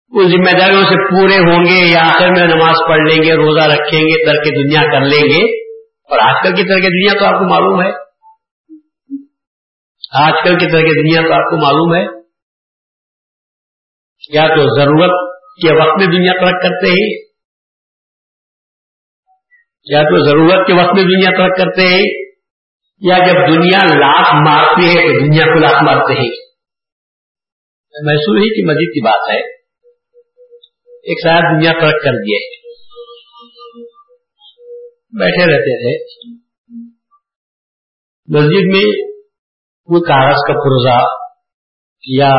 وہ 0.09 0.22
ذمہ 0.22 0.59
داریوں 0.61 0.82
سے 0.82 1.11
پورے 1.11 1.36
ہوں 1.36 1.64
گے 1.64 1.86
یا 1.94 2.01
آخر 2.01 2.28
میں 2.28 2.46
نماز 2.46 2.74
پڑھ 2.88 3.01
لیں 3.01 3.22
گے، 3.22 3.34
روزہ 3.34 3.66
رکھیں 3.66 4.01
گے، 4.01 4.26
ترک 4.26 4.46
دنیا 4.46 4.80
کر 4.80 5.01
لیں 5.01 5.24
گے۔ 5.24 5.68
اور 5.82 6.18
آج 6.18 6.34
کل 6.42 6.57
کی 6.57 6.62
ترک 6.62 6.82
دنیا 6.82 7.18
تو 7.18 7.24
آپ 7.24 7.40
کو 7.40 7.49
معلوم 7.49 7.82
ہے۔ 7.82 8.09
آج 10.12 10.32
کل 10.44 10.59
کی 10.59 10.66
ترک 10.66 10.82
دنیا 10.82 11.20
تو 11.20 11.32
آپ 11.32 11.51
کو 11.51 11.57
معلوم 11.57 11.94
ہے۔ 11.94 12.18
یا 14.34 14.42
تو 14.42 14.80
ضرورت 14.80 15.40
کے 15.55 15.74
وقت 15.74 15.99
میں 15.99 16.07
دنیا 16.07 16.32
ترک 16.32 16.62
کرتے 16.62 16.86
ہیں۔ 16.86 17.28
یا 19.85 20.03
تو 20.03 20.24
ضرورت 20.26 20.66
کے 20.66 20.72
وقت 20.72 20.95
میں 20.95 21.05
دنیا 21.05 21.31
ترک 21.31 21.59
کرتے 21.59 21.83
ہیں، 21.83 22.29
یا 23.01 23.18
جب 23.18 23.55
دنیا 23.55 23.79
لاکھ 23.85 24.35
مارتی 24.35 24.87
ہے 24.89 25.03
تو 25.03 25.26
دنیا 25.26 25.43
کو 25.43 25.61
لاکھ 25.61 25.85
مارتے 25.85 26.12
ہیں۔ 26.12 26.31
محسوس 28.05 28.39
ہی 28.39 28.55
کی 28.55 28.64
مزید 28.66 28.95
کی 28.95 29.05
بات 29.05 29.31
ہے۔ 29.31 29.57
ایک 30.89 31.22
ساتھ 31.22 31.57
دنیا 31.57 31.72
ترک 31.72 32.05
کر 32.05 32.11
دیے۔ 32.11 32.59
بیٹھے 35.18 35.53
رہتے 35.53 35.83
تھے۔ 35.83 36.24
مسجد 38.29 38.76
میں 38.76 39.09
کوئی 39.85 40.03
کاغذ 40.03 40.35
کا 40.35 40.53
پرزا 40.53 41.29
یا 42.09 42.35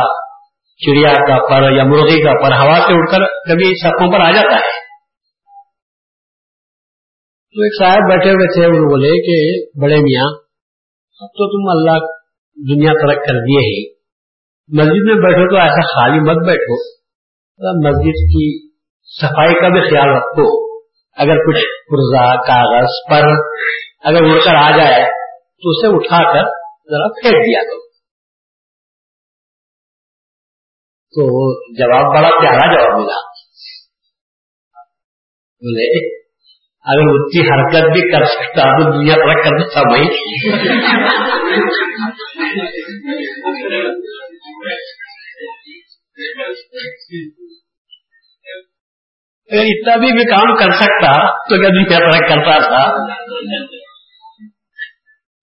چڑیا 0.77 1.13
کا 1.13 1.47
پر 1.47 1.71
یا 1.71 1.83
مرغی 1.83 2.23
کا 2.23 2.33
پر 2.41 2.51
ہوا 2.51 2.79
سے 2.87 2.93
اڑ 2.93 3.11
کر 3.11 3.25
کبھی 3.25 3.81
سڑکوں 3.83 4.11
پر 4.11 4.19
آ 4.19 4.31
جاتا 4.31 4.55
ہے۔ 4.55 4.78
تو 7.49 7.61
ایک 7.61 7.81
صاحب 7.81 8.09
بیٹھے 8.09 8.29
ہوئے 8.29 8.47
تھے، 8.47 8.65
انہوں 8.65 8.79
بولے 8.79 9.09
کہ 9.09 9.67
بڑے 9.81 9.95
میاں، 9.95 10.25
اب 11.19 11.27
تو 11.27 11.47
تم 11.51 11.77
اللہ 11.77 12.05
دنیا 12.73 12.93
ترک 12.93 13.17
کر 13.17 13.33
دیے 13.33 13.59
ہی 13.59 13.99
مسجد 14.77 15.05
میں 15.05 15.15
بیٹھو 15.15 15.49
تو 15.49 15.61
ایسا 15.61 15.81
خالی 15.81 16.19
مت 16.19 16.47
بیٹھو۔ 16.47 16.99
مسجد 17.89 18.11
کی 18.11 18.71
صفائی 19.21 19.53
کا 19.53 19.69
بھی 19.69 19.81
خیال 19.81 20.09
رکھو۔ 20.17 20.77
اگر 21.17 21.35
کچھ 21.35 21.61
پرزا 21.61 22.35
کاغذ 22.35 22.87
پر 23.09 23.27
اگر 24.03 24.23
اڑ 24.23 24.39
کر 24.45 24.55
آ 24.55 24.77
جائے 24.77 25.03
تو 25.35 25.69
اسے 25.69 25.87
اٹھا 25.87 26.33
کر 26.33 26.43
ذرا 26.91 27.07
پھینک 27.07 27.35
دیا 27.35 27.63
کرو۔ 27.63 27.89
تو 31.15 31.23
جواب 31.73 32.17
بڑا 32.17 32.29
پیارا 32.29 32.75
جواب 32.75 32.99
ملا۔ 32.99 33.21
بولے 35.61 36.18
اگر 36.85 36.99
اتنی 36.99 37.47
حرکت 37.47 37.91
بھی 37.93 38.11
کر 38.11 38.25
سکتا 38.25 38.61
تو 38.61 38.97
دنیا 38.97 39.15
پر 39.15 39.43
کر 39.43 39.57
دیتا 39.57 39.81
میں 39.91 40.07
اگر 49.51 49.61
اتنا 49.61 49.95
بھی 49.95 50.11
بھی 50.11 50.25
کام 50.25 50.55
کر 50.55 50.71
سکتا 50.71 51.11
تو 51.49 51.61
کیا 51.61 51.69
دنیا 51.69 51.97
فرق 51.99 52.29
کرتا 52.29 52.59
تھا؟ 52.61 53.13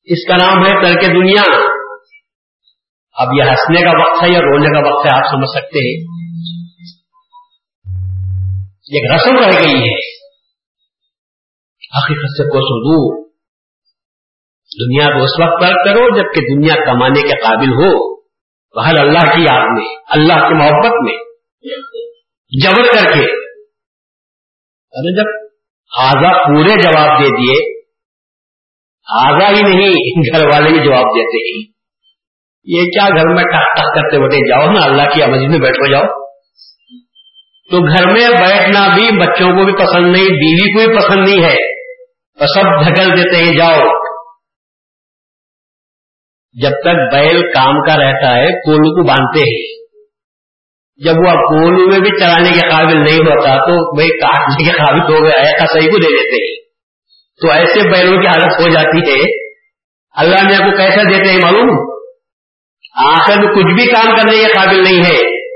اس 0.05 0.29
کا 0.29 0.37
نام 0.37 0.67
ہے 0.67 0.71
کر 0.71 1.01
کے 1.01 1.07
دنیا۔ 1.07 1.61
اب 3.15 3.29
یہ 3.39 3.43
ہنسنے 3.43 3.81
کا 3.81 3.91
وقت 3.91 4.23
ہے 4.23 4.29
یا 4.29 4.41
رونے 4.41 4.69
کا 4.69 4.89
وقت 4.89 5.07
ہے 5.07 5.17
آپ 5.17 5.25
سمجھ 5.25 5.51
سکتے 5.51 5.79
ہیں۔ 5.79 6.27
ایک 8.69 9.13
رسم 9.15 9.37
رہ 9.37 9.65
گئی 9.65 9.89
ہے۔ 9.89 9.96
حقیقت 11.97 12.35
سے 12.37 12.49
کو 12.51 12.61
سدو 12.67 13.27
دنیا 14.71 15.07
کو 15.09 15.23
اس 15.25 15.35
وقت 15.41 15.63
ترک 15.63 15.85
کرو 15.85 16.17
جبکہ 16.17 16.55
دنیا 16.55 16.75
کمانے 16.87 17.23
کے 17.23 17.37
قابل 17.43 17.73
ہو. 17.73 17.91
بہر 18.75 18.99
اللہ 18.99 19.29
کی 19.35 19.43
یاد 19.43 19.69
میں، 19.75 19.87
اللہ 20.09 20.41
کی 20.49 20.55
محبت 20.55 20.97
میں. 21.03 21.15
جبر 22.53 22.89
کر 22.93 23.13
کے. 23.15 23.27
جب 25.17 25.31
آزا 25.93 26.33
پورے 26.43 26.75
جواب 26.83 27.23
دے 27.23 27.29
دیے 27.29 27.57
آزا 29.07 29.49
ہی 29.49 29.63
نہیں، 29.63 30.29
گھر 30.33 30.47
والے 30.47 30.71
بھی 30.71 30.85
جواب 30.85 31.17
دیتے 31.17 31.43
ہیں. 31.47 31.65
یہ 32.67 32.91
کیا 32.91 33.09
گھر 33.09 33.29
میں 33.35 33.45
ٹک 33.45 33.73
ٹک 33.77 33.95
کرتے 33.95 34.19
بیٹھے 34.19 34.49
جاؤ 34.49 34.71
نا، 34.71 34.85
اللہ 34.85 35.11
کی 35.15 35.23
مسجد 35.33 35.51
میں 35.51 35.59
بیٹھو 35.59 35.91
جاؤ. 35.91 36.05
تو 37.71 37.81
گھر 37.93 38.07
میں 38.07 38.29
بیٹھنا 38.31 38.87
بھی 38.95 39.07
بچوں 39.19 39.51
کو 39.51 39.65
بھی 39.65 39.73
پسند 39.73 40.13
نہیں، 40.17 40.39
بیوی 40.43 40.73
کو 40.73 40.89
بھی 40.89 40.99
پسند 40.99 41.29
نہیں 41.29 41.45
ہے. 41.45 41.66
تو 42.39 42.47
سب 42.47 42.87
دھکل 42.87 43.17
دیتے 43.17 43.37
ہیں، 43.37 43.59
جاؤ۔ 43.59 43.89
جب 46.63 46.71
تک 46.71 47.15
بیل 47.15 47.43
کام 47.43 47.83
کا 47.83 47.97
رہتا 47.97 48.37
ہے، 48.37 48.47
کولو 48.47 48.95
کو 48.95 49.07
باندھتے 49.09 49.41
ہیں۔ 49.41 49.87
جب 50.97 51.13
وہ 51.19 51.33
کولو 51.33 51.91
میں 51.91 51.99
بھی 51.99 52.11
چلانے 52.19 52.49
کے 52.49 52.69
قابل 52.69 52.97
نہیں 52.97 53.19
ہوتا، 53.19 53.57
تو 53.57 53.95
بھائی 53.95 54.09
کاٹنے 54.09 54.67
کے 54.67 54.73
قابل 54.73 55.01
ہو 55.01 55.25
گیا، 55.25 55.43
ایسا 55.43 55.67
صحیح 55.67 55.91
کو 55.91 55.99
دے 55.99 56.07
دیتے 56.07 56.45
ہیں۔ 56.45 56.67
تو 57.43 57.49
ایسے 57.49 57.91
بیلوں 57.91 58.21
کی 58.21 58.27
حالت 58.27 58.61
ہو 58.61 58.69
جاتی 58.69 58.99
ہے۔ 58.99 59.47
اللہ 60.17 60.49
نے 60.49 60.55
آپ 60.55 60.71
کو 60.71 60.77
کیسا 60.77 61.03
دیتے 61.03 61.31
ہیں 61.31 61.41
معلوم؟ 61.43 61.97
آخر 63.05 63.35
میں 63.43 63.55
کچھ 63.55 63.75
بھی 63.75 63.93
کام 63.93 64.17
کرنے 64.17 64.37
کے 64.37 64.47
قابل 64.47 64.83
نہیں 64.83 64.99
ہے۔ 64.99 65.47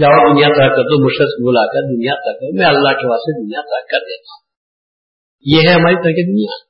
جاؤ 0.00 0.34
دنیا 0.34 0.48
طرح 0.48 0.68
کر 0.68 0.82
دو، 0.82 1.04
مشرق 1.04 1.46
بلا 1.46 1.66
کر، 1.66 1.80
دنیا 1.80 2.14
طرح 2.14 2.32
کر، 2.32 2.58
میں 2.58 2.66
اللہ 2.66 2.88
کے 2.88 3.10
واسطے 3.10 3.44
دنیا 3.44 3.60
طرح 3.60 3.80
کر 3.80 4.04
دیتا 4.04 4.34
ہوں۔ 4.34 4.47
یہ 5.40 5.60
ہے 5.68 5.72
ہماری 5.72 5.94
طرح 5.94 6.10
کی 6.10 6.32
دنیا 6.32 6.68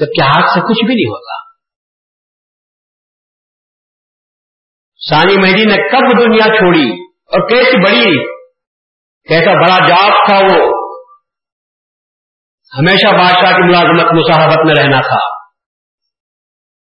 جبکہ 0.00 0.22
ہاتھ 0.22 0.50
سے 0.54 0.60
کچھ 0.60 0.86
بھی 0.86 0.94
نہیں 0.94 1.10
ہوتا۔ 1.10 1.52
سانی 4.96 5.36
مہدی 5.36 5.64
نے 5.64 5.76
کب 5.76 6.20
دنیا 6.20 6.44
چھوڑی 6.44 7.04
اور 7.10 7.48
کیسی 7.48 7.82
بڑی؟ 7.82 8.24
کیسا 9.28 9.52
بڑا 9.54 9.86
جاب 9.88 10.10
تھا 10.28 10.36
وہ۔ 10.36 10.82
ہمیشہ 12.78 13.16
بادشاہ 13.16 13.52
کی 13.52 13.66
ملازمت، 13.66 14.12
مصاحبت 14.12 14.66
میں 14.66 14.74
رہنا 14.74 15.00
تھا۔ 15.00 15.42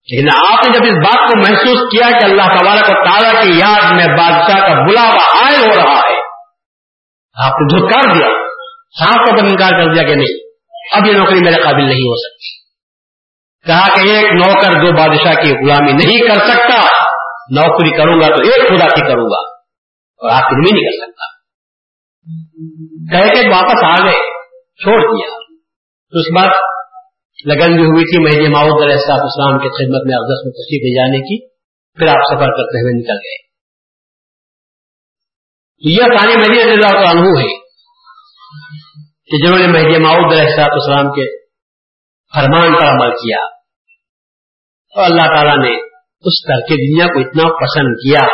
لیکن 0.08 0.28
آپ 0.28 0.60
نے 0.60 0.74
جب 0.74 0.84
اس 0.84 1.06
بات 1.06 1.32
کو 1.32 1.38
محسوس 1.38 1.92
کیا 1.92 2.20
کہ 2.20 2.26
اللہ 2.26 2.60
تبارک 2.60 2.86
و 2.90 3.06
تعالیٰ 3.06 3.44
کی 3.44 3.50
یاد 3.50 3.92
میں 3.92 4.18
بادشاہ 4.18 4.60
کا 4.60 4.88
بلاوا 4.88 5.48
آئے 5.48 5.58
ہو 5.58 5.76
رہا 5.76 6.00
ہے، 6.00 6.22
آپ 7.34 7.52
نے 7.52 7.80
دھکار 7.80 8.16
دیا۔ 8.16 8.41
صاف 9.00 9.14
طور 9.14 9.38
پر 9.38 9.44
انکار 9.44 9.70
کر 9.70 9.94
دیا 9.94 10.04
کہ 10.04 10.16
نہیں، 10.16 10.40
اب 10.92 11.08
یہ 11.08 11.14
نوکری 11.14 11.40
میرے 11.40 11.62
قابل 11.64 11.84
نہیں 11.84 12.02
ہو 12.02 12.16
سکتی۔ 12.16 12.62
کہا 13.66 13.94
کہ 13.94 14.10
ایک 14.10 14.26
نوکر 14.32 14.86
جو 14.86 14.92
بادشاہ 14.98 15.44
کی 15.44 15.50
غلامی 15.50 15.92
نہیں 15.92 16.20
کر 16.20 16.42
سکتا، 16.48 16.80
نوکری 17.52 17.98
کروں 17.98 18.16
گا 18.16 18.36
تو 18.36 18.44
ایک 18.44 18.70
خدا 18.70 18.86
کی 18.86 19.02
کروں 19.02 19.26
گا، 19.26 19.52
اور 20.22 20.30
آپ 20.30 20.50
بھی 20.50 20.72
نہیں 20.72 20.82
کر 20.82 21.06
سکتا۔ 21.06 21.32
کہہ 23.12 23.42
کے 23.42 23.50
واپس 23.50 23.84
آ 23.84 24.06
گئے، 24.06 24.20
چھوڑ 24.76 25.00
دیا۔ 25.00 25.42
تو 26.12 26.20
اس 26.20 26.32
بات 26.36 26.50
لگن 27.46 27.76
بھی 27.76 27.84
ہوئی 27.84 28.04
تھی 28.04 28.24
مہدی 28.24 28.54
ماؤد 28.54 28.82
علیہ 28.82 28.96
السلام 28.96 29.20
اسلام 29.20 29.60
کی 29.60 29.70
خدمت 29.70 30.06
میں 30.06 30.16
افزس 30.16 30.46
میں 30.46 30.52
تشریف 30.52 30.82
لے 30.82 30.96
جانے 30.96 31.20
کی، 31.20 31.48
پھر 31.98 32.08
آپ 32.08 32.24
سفر 32.34 32.52
کرتے 32.52 32.82
ہوئے 32.82 32.94
نکل 32.94 33.18
گئے۔ 33.26 33.52
یہ 35.82 36.18
ثانی 36.18 36.36
مہدی 36.36 36.64
رضی 36.64 36.72
اللہ 36.72 37.04
کا 37.04 37.10
انہوں 37.12 37.42
ہے 37.42 37.62
کہ 39.26 39.38
جنہوں 39.38 39.60
نے 39.60 39.68
مہدی 39.68 40.04
ماؤد 40.04 40.34
علیہ 40.34 40.42
السلام 40.42 40.76
اسلام 40.76 41.08
کے 41.08 41.38
فرمان 42.34 42.80
پر 42.80 42.88
عمل 42.88 43.16
کیا 43.16 43.38
اور 44.96 45.04
اللہ 45.04 45.36
تعالیٰ 45.36 45.58
نے 45.58 45.88
اس 46.22 46.46
کر 46.48 46.54
کے 46.54 46.74
دنیا 46.74 47.06
کو 47.14 47.20
اتنا 47.20 47.44
پسند 47.44 47.96
کیا، 47.96 48.26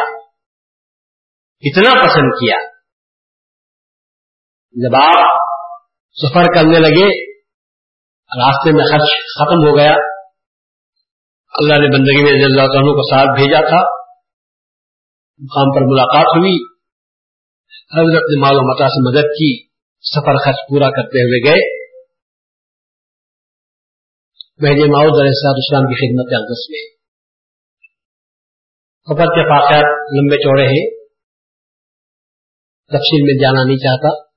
اتنا 1.61 2.05
پسند 2.05 2.31
کیا۔ 2.33 2.57
جب 4.71 4.95
آپ 4.95 5.37
سفر 6.11 6.43
کرنے 6.55 6.79
لگے، 6.79 7.31
راستے 8.39 8.71
میں 8.71 8.85
خرچ 8.85 9.09
ختم 9.39 9.67
ہو 9.67 9.77
گیا۔ 9.77 9.95
اللہ 11.53 11.73
نے 11.73 11.97
بندگی 11.97 12.23
میں 12.23 12.45
اللہ 12.45 12.61
عنہ 12.61 12.67
کو 12.67 13.09
ساتھ 13.09 13.41
بھیجا 13.41 13.59
تھا۔ 13.59 14.07
مقام 15.39 15.75
پر 15.75 15.81
ملاقات 15.81 16.37
ہوئی۔ 16.37 16.63
حضرت 17.99 18.21
نے 18.21 18.41
مال 18.41 18.55
و 18.55 18.73
متا 18.73 18.87
سے 18.87 19.11
مدد 19.11 19.25
کی۔ 19.25 19.66
سفر 20.01 20.45
خرچ 20.45 20.55
پورا 20.69 20.89
کرتے 20.89 21.21
ہوئے 21.21 21.49
گئے۔ 21.49 21.87
بہن 24.61 24.91
ماؤد 24.91 25.19
علیہ 25.19 25.33
السلام 25.33 25.57
اسلام 25.57 25.81
کی 25.81 25.95
خدمت 25.95 26.33
اقدس 26.33 26.69
میں۔ 26.69 26.97
سفر 29.05 29.25
کے 29.25 29.53
واقعات 29.53 30.13
لمبے 30.13 30.37
چوڑے 30.37 30.63
ہیں۔ 30.63 30.89
تفصیل 32.87 33.23
میں 33.23 33.41
جانا 33.41 33.63
نہیں 33.63 33.77
چاہتا۔ 33.77 34.27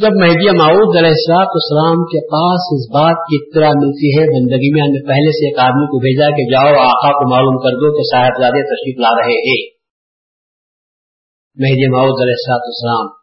جب 0.00 0.10
مہدی 0.20 0.50
معود 0.50 0.96
علیہ 0.96 1.08
السلام 1.08 2.04
کے 2.04 2.26
پاس 2.26 2.60
اس 2.60 2.90
بات 2.94 3.16
کی 3.16 3.36
اطلاع 3.40 3.70
ملتی 3.70 4.18
ہے 4.18 4.22
بندگی 4.22 4.72
میں 4.72 4.82
ہم 4.82 4.92
نے 4.92 5.08
پہلے 5.08 5.32
سے 5.32 5.48
ایک 5.48 5.58
آدمی 5.58 5.86
کو 5.86 5.98
بھیجا 5.98 6.30
کہ 6.30 6.50
جاؤ، 6.50 6.84
آقا 6.84 7.12
کو 7.12 7.30
معلوم 7.30 7.62
کر 7.62 7.70
دو 7.70 7.96
کہ 7.96 8.02
صاحبزادے 8.12 8.62
تشریف 8.62 9.00
لا 9.00 9.08
رہے 9.08 9.50
ہیں۔ 9.50 9.70
مہدی 11.54 11.90
معود 11.90 12.22
علیہ 12.22 12.54
السلام 12.54 13.21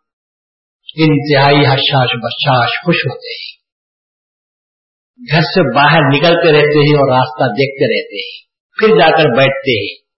انتہائی 0.96 1.58
حشاش 1.58 2.10
بشاش 2.24 2.70
خوش 2.86 2.96
ہوتے 2.96 3.28
ہیں۔ 3.28 3.60
گھر 5.32 5.42
سے 5.42 5.76
باہر 5.76 6.00
نکلتے 6.00 6.52
رہتے 6.52 6.80
ہیں 6.80 6.96
اور 6.96 7.18
راستہ 7.18 7.44
دیکھتے 7.44 7.86
رہتے 7.86 8.16
ہیں۔ 8.16 8.50
پھر 8.80 8.88
جا 8.88 9.18
کر 9.18 9.38
بیٹھتے 9.38 9.80
ہیں۔ 9.80 10.10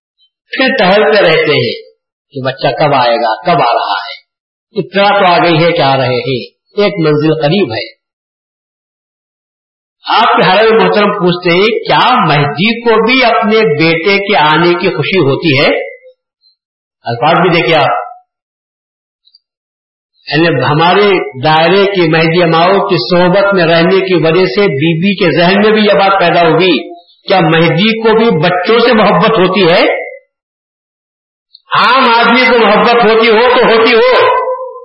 پھر 0.51 0.67
ٹہلتے 0.79 1.21
رہتے 1.27 1.51
ہیں 1.51 1.91
کہ 2.31 2.45
بچہ 2.45 2.67
کب 2.67 2.93
آئے 2.93 3.15
گا، 3.15 3.41
کب 3.41 3.61
آ 3.61 3.73
رہا 3.73 3.93
ہے۔ 3.93 4.21
اطلاع 4.79 5.19
تو 5.19 5.33
آ 5.33 5.37
گئی 5.37 5.63
ہے 5.63 5.71
کہ 5.71 5.81
آ 5.81 5.97
رہے 5.97 6.05
ہیں۔ 6.05 6.51
ایک 6.77 6.93
منزل 7.05 7.41
قریب 7.41 7.71
ہے۔ 7.71 8.01
آپ 10.07 10.27
کے 10.27 10.47
ہر 10.47 10.63
محترم 10.63 11.11
پوچھتے 11.11 11.57
ہیں، 11.57 11.79
کیا 11.79 12.23
مہدی 12.27 12.81
کو 12.81 13.07
بھی 13.07 13.25
اپنے 13.25 13.57
بیٹے 13.57 14.17
کے 14.17 14.37
آنے 14.37 14.69
کی 14.69 14.95
خوشی 14.95 15.19
ہوتی 15.19 15.61
ہے؟ 15.61 15.77
الفاظ 17.03 17.33
بھی 17.33 17.61
دیکھیں 17.61 17.75
آپ۔ 17.75 18.10
یعنی 20.27 20.47
ہمارے 20.47 21.09
دائرے 21.43 21.85
کی 21.85 22.09
مہدی 22.09 22.43
اماؤ 22.43 22.87
کی 22.87 23.15
صحبت 23.15 23.53
میں 23.53 23.65
رہنے 23.65 23.99
کی 23.99 24.15
وجہ 24.15 24.45
سے 24.45 24.61
بی 24.61 24.99
بی 24.99 25.15
کے 25.15 25.37
ذہن 25.37 25.53
میں 25.55 25.71
بھی 25.71 25.81
یہ 25.81 25.93
بات 25.93 26.19
پیدا 26.19 26.47
ہوگی۔ 26.47 26.91
کیا 27.27 27.39
مہدی 27.39 28.01
کو 28.01 28.17
بھی 28.17 28.39
بچوں 28.39 28.79
سے 28.79 28.93
محبت 28.93 29.39
ہوتی 29.39 29.61
ہے؟ 29.61 30.01
عام 31.79 32.03
آدمی 32.17 32.45
کو 32.49 32.57
محبت 32.57 33.05
ہوتی 33.05 33.29
ہو 33.29 33.39
تو 33.39 33.63
ہوتی 33.63 33.95
ہو، 33.95 34.27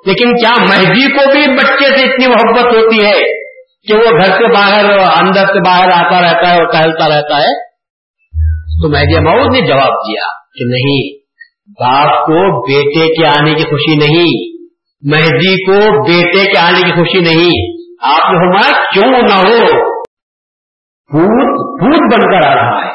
لیکن 0.07 0.37
کیا 0.37 0.63
مہدی 0.63 1.13
کو 1.13 1.31
بھی 1.31 1.55
بچے 1.55 1.97
سے 1.97 2.11
اتنی 2.11 2.27
محبت 2.27 2.65
ہوتی 2.65 3.07
ہے 3.07 3.47
کہ 3.89 3.97
وہ 3.97 4.11
گھر 4.11 4.27
سے 4.27 4.53
باہر، 4.53 4.85
اندر 4.99 5.47
سے 5.47 5.61
باہر 5.61 5.89
آتا 5.89 6.21
رہتا 6.21 6.49
ہے 6.49 6.57
اور 6.57 6.73
ٹہلتا 6.73 7.09
رہتا 7.09 7.37
ہے؟ 7.37 7.67
تو 8.83 8.89
مہدی 8.89 9.21
مئو 9.21 9.53
نے 9.53 9.61
جواب 9.61 9.93
دیا 9.93 10.27
کہ 10.55 10.65
نہیں، 10.65 11.17
باپ 11.69 12.27
کو 12.27 12.67
بیٹے 12.67 13.15
کے 13.15 13.27
آنے 13.27 13.55
کی 13.55 13.63
خوشی 13.63 13.97
نہیں۔ 13.97 14.56
مہدی 15.03 15.65
کو 15.65 16.03
بیٹے 16.03 16.53
کے 16.53 16.59
آنے 16.59 16.83
کی 16.83 16.93
خوشی 16.93 17.21
نہیں۔ 17.21 17.77
آپ 18.03 18.33
نے 18.33 18.39
فرمایا، 18.39 18.85
کیوں 18.93 19.13
نہ 19.13 19.17
ہو؟ 19.17 19.85
پوت 21.13 21.81
پوت 21.81 22.15
بن 22.15 22.31
کر 22.31 22.49
آ 22.49 22.55
رہا 22.55 22.87
ہے۔ 22.87 22.93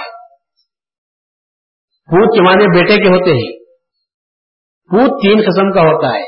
پوت 2.06 2.36
کے 2.36 2.42
معنی 2.42 2.80
بیٹے 2.80 2.98
کے 2.98 3.08
ہوتے 3.08 3.32
ہیں۔ 3.32 3.60
پوت 4.90 5.22
تین 5.22 5.42
قسم 5.42 5.72
کا 5.72 5.82
ہوتا 5.82 6.08
ہے۔ 6.08 6.24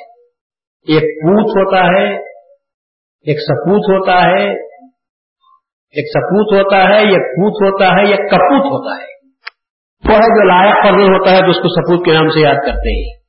ایک 0.88 1.02
پوت 1.02 1.50
ہوتا 1.50 1.86
ہے، 1.86 2.18
ایک 3.28 3.40
سپوت 3.40 4.00
ہوتا 4.00 4.22
ہے۔ 4.22 4.74
ایک 5.96 6.10
سپوت 6.10 6.54
ہوتا 6.54 6.78
ہے 6.78 7.00
ایک 7.00 7.18
پوت 7.18 7.74
ہوتا 7.74 7.86
ہے 7.86 8.10
ایک 8.10 8.20
کپوت 8.20 8.66
ہوتا 8.66 9.04
ہے۔ 9.04 9.14
وہ 10.10 10.14
ہے 10.14 10.26
جو 10.26 10.48
لائق 10.48 10.76
فرزن 10.84 11.14
ہوتا 11.14 11.32
ہے 11.32 11.42
تو 11.42 11.50
اس 11.50 11.56
کو 11.56 11.68
سپوت 11.68 12.06
کے 12.06 12.14
نام 12.14 12.30
سے 12.30 12.40
یاد 12.40 12.56
کرتے 12.56 13.06
ہیں۔ 13.06 13.23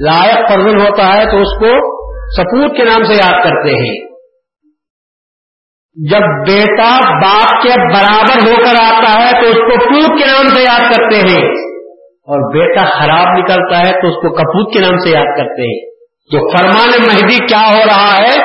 لائق 0.00 0.48
فرزن 0.48 0.80
ہوتا 0.80 1.14
ہے 1.14 1.24
تو 1.24 1.36
اس 1.36 1.58
کو 1.60 2.02
سپوت 2.36 2.76
کے 2.76 2.84
نام 2.84 3.04
سے 3.04 3.14
یاد 3.14 3.44
کرتے 3.44 3.70
ہیں۔ 3.70 4.12
جب 6.10 6.20
بیٹا 6.20 6.98
باپ 7.20 7.62
کے 7.62 7.68
برابر 7.68 8.50
ہو 8.50 8.54
کر 8.64 8.82
آتا 8.82 9.26
ہے 9.26 9.32
تو 9.32 9.48
اس 9.48 9.54
کو 9.54 9.84
پوت 9.84 10.18
کے 10.18 10.26
نام 10.26 10.54
سے 10.54 10.62
یاد 10.62 10.80
کرتے 10.80 11.16
ہیں۔ 11.16 11.48
اور 12.04 12.52
بیٹا 12.52 12.84
خراب 12.84 13.38
نکلتا 13.38 13.78
ہے 13.78 13.92
تو 13.92 14.08
اس 14.08 14.14
کو 14.14 14.34
کپوت 14.34 14.74
کے 14.74 14.80
نام 14.80 14.98
سے 14.98 15.10
یاد 15.10 15.38
کرتے 15.38 15.62
ہیں۔ 15.62 15.92
تو 16.32 16.56
فرمان 16.56 16.90
مہدی 16.90 17.46
کیا 17.46 17.70
ہو 17.70 17.78
رہا 17.78 18.22
ہے؟ 18.22 18.38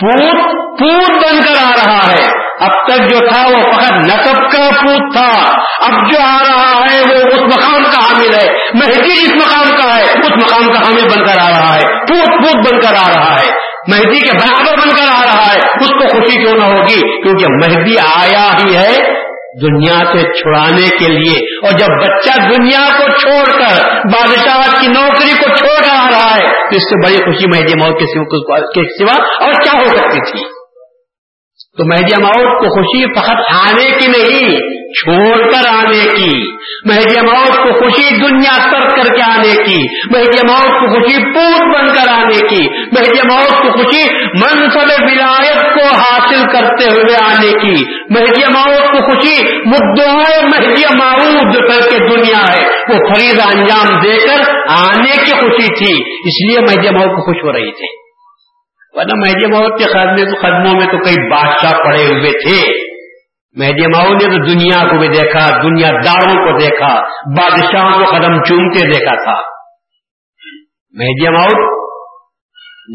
پوت 0.00 0.36
پوت 0.78 1.10
بن 1.10 1.42
کر 1.42 1.64
آ 1.64 1.70
رہا 1.70 2.12
ہے۔ 2.12 2.45
اب 2.60 2.70
تک 2.88 3.10
جو 3.10 3.18
تھا 3.28 3.48
وہ 3.48 3.72
فقط 3.72 3.92
نصب 3.92 4.36
کا 4.36 4.68
پوت 4.82 5.16
تھا۔ 5.16 5.50
اب 5.86 6.10
جو 6.10 6.18
آ 6.20 6.38
رہا 6.48 6.84
ہے 6.92 7.00
وہ 7.00 7.28
اس 7.28 7.40
مقام 7.40 7.84
کا 7.84 7.98
حامل 7.98 8.34
ہے۔ 8.34 8.52
مہدی 8.74 9.14
جس 9.14 9.34
مقام 9.34 9.76
کا 9.76 9.96
ہے۔ 9.96 10.02
اس 10.02 10.30
مقام 10.30 10.66
کا 10.72 10.88
حامل 10.88 11.08
بن 11.08 11.24
کر 11.24 11.40
آ 11.44 11.48
رہا 11.48 11.74
ہے۔ 11.74 11.82
پوت 11.82 12.28
پوت 12.28 12.72
بن 12.72 12.80
کر 12.80 12.94
آ 12.94 13.12
رہا 13.16 13.34
ہے۔ 13.34 13.50
مہدی 13.88 14.18
کے 14.18 14.36
برابر 14.36 14.78
بن 14.78 14.88
کر 14.88 15.16
آ 15.16 15.22
رہا 15.24 15.52
ہے۔ 15.52 15.58
اس 15.80 15.88
کو 15.88 16.08
خوشی 16.08 16.44
کیوں 16.44 16.56
نہ 16.56 16.64
ہوگی؟ 16.64 17.22
کیونکہ 17.22 17.44
مہدی 17.50 17.94
آیا 17.98 18.48
ہی 18.52 18.76
ہے 18.76 19.26
دنیا 19.62 19.98
سے 19.98 20.32
چھڑانے 20.40 20.88
کے 20.98 21.12
لیے۔ 21.12 21.66
اور 21.66 21.78
جب 21.78 21.86
بچہ 21.86 22.40
دنیا 22.42 22.98
کو 22.98 23.18
چھوڑ 23.18 23.58
کر 23.58 23.94
بادشاہ 23.94 24.80
کی 24.80 24.86
نوکری 24.86 25.32
کو 25.32 25.56
چھوڑ 25.56 25.84
کر 25.84 25.90
آ 25.90 26.04
رہا 26.04 26.34
ہے، 26.34 26.46
تو 26.48 26.76
اس 26.76 26.82
سے 26.82 27.06
بڑی 27.06 27.16
خوشی 27.16 27.46
مہدی 27.54 27.84
موت 27.84 28.00
کے 28.74 29.04
سوا 29.04 29.44
اور 29.44 29.52
کیا 29.52 29.72
ہو 29.72 29.88
سکتی 29.88 30.30
تھی؟ 30.30 30.55
تو 31.78 31.84
مہدی 31.84 32.22
موت 32.22 32.60
کو 32.60 32.68
خوشی 32.74 33.20
فقط 33.20 33.64
آنے 33.64 33.84
کی 33.84 34.06
نہیں، 34.06 34.58
چھوڑ 34.92 35.50
کر 35.50 35.68
آنے 35.68 36.08
کی۔ 36.16 36.56
مہدی 36.84 37.26
موت 37.26 37.56
کو 37.56 37.80
خوشی 37.80 38.16
دنیا 38.16 38.70
ترک 38.70 38.96
کر 38.96 39.14
کے 39.14 39.32
آنے 39.32 39.64
کی۔ 39.64 40.08
مہدی 40.16 40.46
موت 40.52 40.80
کو 40.80 40.94
خوشی 40.94 41.34
پور 41.34 41.74
بن 41.74 41.88
کر 41.88 42.12
آنے 42.12 42.48
کی۔ 42.48 42.68
مہدی 42.68 43.28
موت 43.32 43.62
کو 43.62 43.72
خوشی 43.72 44.14
منصب 44.28 45.02
ولایت 45.02 45.74
کو 45.74 45.96
حاصل 45.96 46.44
کرتے 46.44 46.90
ہوئے 46.90 47.16
آنے 47.24 47.52
کی۔ 47.52 47.84
مہدی 48.10 48.52
موت 48.54 48.82
کو 48.82 49.10
خوشی 49.10 49.58
مدعا 49.58 50.46
مہدی 50.46 50.98
معود 50.98 51.54
کر 51.54 51.90
کے 51.90 52.08
دنیا 52.08 52.42
ہے۔ 52.52 52.68
وہ 52.68 52.98
خرید 53.08 53.40
انجام 53.54 53.98
دے 53.98 54.18
کر 54.18 54.50
آنے 54.68 55.10
کی 55.10 55.36
خوشی 55.36 55.74
تھی۔ 55.74 56.02
اس 56.02 56.50
لیے 56.50 56.60
مہدی 56.60 56.94
موت 56.94 57.16
کو 57.16 57.24
خوش 57.24 57.44
ہو 57.44 57.52
رہی 57.52 57.70
تھی۔ 57.70 58.05
ورنہ 58.96 59.12
مہدی 59.16 59.46
موت 59.46 59.78
کے 59.78 59.84
خدمے 59.84 60.24
تو 60.24 60.46
قدموں 60.46 60.74
میں 60.74 60.86
تو 60.86 60.98
کئی 60.98 61.30
بادشاہ 61.30 61.72
پڑے 61.84 62.04
ہوئے 62.06 62.30
تھے۔ 62.30 62.86
مہدی 63.56 63.86
ماؤ 63.86 64.12
نے 64.12 64.24
تو 64.24 64.44
دنیا 64.44 64.88
کو 64.88 64.98
بھی 64.98 65.08
دیکھا، 65.08 65.62
دنیا 65.62 65.88
داروں 65.88 66.34
کو 66.34 66.58
دیکھا، 66.58 67.00
بادشاہوں 67.36 67.98
کو 67.98 68.16
قدم 68.16 68.42
چومتے 68.42 68.88
دیکھا 68.88 69.14
تھا۔ 69.24 69.40
مہدی 70.92 71.28
ماؤ 71.28 71.76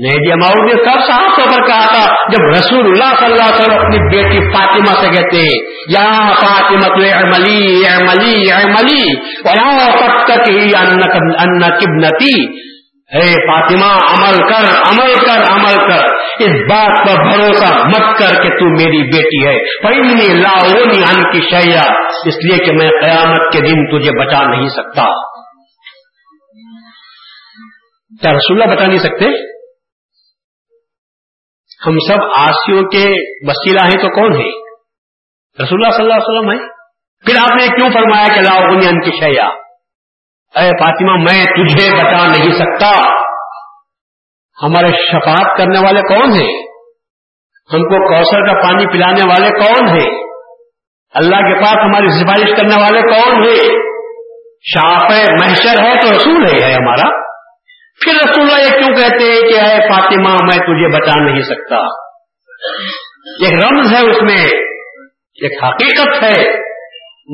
مہدی 0.03 0.33
ماؤ 0.33 0.65
نے 0.65 0.71
سب 0.71 0.99
صاف 1.07 1.37
طور 1.37 1.49
پر 1.49 1.67
کہا 1.67 1.85
تھا، 1.85 2.25
جب 2.29 2.45
رسول 2.49 2.85
اللہ 2.85 3.15
صلی 3.19 3.25
اللہ 3.25 3.43
علیہ 3.43 3.61
وسلم 3.61 3.77
اپنی 3.77 3.97
بیٹی 3.97 4.37
فاطمہ 4.53 5.05
سے 5.05 5.07
کہتے 5.07 5.37
ہیں، 5.37 5.57
یا 5.89 6.33
فاطمہ 6.33 6.87
تو 6.87 7.01
اعملی 7.17 7.85
اعملی 7.87 8.51
اعملی 8.51 9.15
ولا 9.45 9.89
تک 9.89 10.27
تک 10.27 10.49
ہی 10.49 10.69
ان 10.81 11.61
کبنتی 11.61 12.70
اے 13.12 13.32
فاطمہ، 13.32 13.86
عمل 13.86 14.38
کر 14.38 14.64
عمل 14.91 15.14
کر 15.14 15.51
عمل 15.51 15.89
کر۔ 15.89 16.05
اس 16.39 16.51
بات 16.70 16.97
پر 16.97 17.30
بھروسہ 17.30 17.88
مت 17.88 18.18
کر 18.20 18.43
کہ 18.43 18.49
تو 18.49 18.70
میری 18.72 19.03
بیٹی 19.03 19.47
ہے۔ 19.47 19.82
پہنی 19.84 20.41
لاؤنی 20.41 21.03
ان 21.03 21.32
کی 21.32 21.41
شیا 21.49 21.82
اس 22.26 22.36
لیے 22.45 22.66
کہ 22.66 22.72
میں 22.72 22.89
قیامت 22.89 23.53
کے 23.53 23.59
دن 23.59 23.99
تجھے 23.99 24.20
بچا 24.20 24.45
نہیں 24.45 24.70
سکتا۔ 24.70 25.32
کیا 28.22 28.32
رسول 28.32 28.62
اللہ 28.62 28.76
بتا 28.76 28.86
نہیں 28.86 28.97
سکتے؟ 28.97 29.51
ہم 31.88 31.97
سب 32.07 32.18
آسیوں 32.38 32.82
کے 32.82 33.03
وسیلہ 33.49 33.80
ہیں 33.84 34.01
تو 34.01 34.16
کون 34.16 34.34
ہے 34.34 34.72
رسول 35.64 35.86
اللہ 35.86 35.97
صلی 35.97 36.03
اللہ 36.03 36.14
علیہ 36.14 36.39
وسلم 36.39 36.51
ہے 36.51 36.57
پھر 37.26 37.38
آپ 37.41 37.51
نے 37.51 37.68
کیوں 37.68 37.89
فرمایا 37.93 38.26
کہ 38.28 38.41
لاؤنی 38.41 38.88
ان 38.88 39.01
کی 39.01 39.12
شیا 39.12 39.61
اے 40.55 40.69
فاطمہ، 40.69 41.11
میں 41.11 41.45
تجھے 41.45 41.93
بتا 41.95 42.27
نہیں 42.27 42.51
سکتا۔ 42.51 43.21
ہمارے 44.63 44.87
شفاعت 44.87 45.57
کرنے 45.57 45.79
والے 45.79 46.01
کون 46.01 46.31
ہیں؟ 46.31 46.67
ہم 47.73 47.83
کو 47.83 48.07
کوثر 48.07 48.45
کا 48.45 48.61
پانی 48.61 48.87
پلانے 48.87 49.29
والے 49.29 49.49
کون 49.49 49.87
ہیں؟ 49.87 50.09
اللہ 51.13 51.35
کے 51.35 51.55
پاس 51.55 51.73
ہماری 51.73 52.09
سفارش 52.09 52.61
کرنے 52.61 52.81
والے 52.81 53.01
کون 53.01 53.43
ہیں؟ 53.43 53.79
شاپ 54.61 55.11
محشر 55.41 55.83
ہے 55.83 55.99
تو 56.01 56.11
رسول 56.11 56.45
ہے 56.45 56.73
ہمارا۔ 56.73 57.21
پھر 58.03 58.13
رسول 58.13 58.43
اللہ 58.43 58.63
یہ 58.63 58.79
کیوں 58.79 58.95
کہتے 58.95 59.23
ہیں 59.23 59.41
کہ 59.41 59.59
اے 59.59 59.87
فاطمہ، 59.89 60.29
میں 60.29 60.57
تجھے 60.57 60.97
بتا 60.97 61.19
نہیں 61.19 61.41
سکتا؟ 61.41 61.77
ایک 63.45 63.63
رمز 63.63 63.93
ہے 63.93 64.11
اس 64.11 64.21
میں، 64.21 64.47
ایک 65.33 65.63
حقیقت 65.63 66.23
ہے، 66.23 66.61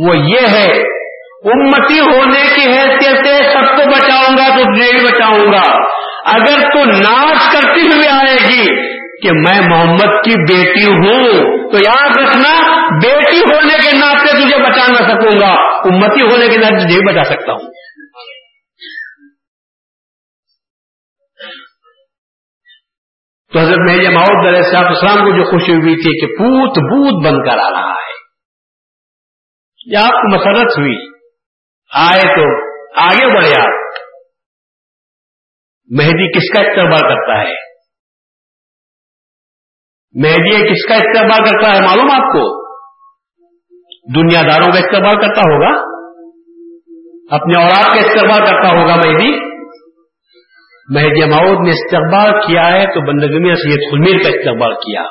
وہ 0.05 0.17
یہ 0.17 0.47
ہے 0.55 0.96
امتی 1.43 1.99
ہونے 1.99 2.41
کی 2.55 2.71
حیثیت 2.71 3.25
سے 3.27 3.49
سب 3.53 3.77
کو 3.77 3.89
بچاؤں 3.89 4.37
گا 4.37 4.57
تو 4.57 4.69
نہیں 4.71 5.05
بچاؤں 5.05 5.51
گا۔ 5.51 5.87
اگر 6.31 6.59
تو 6.59 6.85
ناچ 6.85 7.53
کرتی 7.53 7.81
ہوئی 7.81 8.07
آئے 8.07 8.35
گی 8.35 8.97
کہ 9.17 9.31
میں 9.31 9.69
محمد 9.69 10.23
کی 10.23 10.53
بیٹی 10.53 10.93
ہوں، 10.93 11.29
تو 11.71 11.77
یاد 11.77 12.09
رکھنا، 12.09 12.77
بیٹی 12.91 13.39
ہونے 13.39 13.77
کے 13.77 13.97
ناطے 13.97 14.31
تجھے 14.31 14.57
بچا 14.57 14.87
نہ 14.87 15.09
سکوں 15.09 15.39
گا، 15.41 15.53
امتی 15.77 16.31
ہونے 16.31 16.47
کے 16.47 16.57
ناطے 16.57 16.85
نہیں 16.85 17.13
بچا 17.13 17.23
سکتا 17.23 17.51
ہوں۔ 17.51 17.71
تو 23.53 23.59
حضرت 23.59 23.77
میں 23.77 24.09
محمد 24.09 24.47
علیہ 24.47 24.61
صاحب 24.61 24.85
اسلام 24.91 25.17
کو 25.17 25.37
جو 25.37 25.43
خوشی 25.43 25.73
ہوئی 25.73 25.95
تھی 25.95 26.19
کہ 26.19 26.27
پوت 26.27 26.69
بوت 26.69 27.25
بن 27.25 27.49
کر 27.49 27.57
آ 27.57 27.69
رہا 27.69 27.91
ہے۔ 27.91 28.17
یا 29.85 29.99
آپ 29.99 30.11
کو 30.11 30.35
مسرت 30.35 30.79
ہوئی۔ 30.79 31.16
آئے 31.93 32.21
تو 32.21 32.67
آگے 33.01 33.35
بڑھے 33.35 33.61
آپ۔ 33.61 33.87
مہدی 35.97 36.31
کس 36.31 36.53
کا 36.53 36.69
استعمال 36.69 37.15
کرتا 37.15 37.41
ہے؟ 37.41 37.67
مہدی 40.13 40.73
کس 40.73 40.87
کا 40.87 40.93
استقبال 40.93 41.45
کرتا 41.45 41.75
ہے 41.75 41.81
معلوم 41.81 42.11
آپ 42.11 42.33
کو؟ 42.33 42.67
دنیا 44.15 44.41
داروں 44.41 44.71
کا 44.71 44.79
استقبال 44.79 45.21
کرتا 45.21 45.41
ہوگا؟ 45.41 45.97
اپنے 47.35 47.63
اولاد 47.63 47.85
کا 47.85 48.01
استقبال 48.01 48.39
کرتا 48.39 48.69
ہوگا 48.69 48.95
مہدی؟ 48.95 49.57
مہدی 50.89 51.29
ماؤد 51.29 51.65
نے 51.65 51.69
استقبال 51.69 52.47
کیا 52.47 52.67
ہے 52.67 52.85
تو 52.85 53.01
بندگمی 53.01 53.55
سید 53.55 53.91
خلمیر 53.91 54.23
کا 54.23 54.29
استقبال 54.29 54.73
کیا۔ 54.73 55.03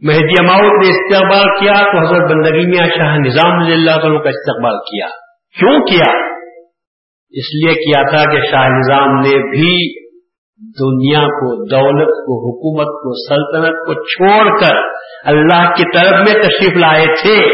مہدی 0.00 0.46
ماؤد 0.46 0.84
نے 0.84 0.88
استقبال 0.88 1.60
کیا 1.60 1.72
تو 1.72 2.06
حضرت 2.06 2.30
بندگی 2.30 2.66
میں 2.66 2.86
شاہ 2.86 3.16
نظام 3.16 3.58
اللہ 3.58 3.90
تعالیٰ 3.90 4.22
کا 4.22 4.28
استقبال 4.28 4.76
کیا۔ 4.76 5.06
کیوں 5.58 5.80
کیا؟ 5.80 6.12
اس 7.30 7.64
لیے 7.64 7.74
کیا 7.74 8.02
تھا 8.02 8.32
کہ 8.32 8.50
شاہ 8.50 8.68
نظام 8.68 9.14
نے 9.14 9.50
بھی 9.50 10.00
دنیا 10.80 11.20
کو، 11.20 11.66
دولت 11.70 12.08
کو، 12.08 12.50
حکومت 12.50 12.86
کو، 12.86 13.12
سلطنت 13.28 13.74
کو 13.86 13.94
چھوڑ 14.04 14.58
کر 14.60 14.76
اللہ 15.24 15.70
کی 15.72 15.82
طرف 15.94 16.12
میں 16.12 16.42
تشریف 16.42 16.76
لائے 16.76 17.06
تھے 17.06 17.44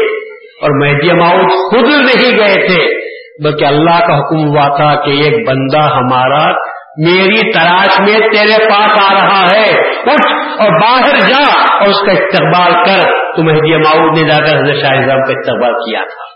اور 0.61 0.69
مہدی 0.85 1.11
ماؤد 1.11 1.49
خود 1.49 1.85
نہیں 1.85 2.37
گئے 2.37 2.67
تھے، 2.67 3.07
بلکہ 3.43 3.65
اللہ 3.65 4.07
کا 4.07 4.19
حکم 4.19 4.47
ہوا 4.47 4.77
تھا 4.77 5.01
کہ 5.01 5.09
ایک 5.09 5.47
بندہ 5.49 5.83
ہمارا 5.83 6.51
میری 6.97 7.51
تلاش 7.51 7.99
میں 7.99 8.19
تیرے 8.19 8.69
پاس 8.69 9.11
آ 9.11 9.13
رہا 9.13 9.45
ہے، 9.55 9.79
اٹھ 9.99 10.27
اور 10.61 10.81
باہر 10.81 11.19
جا 11.29 11.51
اور 11.79 11.87
اس 11.87 12.05
کا 12.05 12.11
استقبال 12.11 12.73
کر۔ 12.85 13.27
تو 13.35 13.43
مہدی 13.43 13.77
ماؤد 13.77 14.17
نے 14.17 14.27
جا 14.27 14.39
کر 14.39 14.57
حضرت 14.57 14.75
شاہ 14.75 15.07
کا 15.07 15.13
استقبال 15.13 15.73
کیا 15.73 15.99
تھا۔ 15.99 16.26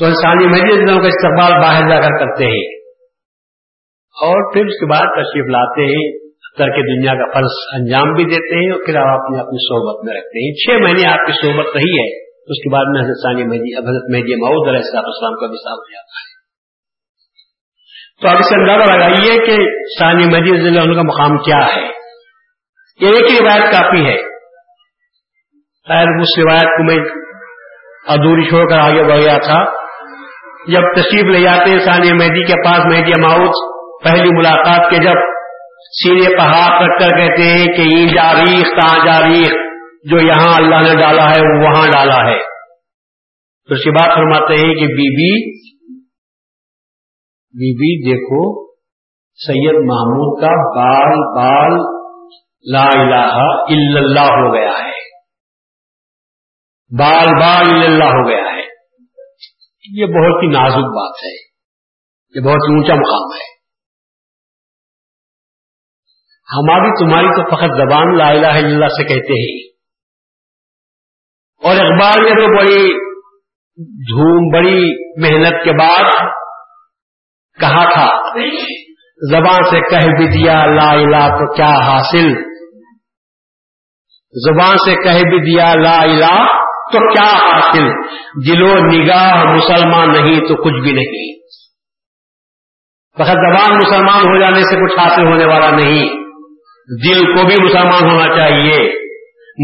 تو 0.00 0.06
انسانی 0.06 0.46
مہدی 0.46 0.86
کا 0.86 1.06
استقبال 1.06 1.62
باہر 1.62 1.88
جا 1.88 2.00
کر 2.00 2.18
کرتے 2.18 2.44
ہیں۔ 2.44 2.80
اور 4.10 4.52
پھر 4.52 4.66
اس 4.66 4.80
کے 4.80 4.86
بعد 4.86 5.06
تشریف 5.06 5.50
لاتے 5.50 5.82
ہیں 5.82 6.30
کر 6.58 6.66
کے 6.66 6.96
دنیا 6.96 7.14
کا 7.14 7.32
فرض 7.32 7.80
انجام 7.80 8.12
بھی 8.12 8.24
دیتے 8.24 8.64
ہیں 8.64 8.72
اور 8.72 8.80
پھر 8.86 8.96
آپ 8.96 9.20
اپنی 9.20 9.38
اپنی 9.38 9.68
صحبت 9.68 10.04
میں 10.04 10.14
رکھتے 10.14 10.46
ہیں۔ 10.46 10.54
چھ 10.54 10.84
مہینے 10.84 11.08
آپ 11.08 11.26
کی 11.26 11.32
صحبت 11.32 11.66
رہی 11.76 11.98
ہے 11.98 12.24
اس 12.24 12.62
کے 12.62 12.72
بعد 12.72 12.84
میں 12.88 13.00
حضرت 13.00 13.22
ثانی 13.22 13.42
مہدی، 13.42 13.74
حضرت 13.76 14.10
مہدی 14.10 14.40
ماؤد 14.40 14.68
علیہ 14.68 14.80
السلام 14.80 15.40
کا 15.40 15.46
بھی 15.46 15.56
ہو 15.56 15.92
جاتا 15.92 16.20
ہے 16.20 16.30
تو 18.20 18.28
آپ 18.28 18.36
اسے 18.36 18.60
اندازہ 18.60 18.92
لگائیے 18.92 19.46
کہ 19.46 19.56
ثانی 19.98 20.24
مجید 20.24 20.62
ضلع 20.62 20.94
کا 20.94 21.02
مقام 21.02 21.38
کیا 21.38 21.76
ہے۔ 21.76 21.82
یہ 23.00 23.06
ایک 23.06 23.30
ہی 23.32 23.44
روایت 23.44 23.72
کافی 23.72 24.06
ہے۔ 24.06 24.16
خیر 25.88 26.20
اس 26.20 26.38
روایت 26.38 26.62
کو 26.62 26.84
میں 26.84 27.04
ادھوری 28.08 28.48
چھوڑ 28.48 28.68
کر 28.68 28.78
آگے 28.78 29.02
بڑھ 29.02 29.20
گیا 29.20 29.38
تھا۔ 29.38 29.79
جب 30.68 30.80
تشریف 30.96 31.24
لے 31.24 31.40
جاتے 31.40 31.70
ہیں 31.70 31.78
ثانی 31.78 32.12
مہدی 32.12 32.46
کے 32.46 32.64
پاس، 32.64 32.78
مہدی 32.78 33.20
ماؤد 33.20 33.50
پہلی 34.04 34.28
ملاقات 34.38 34.90
کے 34.90 34.96
جب 34.96 35.14
سینے 35.80 36.36
پہاڑ 36.36 36.82
رکھ 36.82 37.00
کر 37.00 37.08
کہتے 37.08 37.42
ہیں 37.42 37.66
کہ 37.66 37.80
یہ 37.80 38.14
جاریخ 38.14 38.66
کہاں 38.66 39.04
جاریخ 39.04 39.52
جو 40.10 40.20
یہاں 40.20 40.56
اللہ 40.56 40.88
نے 40.88 41.00
ڈالا 41.00 41.30
ہے، 41.30 41.40
وہ 41.40 41.68
وہاں 41.68 41.88
ڈالا 41.88 42.30
ہے۔ 42.30 42.38
تو 43.68 43.74
اس 43.74 43.84
کی 43.84 43.90
بات 43.90 44.14
فرماتے 44.14 44.54
ہیں 44.54 44.74
کہ 44.74 44.86
بی 44.86 45.16
بی 45.16 45.60
بی 47.52 47.74
بی 47.74 48.10
دیکھو، 48.10 48.70
سید 49.34 49.74
محمود 49.74 50.40
کا 50.40 50.80
بال 50.80 51.36
بال 51.36 52.00
لا 52.72 52.84
الہ 52.84 53.34
الا 53.50 54.00
اللہ 54.00 54.32
ہو 54.32 54.54
گیا 54.54 54.84
ہے۔ 54.84 55.10
بال 56.98 57.28
بال 57.40 57.74
الا 57.74 57.86
اللہ 57.86 58.04
ہو 58.04 58.28
گیا۔ 58.28 58.39
یہ 59.88 60.06
بہت 60.06 60.42
ہی 60.42 60.48
نازک 60.48 60.76
بات 60.76 61.14
ہے۔ 61.24 61.34
یہ 62.34 62.40
بہت 62.40 62.68
ہی 62.68 62.74
اونچا 62.74 62.94
مقام 62.94 63.36
ہے۔ 63.36 63.60
ہماری 66.52 67.04
تمہاری 67.04 67.26
تو 67.26 67.56
فقط 67.56 67.76
زبان 67.78 68.18
لا 68.18 68.28
الہ 68.28 68.46
الا 68.46 68.68
اللہ 68.68 68.86
سے 68.86 69.04
کہتے 69.04 69.32
ہیں۔ 69.32 69.76
اور 71.62 71.76
اخبار 71.76 72.22
میں 72.22 72.30
تو 72.30 72.56
بڑی 72.56 72.92
دھوم، 73.84 74.52
بڑی 74.52 75.10
محنت 75.20 75.64
کے 75.64 75.72
بعد 75.72 76.10
کہا 77.60 77.92
تھا، 77.92 78.30
زبان 79.32 79.62
سے 79.64 79.90
کہہ 79.90 80.06
بھی 80.06 80.42
دیا 80.42 80.66
لا 80.66 80.90
الہ 80.90 81.34
تو 81.38 81.54
کیا 81.54 81.92
حاصل؟ 81.92 82.42
زبان 84.32 84.76
سے 84.76 85.02
کہہ 85.02 85.18
بھی 85.18 85.54
دیا 85.54 85.74
لا 85.74 86.02
الہ 86.02 86.59
تو 86.92 87.12
کیا 87.12 87.36
حاصل؟ 87.36 87.84
دلو 88.46 88.74
نگاہ 88.74 89.44
مسلمان 89.44 90.08
نہیں 90.08 90.40
تو 90.40 90.62
کچھ 90.62 90.82
بھی 90.82 90.92
نہیں۔ 90.92 91.40
فقط 93.18 93.32
زبان 93.32 93.76
مسلمان 93.76 94.28
ہو 94.28 94.40
جانے 94.40 94.62
سے 94.62 94.84
کچھ 94.84 94.98
حاصل 94.98 95.26
ہونے 95.26 95.44
والا 95.44 95.70
نہیں۔ 95.70 96.06
دل 97.08 97.34
کو 97.34 97.46
بھی 97.46 97.64
مسلمان 97.64 98.10
ہونا 98.10 98.36
چاہیے۔ 98.36 98.92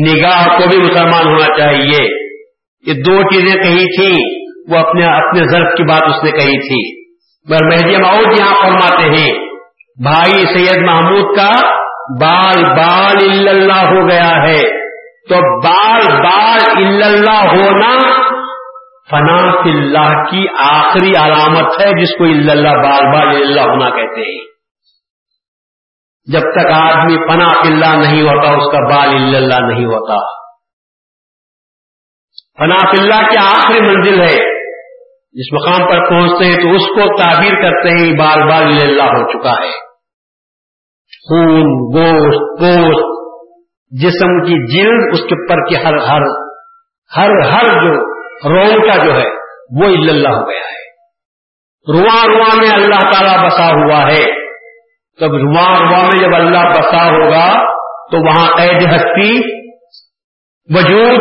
نگاہ 0.06 0.44
کو 0.44 0.68
بھی 0.68 0.78
مسلمان 0.78 1.26
ہونا 1.26 1.58
چاہیے۔ 1.58 2.26
یہ 2.86 2.92
دو 2.92 3.18
چیزیں 3.18 3.62
کہی 3.62 3.96
تھی 3.96 4.46
وہ 4.72 4.78
اپنے 4.78 5.04
اپنے 5.04 5.44
ضرف 5.44 5.76
کی 5.76 5.82
بات 5.82 6.02
اس 6.02 6.24
نے 6.24 6.30
کہی 6.30 6.58
تھی۔ 6.58 7.06
مہدی 7.50 8.02
معود 8.02 8.40
یہاں 8.40 8.54
فرماتے 8.62 9.02
ہیں، 9.02 9.32
بھائی 10.02 10.58
سید 10.58 10.82
محمود 10.82 11.36
کا 11.36 11.50
بال 12.20 12.64
بال 12.64 13.48
اللہ 13.48 13.88
ہو 13.88 14.08
گیا 14.08 14.42
ہے۔ 14.48 14.85
تو 15.28 15.60
بال 15.60 16.22
بال 16.22 17.02
اللہ 17.02 17.54
ہونا 17.54 17.96
فنا 19.10 19.60
اللہ 19.64 20.24
کی 20.24 20.46
آخری 20.58 21.10
علامت 21.10 21.80
ہے 21.80 22.02
جس 22.02 22.18
کو 22.18 22.24
اللہ 22.24 22.68
بال 22.68 23.12
بال 23.12 23.42
اللہ 23.42 23.60
ہونا 23.60 23.90
کہتے 23.90 24.20
ہیں۔ 24.20 24.46
جب 26.32 26.40
تک 26.40 26.72
آدمی 26.72 27.28
پنا 27.28 27.46
اللہ 27.46 28.08
نہیں 28.08 28.22
ہوتا، 28.22 28.50
اس 28.50 28.72
کا 28.72 28.96
بال 28.96 29.36
اللہ 29.36 29.66
نہیں 29.66 29.84
ہوتا۔ 29.84 30.36
فنا 32.58 32.74
اللہ 32.74 33.28
کی 33.28 33.38
آخری 33.38 33.80
منزل 33.80 34.20
ہے۔ 34.20 34.56
جس 35.32 35.52
مقام 35.52 35.88
پر 35.88 36.10
پہنچتے 36.10 36.44
ہیں 36.44 36.56
تو 36.56 36.74
اس 36.74 36.82
کو 36.82 37.22
تعبیر 37.22 37.52
کرتے 37.52 37.88
ہیں 37.88 38.12
بال 38.18 38.48
بال 38.48 38.88
اللہ 38.88 39.02
ہو 39.02 39.32
چکا 39.32 39.50
ہے۔ 39.50 39.86
خون، 41.28 41.64
گوشت 41.66 42.62
گوشت 42.62 43.15
جسم 43.90 44.44
کی 44.44 44.78
جلد 44.78 45.08
اس 45.12 45.20
کے 45.20 45.48
پر 45.48 45.68
کی 45.68 45.74
ہر 45.84 45.94
ہر 45.94 46.22
ہر 47.16 47.30
ہر 47.48 47.64
جو 47.64 48.16
رون 48.48 48.88
کا 48.88 49.04
جو 49.04 49.14
ہے 49.14 49.28
وہ 49.80 49.84
اللہ 49.84 50.28
ہو 50.28 50.50
گیا 50.50 50.60
ہے۔ 50.60 50.86
رواں 51.92 52.24
رواں 52.26 52.56
میں 52.56 52.70
اللہ 52.70 53.10
تعالی 53.10 53.46
بسا 53.46 53.66
ہوا 53.66 54.12
ہے۔ 54.12 54.46
تب 55.20 55.34
رواں 55.34 55.74
رواں 55.80 56.04
میں 56.04 56.28
جب 56.28 56.34
اللہ 56.34 56.70
بسا 56.70 57.06
ہوگا، 57.06 57.76
تو 58.10 58.26
وہاں 58.26 58.56
قید 58.56 58.80
جی 58.80 58.96
ہستی، 58.96 59.62
وجود، 60.74 61.18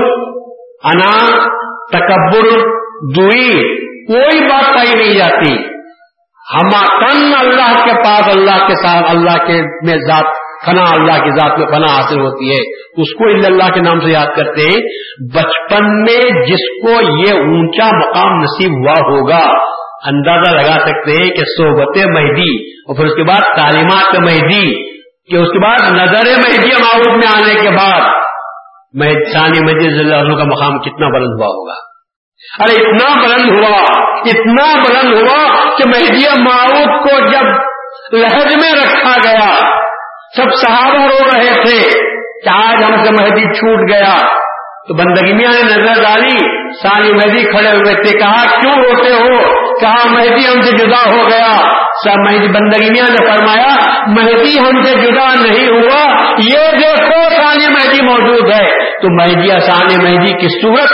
انا، 0.83 1.27
تکبر، 1.87 2.59
دوئی، 3.15 3.51
کوئی 4.05 4.49
بات 4.49 4.75
پائی 4.75 4.91
نہیں 4.95 5.11
جاتی۔ 5.11 5.75
ہم 6.53 6.69
تن 6.85 7.33
اللہ 7.39 7.85
کے 7.85 8.03
پاس، 8.03 8.37
اللہ 8.37 8.67
کے 8.67 8.75
ساتھ، 8.75 9.05
اللہ 9.09 9.47
کے 9.47 9.61
میں 9.85 9.97
ذات 9.97 10.44
فنا 10.65 10.81
اللہ 10.81 11.23
کی 11.23 11.29
ذات 11.29 11.59
میں 11.59 11.67
فنا 11.67 11.95
حاصل 11.95 12.19
ہوتی 12.19 12.49
ہے۔ 12.49 12.85
اس 13.01 13.13
کو 13.13 13.47
اللہ 13.47 13.73
کے 13.73 13.81
نام 13.81 13.99
سے 13.99 14.11
یاد 14.11 14.27
کرتے 14.35 14.61
ہیں۔ 14.61 14.81
بچپن 15.35 16.01
میں 16.01 16.45
جس 16.45 16.81
کو 16.81 16.89
یہ 16.89 17.39
اونچا 17.39 17.85
مقام 17.85 18.43
نصیب 18.43 18.71
ہوا 18.71 19.11
ہوگا، 19.11 19.65
اندازہ 20.05 20.51
لگا 20.51 20.87
سکتے 20.87 21.11
ہیں 21.11 21.29
کہ 21.29 21.41
صحبت 21.57 21.97
مہدی، 21.97 22.71
اور 22.81 22.95
پھر 22.95 23.05
اس 23.05 23.15
کے 23.15 23.23
بعد 23.23 23.55
تعلیمات 23.55 24.19
مہدی، 24.19 24.95
کہ 25.31 25.35
اس 25.35 25.51
کے 25.51 25.59
بعد 25.59 25.91
نظر 25.91 26.25
مہدی 26.27 26.83
معروف 26.83 27.15
میں 27.15 27.41
آنے 27.41 27.61
کے 27.61 27.69
بعد 27.69 28.01
ثانی 29.33 29.73
مجید 29.73 29.99
اللہ 29.99 30.37
کا 30.37 30.43
مقام 30.43 30.79
کتنا 30.79 31.07
بلند 31.07 31.39
ہوا 31.39 31.47
ہوگا۔ 31.47 31.73
ارے 32.59 32.85
اتنا 32.85 33.19
بلند 33.19 33.51
ہوا، 33.51 33.77
اتنا 34.19 34.75
بلند 34.75 35.13
ہوا 35.13 35.53
کہ 35.75 35.89
مہدی 35.89 36.41
معروف 36.41 37.09
کو 37.09 37.27
جب 37.31 37.61
لہج 38.17 38.55
میں 38.63 38.71
رکھا 38.71 39.17
گیا 39.17 39.74
سب 40.35 40.43
صحابہ 40.43 41.05
رو 41.05 41.17
رہے 41.17 41.53
تھے 41.53 41.99
کہ 42.43 42.49
آج 42.49 42.83
ہم 42.83 43.03
سے 43.03 43.23
مہدی 43.23 43.53
چھوٹ 43.53 43.89
گیا۔ 43.89 44.17
تو 44.87 44.93
بندگی 44.93 45.33
میاں 45.33 45.51
نے 45.51 45.61
نظر 45.61 46.03
ڈالی 46.03 46.65
سانی 46.73 47.13
مہدی 47.13 47.43
کھڑے 47.51 47.69
ہوئے 47.69 47.93
تھے، 47.93 48.19
کہا، 48.19 48.61
کیوں 48.61 48.73
روتے 48.83 49.13
ہو؟ 49.13 49.39
کہا، 49.79 50.11
مہدی 50.11 50.47
ہم 50.47 50.61
سے 50.61 50.77
جدا 50.77 51.11
ہو 51.11 51.29
گیا۔ 51.29 51.51
سب 52.03 52.17
مہدی 52.17 52.47
بندگی 52.47 52.89
میاں 52.89 53.07
نے 53.09 53.27
فرمایا، 53.29 53.75
مہدی 54.07 54.59
ہم 54.59 54.83
سے 54.83 54.93
جدا 54.93 55.35
نہیں 55.35 55.67
ہوا، 55.67 56.31
یہ 56.31 56.71
دیکھو 56.71 57.29
سانی 57.29 57.67
مہدی 57.67 58.01
موجود 58.01 58.53
ہے۔ 58.53 58.95
تو 59.01 59.21
مہدی 59.21 59.47
سانی 59.47 60.03
مہدی 60.03 60.37
کی 60.37 60.61
صورت، 60.61 60.89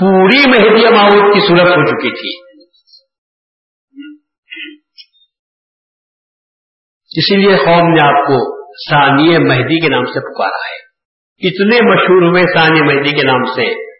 پوری 0.00 0.50
مہدی 0.50 0.94
معود 0.94 1.34
کی 1.34 1.40
صورت 1.48 1.68
ہو 1.68 1.86
چکی 1.86 2.10
تھی۔ 2.10 2.50
اسی 7.16 7.36
لیے 7.36 7.56
قوم 7.56 7.88
نے 7.88 8.06
آپ 8.06 8.26
کو 8.26 8.59
ثانی 8.88 9.38
مہدی 9.38 9.80
کے 9.80 9.88
نام 9.88 10.04
سے 10.04 10.20
پکارا 10.20 10.72
ہے۔ 10.72 10.90
اتنے 11.48 11.92
مشہور 11.92 12.22
ہوئے 12.22 12.42
ثانی 12.42 12.80
مہدی 12.80 13.10
کے 13.10 13.22
نام 13.22 13.44
سے 13.44 13.90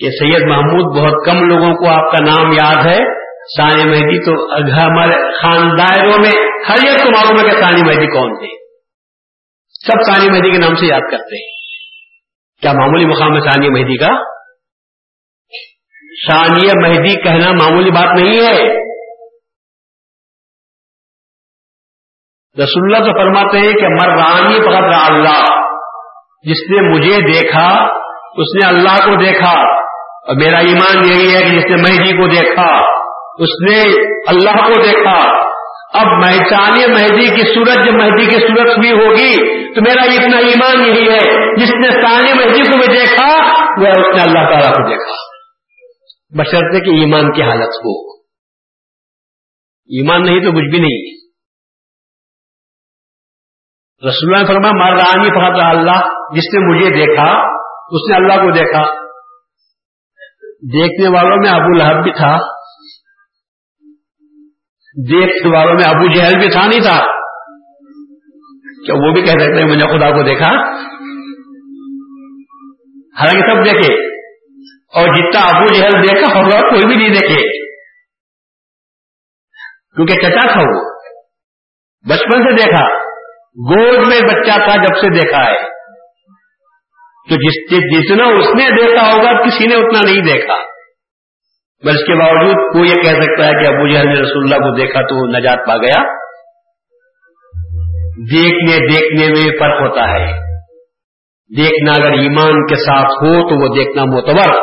کہ 0.00 0.10
سید 0.10 0.42
محمود 0.48 0.96
بہت 0.98 1.26
کم 1.26 1.48
لوگوں 1.48 1.74
کو 1.74 1.88
آپ 1.88 2.12
کا 2.12 2.24
نام 2.24 2.52
یاد 2.52 2.86
ہے۔ 2.86 3.26
ثانی 3.56 3.84
مہدی 3.84 4.24
تو 4.24 4.56
ہمارے 4.56 5.42
خاندائروں 5.42 6.18
میں 6.18 6.30
ہر 6.68 6.88
ایک 6.88 7.02
کو 7.02 7.10
معلوم 7.10 7.36
ہے 7.38 7.50
کہ 7.50 7.60
ثانی 7.60 7.82
مہدی 7.82 8.06
کون 8.06 8.38
تھے۔ 8.38 8.46
سب 9.86 10.12
ثانی 10.12 10.30
مہدی 10.30 10.50
کے 10.50 10.58
نام 10.58 10.74
سے 10.74 10.86
یاد 10.86 11.00
کرتے 11.00 11.44
ہیں۔ 11.44 11.56
کیا 12.60 12.72
معمولی 12.72 13.06
مقام 13.06 13.34
ہے 13.34 13.40
ثانی 13.40 13.68
مہدی 13.68 13.96
کا؟ 13.96 14.36
ثانیہ 16.28 16.88
مہدی 16.88 17.22
کہنا 17.22 17.52
معمولی 17.52 17.90
بات 17.90 18.20
نہیں 18.20 18.36
ہے۔ 18.36 18.85
رسول 22.58 22.94
اللہ 22.94 23.06
تو 23.06 23.22
فرماتے 23.22 23.58
ہیں 23.58 23.72
کہ 23.72 23.88
مر 23.88 24.08
رانی 24.08 24.76
اللہ۔ 25.08 25.44
جس 26.42 26.70
نے 26.70 26.94
مجھے 26.94 27.32
دیکھا، 27.32 27.84
اس 28.36 28.54
نے 28.54 28.68
اللہ 28.68 29.04
کو 29.04 29.24
دیکھا۔ 29.24 29.76
اور 30.16 30.36
میرا 30.36 30.58
ایمان 30.58 31.02
یہی 31.06 31.34
ہے 31.34 31.40
کہ 31.40 31.58
جس 31.58 31.64
نے 31.64 31.76
مہدی 31.76 32.12
کو 32.12 32.26
دیکھا، 32.26 32.78
اس 33.38 33.48
نے 33.70 33.82
اللہ 34.26 34.50
کو 34.50 34.82
دیکھا۔ 34.82 35.46
اب 35.98 36.06
مہچانی 36.06 36.86
مہدی 36.86 37.26
کی 37.26 37.54
صورت 37.54 37.84
جب 37.84 37.92
مہدی 37.92 38.26
کی 38.26 38.46
صورت 38.48 38.78
بھی 38.78 38.92
ہوگی، 38.92 39.36
تو 39.74 39.80
میرا 39.80 40.02
اتنا 40.02 40.36
ایمان 40.36 40.86
یہی 40.86 41.08
ہے، 41.08 41.56
جس 41.56 41.74
نے 41.74 41.90
ثانی 41.90 42.32
مہدی 42.32 42.62
کو 42.62 42.78
بھی 42.78 42.96
دیکھا، 42.96 43.26
وہ 43.80 43.86
اس 43.86 44.14
نے 44.14 44.22
اللہ 44.22 44.48
تعالیٰ 44.48 44.74
کو 44.74 44.90
دیکھا۔ 44.90 45.36
بشرطے 46.38 46.80
کہ 46.80 46.90
ایمان 46.90 47.32
کی 47.32 47.42
حالت 47.42 47.68
ہو۔ 47.68 48.12
ایمان 49.86 50.22
نہیں 50.22 50.40
تو 50.40 50.50
کچھ 50.50 50.70
بھی 50.70 50.78
نہیں۔ 50.78 51.25
رسول 54.04 54.34
اللہ 54.34 54.46
فرما 54.46 54.70
مردانی 54.72 55.30
فخر 55.30 55.66
اللہ 55.66 56.00
جس 56.34 56.54
نے 56.54 56.74
مجھے 56.74 56.90
دیکھا، 56.90 57.32
اس 57.88 58.10
نے 58.10 58.16
اللہ 58.16 58.32
کو 58.32 58.50
دیکھا۔ 58.50 58.82
دیکھنے 60.62 61.08
والوں 61.08 61.36
میں 61.36 61.50
ابو 61.50 61.72
لہب 61.72 62.02
بھی 62.04 62.12
تھا۔ 62.12 62.38
دیکھنے 65.10 65.56
والوں 65.56 65.74
میں 65.74 65.90
ابو 65.90 66.14
جہل 66.14 66.38
بھی 66.38 66.50
تھا، 66.52 66.66
نہیں 66.66 66.80
تھا۔ 66.80 66.98
کیا 68.86 68.94
وہ 68.94 69.12
بھی 69.12 69.20
کہہ 69.20 69.32
سکتے 69.32 69.58
ہیں 69.58 69.66
میں 69.66 69.76
نے 69.76 69.98
خدا 69.98 70.10
کو 70.10 70.22
دیکھا۔ 70.22 70.48
حالانکہ 73.20 73.40
سب 73.40 73.74
دیکھے۔ 73.74 73.94
اور 74.70 75.14
جتنا 75.14 75.56
ابو 75.56 75.74
جہل 75.74 76.02
دیکھا 76.02 76.38
ہوگا 76.38 76.60
کوئی 76.60 76.86
بھی 76.86 76.96
نہیں 76.96 77.14
دیکھے۔ 77.14 77.66
کیونکہ 79.96 80.14
چچا 80.14 80.52
تھا 80.52 80.60
وہ۔ 80.60 80.98
بچپن 82.08 82.42
سے 82.42 82.52
دیکھا۔ 82.52 83.05
گود 83.56 84.06
میں 84.06 84.20
بچہ 84.20 84.52
تھا 84.52 84.76
جب 84.76 84.96
سے 84.96 85.08
دیکھا 85.20 85.50
ہے۔ 85.50 85.76
تو 87.28 87.34
جس 87.34 87.80
جتنا 87.80 88.24
اس 88.24 88.46
نے 88.46 88.64
دیکھا 88.64 89.06
ہوگا 89.06 89.46
کسی 89.46 89.66
نے 89.66 89.74
اتنا 89.74 90.00
نہیں 90.04 90.20
دیکھا۔ 90.20 90.54
بس 91.84 92.04
کے 92.06 92.14
باوجود 92.14 92.72
کوئی 92.72 92.88
یہ 92.88 92.94
کہہ 92.94 93.20
سکتا 93.22 93.46
ہے 93.46 93.50
کہ 93.50 93.66
ابو 93.68 93.92
جہل 93.92 94.06
نے 94.06 94.14
رسول 94.14 94.42
اللہ 94.42 94.56
کو 94.56 94.76
دیکھا 94.76 95.00
تو 95.00 95.16
وہ 95.16 95.38
نجات 95.38 95.58
پا 95.68 95.76
گیا۔ 95.76 96.12
دیکھنے 98.32 98.78
دیکھنے 98.86 99.28
میں 99.28 99.58
فرق 99.58 99.80
ہوتا 99.80 100.02
ہے۔ 100.02 100.56
دیکھنا 101.56 101.92
اگر 101.92 102.12
ایمان 102.12 102.66
کے 102.66 102.76
ساتھ 102.76 103.12
ہو 103.12 103.48
تو 103.48 103.68
وہ 103.68 103.74
دیکھنا 103.74 104.04
معتبر۔ 104.04 104.60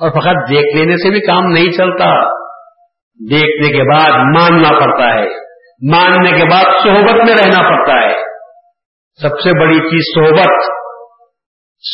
اور 0.00 0.10
فقط 0.10 0.50
دیکھ 0.50 0.76
لینے 0.76 0.96
سے 0.96 1.10
بھی 1.10 1.20
کام 1.20 1.46
نہیں 1.46 1.72
چلتا۔ 1.72 2.30
دیکھنے 3.30 3.76
کے 3.76 3.82
بعد 3.82 4.10
ماننا 4.10 4.68
پڑتا 4.68 5.14
ہے۔ 5.14 5.45
ماننے 5.82 6.30
کے 6.30 6.50
بعد 6.50 6.64
صحبت 6.64 7.14
میں 7.14 7.34
رہنا 7.44 7.68
پڑتا 7.68 7.92
ہے۔ 7.92 8.12
سب 9.22 9.40
سے 9.40 9.60
بڑی 9.60 9.78
چیز 9.78 10.02
صحبت۔ 10.14 10.52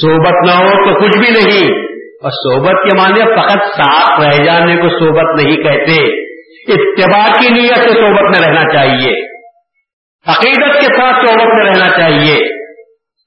صحبت 0.00 0.46
نہ 0.46 0.62
ہو 0.62 0.68
تو 0.68 1.00
کچھ 1.00 1.18
بھی 1.18 1.30
نہیں۔ 1.30 1.82
اور 2.24 2.30
صحبت 2.30 2.90
کے 2.90 2.96
معنی 2.96 3.20
فقط 3.20 3.80
ساتھ 3.80 4.20
رہ 4.20 4.44
جانے 4.44 4.76
کو 4.76 4.88
صحبت 4.88 5.40
نہیں 5.40 5.56
کہتے۔ 5.56 6.22
اتباع 6.72 7.26
کی 7.26 7.54
نیت 7.54 7.76
سے 7.76 7.90
صحبت 7.90 8.22
میں 8.22 8.48
رہنا 8.48 8.72
چاہیے۔ 8.72 9.26
عقیدت 10.26 10.74
کے 10.74 10.86
ساتھ 10.86 11.26
صحبت 11.26 11.46
میں 11.46 11.64
رہنا 11.64 12.00
چاہیے۔ 12.00 12.36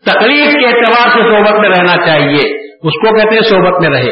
تقریب 0.06 0.60
کے 0.60 0.68
اعتبار 0.68 1.10
سے 1.10 1.20
صحبت 1.20 1.60
میں 1.60 1.70
رہنا 1.70 2.06
چاہیے۔ 2.06 2.72
اس 2.72 2.94
کو 2.94 3.16
کہتے 3.16 3.36
ہیں 3.36 3.42
صحبت 3.42 3.82
میں 3.82 3.90
رہے۔ 3.90 4.12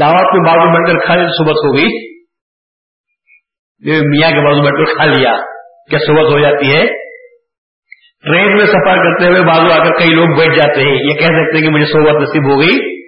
دعوت 0.00 0.34
میں 0.34 0.52
بازو 0.52 0.72
بڑھ 0.74 0.90
کر 0.90 1.06
کھا 1.06 1.14
صحبت 1.14 1.56
ہو 1.56 1.76
گئی۔ 1.76 2.11
میاں 3.86 4.30
کے 4.30 4.46
بازو 4.46 4.62
بیٹھ 4.62 4.74
کر 4.74 4.94
کھا 4.94 5.04
لیا، 5.04 5.32
کیا 5.90 5.98
صحبت 6.06 6.32
ہو 6.32 6.38
جاتی 6.38 6.76
ہے؟ 6.76 6.86
ٹرین 8.24 8.56
میں 8.56 8.66
سفر 8.66 8.96
کرتے 8.96 9.26
ہوئے 9.28 9.40
بازو 9.40 9.80
آ 9.80 9.84
کر 9.84 9.98
کئی 9.98 10.10
لوگ 10.10 10.38
بیٹھ 10.38 10.54
جاتے 10.54 10.80
ہیں، 10.80 10.94
یہ 10.94 11.14
کہہ 11.14 11.26
سکتے 11.26 11.58
ہیں 11.58 11.64
کہ 11.64 11.70
مجھے 11.70 11.86
صحبت 11.86 12.22
نصیب 12.22 12.52
ہو 12.52 12.60
گئی۔ 12.60 13.02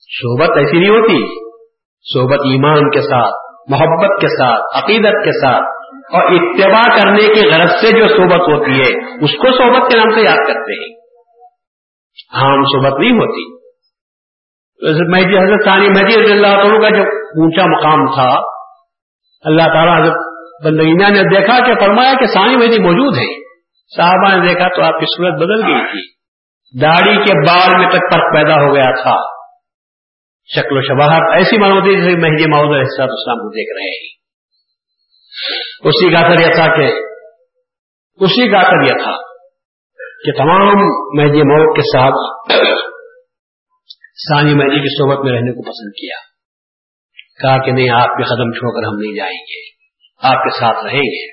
صحبت 0.00 0.58
ایسی 0.58 0.78
نہیں 0.78 0.88
ہوتی۔ 0.88 1.48
صحبت 2.02 2.38
ایمان 2.38 2.90
کے 2.90 3.00
ساتھ، 3.00 3.34
محبت 3.68 4.20
کے 4.20 4.28
ساتھ، 4.28 4.84
عقیدت 4.84 5.24
کے 5.24 5.32
ساتھ 5.32 5.62
اور 6.14 6.22
اتباع 6.32 6.96
کرنے 6.96 7.34
کی 7.34 7.48
غرض 7.48 7.70
سے 7.70 7.98
جو 7.98 8.08
صحبت 8.08 8.48
ہوتی 8.48 8.72
ہے، 8.72 9.14
اس 9.24 9.30
کو 9.30 9.58
صحبت 9.58 9.90
کے 9.90 9.98
نام 9.98 10.10
سے 10.10 10.20
یاد 10.20 10.36
کرتے 10.36 10.82
ہیں۔ 10.82 10.94
عام 12.32 12.64
صحبت 12.64 13.00
نہیں 13.00 13.10
ہوتی۔ 13.10 13.58
حضرت 15.38 15.72
ثانی 15.72 15.88
مہدی 15.88 16.22
رضی 16.22 16.32
اللہ 16.32 16.46
عنہ 16.46 16.78
کا 16.82 16.88
جو 16.88 17.02
اونچا 17.18 17.64
مقام 17.64 18.06
تھا 18.06 18.57
اللہ 19.44 19.62
تعالیٰ 19.62 20.02
حضرت 20.02 20.16
نے 21.10 21.40
دیکھا 21.40 21.66
کہ 21.66 21.80
فرمایا 21.80 22.14
کہ 22.20 22.26
ثانی 22.26 22.56
مہدی 22.56 22.82
موجود 22.82 23.18
ہے۔ 23.18 23.48
صحابہ 23.96 24.36
نے 24.36 24.48
دیکھا 24.48 24.68
تو 24.68 24.82
آپ 24.82 25.00
کی 25.00 25.16
صورت 25.16 25.34
بدل 25.34 25.62
گئی 25.62 25.80
تھی۔ 25.80 26.18
داڑھی 26.82 27.16
کے 27.16 27.50
بال 27.50 27.80
میں 27.80 27.90
تک 27.90 28.14
فرق 28.14 28.34
پیدا 28.34 28.54
ہو 28.54 28.74
گیا 28.74 29.02
تھا۔ 29.02 29.38
شکل 30.56 30.76
و 30.76 30.80
شباہت 30.80 31.22
ایسی 31.34 31.56
ہوتی 31.56 31.96
جیسے 31.96 32.08
مہدی 32.08 32.50
محدود 32.50 32.76
احساس 32.76 33.10
اسلام 33.10 33.36
کو 33.36 33.50
دیکھ 33.50 33.78
رہے 33.78 33.88
ہیں۔ 33.88 34.18
اسی 35.84 36.10
کا 36.10 36.18
اثر 36.18 36.48
یہ 36.48 36.54
تھا 36.54 36.76
کہ 36.76 36.92
اسی 38.24 38.50
کا 38.50 38.58
اثر 38.58 38.82
یہ 38.82 39.04
تھا 39.04 39.16
کہ 40.24 40.32
تمام 40.32 40.76
مہدی 41.16 41.42
مود 41.42 41.76
کے 41.76 41.82
ساتھ 41.82 42.14
ثانی 44.28 44.54
مہدی 44.54 44.80
کی 44.80 44.98
صحبت 44.98 45.24
میں 45.24 45.32
رہنے 45.32 45.52
کو 45.52 45.62
پسند 45.62 45.92
کیا۔ 45.92 46.27
کہا 47.42 47.64
کہ 47.64 47.72
نہیں، 47.72 47.90
آپ 47.90 48.08
کے 48.08 48.24
قدم 48.24 48.52
چھوڑ 48.52 48.80
کر 48.80 48.86
ہم 48.86 48.98
نہیں 49.00 49.16
جائیں 49.16 49.38
گے۔ 49.38 49.78
آپ 50.22 50.44
کے 50.44 50.60
ساتھ 50.60 50.84
رہیں 50.84 51.02
گے۔ 51.02 51.32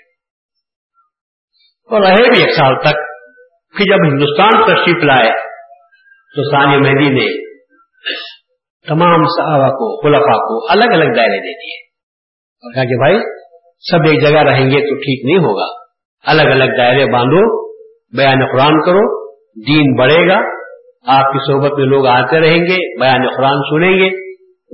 اور 1.91 2.01
رہے 2.01 2.29
بھی 2.29 2.43
ایک 2.43 2.55
سال 2.55 2.79
تک، 2.79 2.95
پھر 3.77 3.85
جب 3.85 4.13
ہندوستان 4.13 4.65
تشریف 4.65 5.03
لائے، 5.03 5.31
تو 6.35 6.51
ثانی 6.51 6.77
مہدی 6.77 7.09
نے 7.09 7.45
تمام 8.87 9.23
صحابہ 9.23 9.67
کو 9.67 10.01
خلفا 10.01 10.37
کو 10.37 10.71
الگ 10.71 10.93
الگ 10.93 11.15
دائرے 11.15 11.37
دے 11.37 11.53
دیے۔ 11.53 11.87
اور 12.55 12.73
کہا 12.73 12.83
کہ 12.83 12.97
بھائی، 12.97 13.19
سب 13.91 13.97
ایک 14.09 14.21
جگہ 14.21 14.39
رہیں 14.39 14.65
گے 14.65 14.79
تو 14.79 14.95
ٹھیک 14.95 15.25
نہیں 15.25 15.37
ہوگا۔ 15.37 15.83
الگ 16.27 16.41
الگ 16.41 16.77
دائرے 16.77 17.05
باندھو، 17.05 17.65
بیان 18.17 18.45
قرآن 18.51 18.81
کرو، 18.85 19.25
دین 19.67 19.95
بڑھے 19.95 20.27
گا، 20.27 20.37
آپ 21.07 21.33
کی 21.33 21.51
صحبت 21.51 21.79
میں 21.79 21.85
لوگ 21.85 22.07
آتے 22.07 22.39
رہیں 22.39 22.63
گے، 22.63 22.99
بیان 22.99 23.37
قرآن 23.37 23.57
سنیں 23.69 23.91
گے۔ 23.91 24.24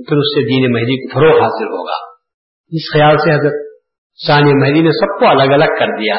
پھر 0.08 0.16
اس 0.16 0.34
سے 0.34 0.44
دین 0.44 0.72
مہدی 0.72 1.08
کو 1.08 1.20
فروغ 1.20 1.32
حاصل 1.32 1.66
ہوگا۔ 1.66 2.12
اس 2.70 2.94
خیال 2.94 3.16
سے 3.16 3.34
حضرت 3.34 3.72
ثانی 4.26 4.54
مہدی 4.54 4.80
نے 4.80 4.90
سب 4.90 5.18
کو 5.20 5.26
الگ 5.26 5.54
الگ 5.54 5.78
کر 5.78 5.86
دیا، 5.86 6.14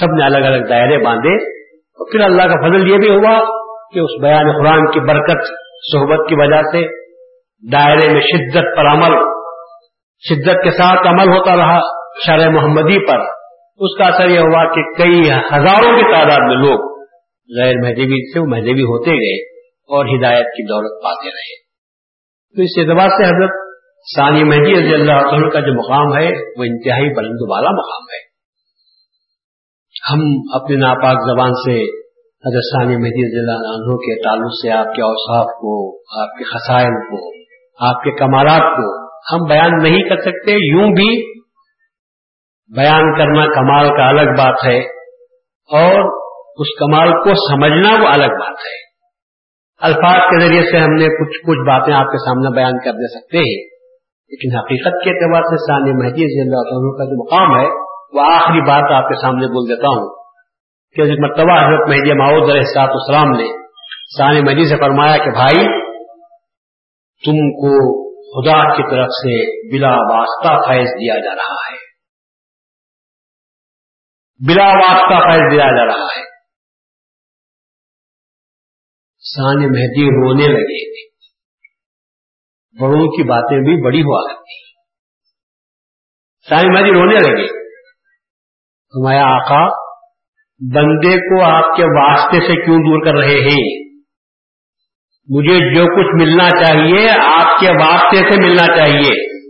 سب 0.00 0.14
نے 0.14 0.24
الگ 0.24 0.46
الگ 0.46 0.66
دائرے 0.66 1.04
باندھے۔ 1.04 1.62
اور 1.72 2.12
پھر 2.12 2.20
اللہ 2.20 2.42
کا 2.42 2.68
فضل 2.68 2.90
یہ 2.90 2.96
بھی 2.96 3.08
ہوا 3.08 3.62
کہ 3.94 3.98
اس 3.98 4.22
بیان 4.22 4.52
قرآن 4.58 4.90
کی 4.90 5.00
برکت، 5.00 5.46
صحبت 5.92 6.28
کی 6.28 6.34
وجہ 6.34 6.62
سے 6.62 7.02
دائرے 7.72 8.12
میں 8.12 8.20
شدت 8.20 8.76
پر 8.76 8.86
عمل، 8.92 9.16
شدت 10.28 10.64
کے 10.64 10.70
ساتھ 10.70 11.08
عمل 11.08 11.28
ہوتا 11.28 11.56
رہا 11.56 11.78
شرح 12.26 12.48
محمدی 12.48 13.06
پر۔ 13.06 13.20
اس 13.78 13.98
کا 13.98 14.04
اثر 14.04 14.28
یہ 14.28 14.38
ہوا 14.38 14.74
کہ 14.74 15.02
کئی 15.02 15.30
ہزاروں 15.30 15.96
کی 15.96 16.12
تعداد 16.12 16.48
میں 16.48 16.56
لوگ 16.56 16.92
غیر 17.58 17.74
مہدیبی 17.82 18.32
سے 18.32 18.40
مہدیبی 18.40 18.82
ہوتے 18.82 19.10
گئے 19.10 19.52
اور 19.66 20.04
ہدایت 20.04 20.46
کی 20.46 20.66
دولت 20.66 21.04
پاتے 21.04 21.28
رہے۔ 21.28 21.61
تو 22.56 22.62
اس 22.62 22.70
اعتبار 22.78 23.08
سے 23.08 23.24
حضرت 23.24 23.50
ثانی 24.16 24.44
مہدی 24.44 24.72
رضی 24.80 24.94
اللہ 24.94 25.12
عنہ 25.12 25.48
کا 25.48 25.60
جو 25.60 25.72
مقام 25.72 26.22
ہے، 26.22 26.28
وہ 26.28 26.64
انتہائی 26.64 27.14
بلند 27.14 27.50
والا 27.50 27.70
مقام 27.70 28.02
ہے۔ 28.02 28.32
ہم 30.12 30.40
اپنے 30.54 30.76
ناپاک 30.76 31.16
زبان 31.30 31.50
سے 31.50 32.02
حضرت 32.18 32.62
ثانی 32.72 32.96
مہدی 32.96 33.28
رضی 33.28 33.38
اللہ 33.38 33.68
عنہ 33.68 33.96
کے 33.96 34.22
تعلق 34.22 34.50
سے، 34.62 34.70
آپ 34.70 34.94
کے 34.94 35.02
اوصاف 35.02 35.44
کو، 35.44 35.96
آپ 36.22 36.38
کے 36.38 36.44
خسائل 36.44 37.10
کو، 37.10 37.42
آپ 37.88 38.02
کے 38.02 38.10
کمالات 38.10 38.76
کو 38.76 39.02
ہم 39.34 39.48
بیان 39.48 39.82
نہیں 39.82 40.08
کر 40.08 40.20
سکتے۔ 40.20 40.52
یوں 40.52 40.90
بھی 40.90 41.32
بیان 42.76 43.18
کرنا 43.18 43.44
کمال 43.46 43.88
کا 43.88 44.08
الگ 44.08 44.30
بات 44.30 44.66
ہے 44.66 44.78
اور 45.70 46.22
اس 46.56 46.78
کمال 46.78 47.10
کو 47.10 47.34
سمجھنا 47.34 48.02
وہ 48.02 48.08
الگ 48.08 48.32
بات 48.32 48.56
ہے۔ 48.58 48.81
الفاظ 49.82 50.20
کے 50.20 50.46
ذریعے 50.46 50.70
سے 50.70 50.76
ہم 50.76 50.92
نے 50.92 51.04
کچھ 51.04 51.38
کچھ 51.46 51.66
باتیں 51.66 51.94
آپ 51.94 52.06
کے 52.06 52.18
سامنے 52.18 52.56
بیان 52.56 52.78
کر 52.84 52.92
دے 52.92 53.08
سکتے 53.08 53.38
ہیں۔ 53.38 53.66
لیکن 54.28 54.58
حقیقت 54.58 55.04
کے 55.04 55.10
اعتبار 55.10 55.42
سے 55.42 55.56
ثانی 55.56 55.92
مہدی 55.92 56.24
رضی 56.24 56.40
اللہ 56.40 56.60
عنہ 56.60 56.98
کا 56.98 57.04
جو 57.04 57.24
مقام 57.24 57.60
ہے، 57.60 57.66
وہ 58.12 58.34
آخری 58.34 58.60
بات 58.60 59.04
آپ 59.04 59.08
کے 59.08 59.22
سامنے 59.22 59.46
بول 59.46 59.70
دیتا 59.70 59.88
ہوں۔ 59.88 60.22
کہ 60.96 61.02
مرتبہ 61.02 61.52
حضرت 61.52 61.88
مہدی 61.88 62.12
ماؤد 62.12 62.50
علیہ 62.50 62.62
سات 62.62 62.88
اسلام 62.92 63.30
نے 63.30 63.66
ثانی 64.18 64.42
مہدی 64.42 64.68
سے 64.68 64.76
فرمایا 64.76 65.16
کہ 65.16 65.30
بھائی، 65.30 65.64
تم 67.26 67.50
کو 67.50 68.02
خدا 68.12 68.76
کی 68.76 68.82
طرف 68.82 69.06
سے 69.06 69.62
بلا 69.72 69.92
واسطہ 69.92 70.68
فیض 70.68 70.88
دیا 70.88 71.14
جا 71.14 71.34
رہا 71.34 71.72
ہے۔ 71.72 71.78
بلا 74.48 74.68
واسطہ 74.68 75.28
فیض 75.28 75.52
دیا 75.52 75.66
جا 75.66 75.86
رہا 75.86 76.04
ہے۔ 76.04 76.31
سان 79.22 79.56
مہدی 79.56 80.04
رونے 80.04 80.46
لگے۔ 80.46 81.08
بڑوں 82.80 83.08
کی 83.08 83.22
باتیں 83.22 83.58
بھی 83.58 83.84
بڑی 83.84 84.02
ہوا 84.02 84.32
کرتی۔ 84.32 84.72
سان 86.48 86.72
مہدی 86.72 86.92
رونے 86.92 87.14
لگے۔ 87.14 87.46
ہمارا 88.96 89.36
آقا، 89.36 89.66
بندے 90.74 91.16
کو 91.16 91.42
آپ 91.42 91.76
کے 91.76 91.84
واسطے 91.84 92.40
سے 92.40 92.64
کیوں 92.64 92.78
دور 92.78 93.06
کر 93.06 93.14
رہے 93.14 93.40
ہیں؟ 93.40 93.92
مجھے 95.28 95.74
جو 95.74 95.84
کچھ 95.84 96.22
ملنا 96.22 96.48
چاہیے، 96.50 97.10
آپ 97.10 97.60
کے 97.60 97.70
واسطے 97.70 98.16
سے 98.16 98.40
ملنا 98.40 98.66
چاہیے۔ 98.66 99.42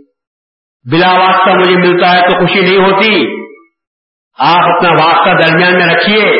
بلا 0.91 1.11
واسطہ 1.11 1.57
مجھے 1.57 1.75
ملتا 1.75 2.13
ہے 2.13 2.29
تو 2.29 2.39
خوشی 2.39 2.61
نہیں 2.61 2.77
ہوتی۔ 2.77 3.43
آپ 4.39 4.63
اپنا 4.63 4.91
واسطہ 4.91 5.47
درمیان 5.47 5.73
میں 5.73 5.85
رکھیے۔ 5.85 6.31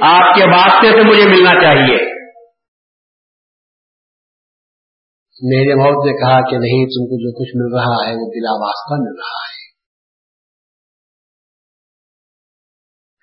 آپ 0.00 0.34
کے 0.34 0.44
واسطے 0.44 0.90
سے 0.90 1.02
مجھے 1.02 1.24
ملنا 1.24 1.60
چاہیے۔ 1.60 2.11
میرے 5.42 5.74
موت 5.74 6.06
نے 6.06 6.12
کہا 6.12 6.50
کہ 6.50 6.56
نہیں، 6.56 6.84
تم 6.84 7.06
کو 7.06 7.16
جو 7.16 7.32
کچھ 7.32 7.56
مل 7.56 7.78
رہا 7.78 8.08
ہے، 8.08 8.14
وہ 8.14 8.30
بلا 8.30 8.52
واسطہ 8.52 8.94
مل 9.00 9.16
رہا 9.18 9.42
ہے۔ 9.48 9.62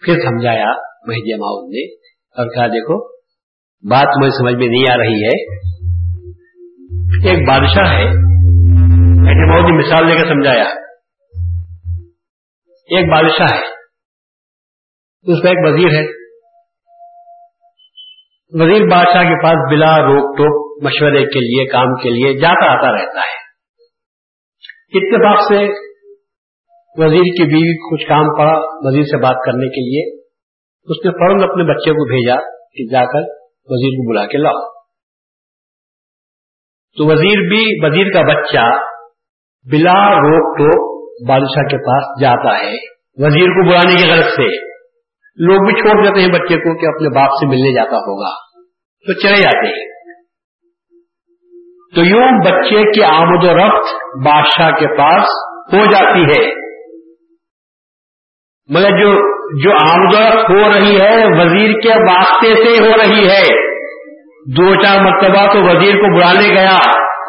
پھر 0.06 0.30
سمجھایا 0.30 0.72
مہدی 1.08 1.36
ماؤد 1.36 1.70
نے 1.70 1.96
اور 2.10 2.56
کہا، 2.56 2.68
دیکھو، 2.68 3.08
بات 3.90 4.08
مجھے 4.18 4.38
سمجھ 4.38 4.56
میں 4.56 4.68
نہیں 4.68 4.94
آ 4.94 4.98
رہی 4.98 5.24
ہے۔ 5.24 5.60
ایک 7.30 7.48
بادشاہ 7.48 7.94
ہے، 7.94 8.06
مہدی 9.22 9.50
ماؤد 9.50 9.72
نے 9.72 9.78
مثال 9.78 10.08
لے 10.08 10.16
کر 10.16 10.30
سمجھایا۔ 10.30 10.66
ایک 12.96 13.06
بادشاہ 13.12 13.58
ہے، 13.58 13.68
اس 15.34 15.42
کا 15.44 15.50
ایک 15.50 15.58
وزیر 15.64 16.00
ہے۔ 16.00 16.19
وزیر 18.52 18.82
بادشاہ 18.92 19.24
کے 19.24 19.44
پاس 19.44 19.56
بلا 19.72 19.98
روک 19.98 20.38
ٹوک 20.38 20.84
مشورے 20.84 21.26
کے 21.26 21.40
لیے، 21.40 21.66
کام 21.66 21.96
کے 21.96 22.10
لیے 22.10 22.34
جاتا 22.34 22.72
آتا 22.72 22.92
رہتا 22.92 23.20
ہے۔ 23.20 23.40
اتفاق 24.94 25.48
سے 25.48 25.90
وزیر 26.98 27.22
کی 27.22 27.48
بیوی 27.48 27.96
کچھ 27.96 28.10
کام 28.10 28.38
پڑا 28.38 28.60
وزیر 28.88 29.04
سے 29.04 29.18
بات 29.18 29.36
کرنے 29.46 29.68
کے 29.68 29.82
لیے۔ 29.82 30.22
اس 30.86 31.06
نے 31.06 31.12
فوراً 31.12 31.50
اپنے 31.50 31.64
بچے 31.64 31.92
کو 31.92 32.08
بھیجا 32.08 32.36
کہ 32.76 32.92
جا 32.92 33.06
کر 33.06 33.20
وزیر 33.66 33.90
کو 33.90 34.14
بلا 34.14 34.26
کے 34.26 34.38
لاؤ۔ 34.38 34.80
تو 36.98 37.06
وزیر 37.06 37.50
بھی، 37.50 37.86
وزیر 37.86 38.12
کا 38.12 38.22
بچہ 38.22 38.90
بلا 39.72 40.12
روک 40.12 40.58
ٹوک 40.58 41.00
بادشاہ 41.30 41.64
کے 41.64 41.78
پاس 41.78 42.22
جاتا 42.22 42.66
ہے 42.66 42.74
وزیر 43.18 43.48
کو 43.48 43.70
بلانے 43.70 43.94
کی 43.94 44.10
غرض 44.10 44.32
سے۔ 44.32 44.69
لوگ 45.40 45.66
بھی 45.66 45.82
چھوڑ 45.82 46.04
دیتے 46.04 46.20
ہیں 46.20 46.28
بچے 46.28 46.56
کو 46.56 46.80
کہ 46.80 46.86
اپنے 46.86 47.10
باپ 47.10 47.30
سے 47.30 47.48
ملنے 47.48 47.76
جاتا 47.76 47.96
ہوگا۔ 47.96 48.36
تو 49.08 49.14
چلے 49.14 49.42
جاتے 49.42 49.68
ہیں۔ 49.68 49.90
تو 51.96 52.02
یوں 52.02 52.32
بچے 52.46 52.92
کی 52.92 53.04
آمد 53.04 53.44
و 53.44 53.58
رفت 53.58 53.96
بادشاہ 54.26 54.72
کے 54.72 54.88
پاس 54.98 55.24
ہو 55.74 55.86
جاتی 55.86 56.22
ہے۔ 56.22 56.54
مگر 58.70 58.90
جو 58.90 59.40
جو 59.64 59.72
آمدورت 59.72 60.50
ہو 60.50 60.74
رہی 60.74 60.96
ہے، 61.02 61.26
وزیر 61.26 61.80
کے 61.80 61.90
واسطے 61.90 62.56
سے 62.56 62.84
ہو 62.84 62.98
رہی 62.98 63.20
ہے۔ 63.20 63.70
دو 64.58 64.76
چار 64.76 65.00
مرتبہ 65.00 65.54
تو 65.54 65.60
وزیر 65.60 65.96
کو 65.96 66.18
بلانے 66.18 66.56
گیا۔ 66.56 66.76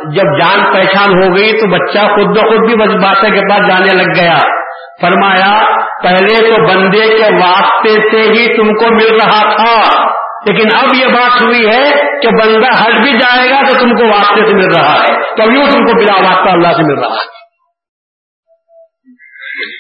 جب 0.05 0.39
جان 0.39 0.73
پہچان 0.73 1.23
ہو 1.23 1.37
گئی 1.37 1.53
تو 1.53 1.67
بچہ 1.67 1.99
خود 1.99 2.37
بخود 2.37 2.67
بھی 2.67 2.77
بادشاہ 2.77 3.31
کے 3.31 3.41
پاس 3.41 3.71
جانے 3.71 4.03
لگ 4.03 4.21
گیا۔ 4.21 4.60
فرمایا، 5.03 5.77
پہلے 6.03 6.49
تو 6.49 6.69
بندے 6.69 7.07
کے 7.07 7.35
واسطے 7.35 7.91
سے 7.91 8.31
ہی 8.31 8.57
تم 8.57 8.75
کو 8.75 8.95
مل 8.95 9.17
رہا 9.17 9.57
تھا، 9.57 10.05
لیکن 10.49 10.69
اب 10.77 10.95
یہ 10.95 11.07
بات 11.07 11.43
ہوئی 11.43 11.67
ہے 11.67 11.93
کہ 12.21 12.29
بندہ 12.29 12.83
ہٹ 12.83 13.03
بھی 13.03 13.13
جائے 13.13 13.51
گا 13.51 13.61
تو 13.69 13.75
تم 13.75 13.97
کو 13.97 14.05
واسطے 14.05 14.47
سے 14.47 14.55
مل 14.55 14.81
رہا 14.81 15.03
ہے، 15.03 15.37
تو 15.37 15.43
یوں 15.43 15.65
تم 15.65 15.85
کو 15.85 15.99
بلا 15.99 16.29
واسطہ 16.29 16.51
اللہ 16.53 16.69
سے 16.69 16.83
مل 16.83 16.99
رہا 16.99 17.15
ہے۔ 17.15 17.41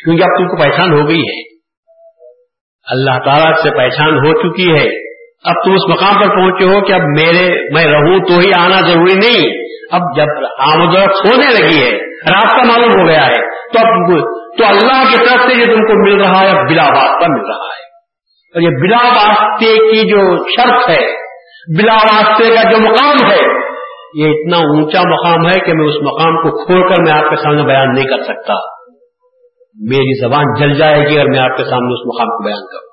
کیونکہ 0.05 0.23
اب 0.23 0.39
تم 0.39 0.49
کو 0.49 0.57
پہچان 0.57 0.93
ہو 0.93 1.09
گئی 1.09 1.21
ہے۔ 1.21 1.59
اللہ 2.91 3.11
تعالیٰ 3.11 3.53
سے 3.62 3.77
پہچان 3.77 4.14
ہو 4.14 4.33
چکی 4.43 4.73
ہے۔ 4.73 5.11
اب 5.45 5.55
تم 5.64 5.73
اس 5.73 5.89
مقام 5.89 6.21
پر 6.21 6.37
پہنچے 6.37 6.64
ہو 6.64 6.85
کہ 6.85 6.93
اب 6.93 7.01
میرے، 7.01 7.73
میں 7.75 7.87
رہوں 7.87 8.18
تو 8.18 8.39
ہی 8.39 8.51
آنا 8.59 8.81
ضروری 8.81 9.14
نہیں۔ 9.14 9.64
اب 9.93 10.16
جب 10.16 10.27
آمد 10.59 10.97
ہونے 10.97 11.53
لگی 11.61 11.85
ہے 11.85 11.91
راستہ 12.33 12.66
معلوم 12.66 13.01
ہو 13.01 13.09
گیا 13.09 13.27
ہے، 13.27 13.68
تو 13.68 13.79
اب 13.79 14.21
تو 14.59 14.65
اللہ 14.65 15.11
کی 15.11 15.17
طرف 15.17 15.41
سے 15.41 15.61
یہ 15.61 15.67
تم 15.67 15.81
کو 15.81 16.11
مل 16.11 16.23
رہا 16.23 16.41
ہے 16.41 16.65
بلا 16.65 16.85
واسطہ 16.85 17.27
مل 17.29 17.47
رہا 17.47 17.67
ہے۔ 17.67 17.81
اور 18.55 18.61
یہ 18.61 18.69
بلا 18.69 19.09
واسطے 19.09 19.67
کی 19.67 20.11
جو 20.11 20.37
شرط 20.49 20.89
ہے، 20.89 21.17
بلا 21.79 21.95
واسطے 21.95 22.55
کا 22.55 22.73
جو 22.73 22.79
مقام 22.79 23.31
ہے، 23.31 23.61
یہ 24.15 24.31
اتنا 24.31 24.57
اونچا 24.57 25.01
مقام 25.01 25.49
ہے 25.49 25.61
کہ 25.61 25.73
میں 25.73 25.87
اس 25.89 25.95
مقام 26.03 26.37
کو 26.37 26.67
کھول 26.67 26.89
کر 26.89 27.03
میں 27.03 27.13
آپ 27.13 27.31
کے 27.31 27.37
سامنے 27.37 27.63
بیان 27.63 27.93
نہیں 27.95 28.05
کر 28.05 28.23
سکتا۔ 28.25 28.55
میری 29.81 30.21
زبان 30.21 30.61
جل 30.61 30.79
جائے 30.79 31.01
گی 31.01 31.19
اور 31.19 31.27
میں 31.27 31.39
آپ 31.39 31.57
کے 31.57 31.65
سامنے 31.65 32.01
اس 32.01 32.15
مقام 32.15 32.27
کو 32.27 32.45
بیان 32.45 32.67
کروں۔ 32.67 32.91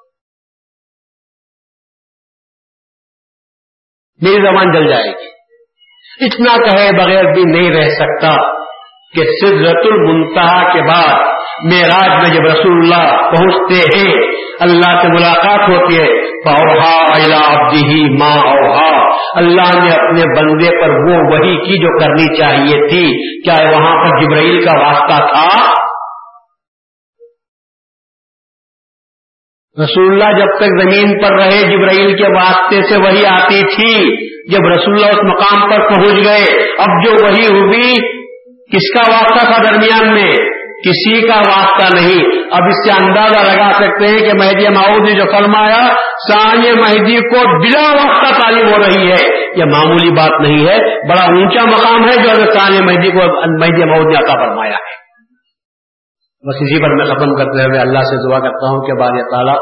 میری 4.22 4.41
زبان 4.41 4.72
جل 4.72 4.89
جائے 4.89 5.10
گی۔ 5.10 5.38
اتنا 6.26 6.58
کہے 6.58 6.97
بغیر 6.97 7.24
بھی 7.24 7.43
نہیں 7.43 7.72
رہ 7.72 7.89
سکتا 7.89 8.58
کہ 9.14 9.24
سدرت 9.24 9.86
المنتہا 9.86 10.74
کے 10.74 10.82
بعد 10.82 11.36
میراج 11.64 12.28
میں 12.28 12.36
جب 12.36 12.60
رسول 12.60 12.72
اللہ 12.72 13.12
پہنچتے 13.12 13.97
ہیں، 13.97 14.14
اللہ 14.60 15.01
سے 15.01 15.08
ملاقات 15.08 15.70
ہوتی 15.70 15.97
ہے۔ 15.97 16.28
اوہا 16.38 17.03
ہی 17.74 18.18
ماں 18.18 18.38
اوہا 18.38 18.97
اللہ 19.36 19.84
نے 19.84 19.93
اپنے 19.93 20.41
بندے 20.41 20.82
پر 20.82 20.89
وہ 20.89 21.18
وہی 21.18 21.55
کی 21.55 21.78
جو 21.82 21.99
کرنی 21.99 22.38
چاہیے 22.38 22.88
تھی۔ 22.88 23.41
کیا 23.41 23.70
وہاں 23.70 23.95
پر 23.95 24.22
جبرائیل 24.22 24.66
کا 24.66 24.80
واسطہ 24.80 25.26
تھا۔ 25.26 25.47
رسول 29.84 30.22
اللہ 30.22 30.39
جب 30.39 30.58
تک 30.58 30.82
زمین 30.84 31.22
پر 31.22 31.30
رہے، 31.43 31.72
جبرائیل 31.72 32.18
کے 32.18 32.24
واسطے 32.24 32.82
سے 32.89 32.97
وہی 32.97 33.26
آتی 33.26 33.76
تھی۔ 33.76 34.28
جب 34.51 34.68
رسول 34.68 34.93
اللہ 34.93 35.08
اس 35.08 35.24
مقام 35.24 35.70
پر 35.70 35.93
پہنچ 35.93 36.26
گئے، 36.26 36.74
اب 36.78 37.05
جو 37.05 37.12
وہی 37.12 37.60
ہوگی، 37.60 37.95
کس 38.76 38.93
کا 38.93 39.12
واسطہ 39.12 39.51
تھا 39.51 39.64
درمیان 39.70 40.14
میں؟ 40.14 40.46
کسی 40.86 41.28
کا 41.28 41.36
واسطہ 41.36 41.95
نہیں۔ 41.95 42.25
اب 42.51 42.63
اس 42.67 42.88
سے 42.88 43.05
اندازہ 43.05 43.51
لگا 43.51 43.71
سکتے 43.73 44.07
ہیں 44.07 44.19
کہ 44.19 44.34
مہدی 44.34 44.67
ماؤد 44.67 45.09
نے 45.09 45.15
جو 45.15 45.23
فرمایا 45.32 45.88
سان 46.32 46.57
مہدی 46.57 47.17
کو 47.17 47.63
بلا 47.63 47.93
واسطہ 47.93 48.41
تعلیم 48.41 48.67
ہو 48.67 48.78
رہی 48.78 49.11
ہے۔ 49.11 49.47
یہ 49.59 49.63
معمولی 49.63 50.09
بات 50.09 50.41
نہیں 50.41 50.67
ہے۔ 50.67 51.09
بڑا 51.09 51.25
اونچا 51.25 51.65
مقام 51.65 52.09
ہے 52.09 52.15
جو 52.15 52.53
سان 52.53 52.86
مہدی 52.86 53.11
کو 53.11 53.47
مہدی 53.59 53.86
ماؤد 53.86 54.05
نے 54.05 54.17
عطا 54.17 54.45
فرمایا 54.45 54.73
ہے۔ 54.73 54.97
بس 56.47 56.55
اسی 56.55 56.84
پر 56.84 56.89
میں 56.89 57.05
ختم 57.05 57.36
کرتے 57.36 57.63
ہوئے 57.63 57.80
اللہ 57.80 57.99
سے 57.99 58.30
دعا 58.30 58.39
کرتا 58.39 58.69
ہوں 58.69 58.86
کہ 58.86 58.93
بار 58.93 59.11
تعالیٰ 59.32 59.55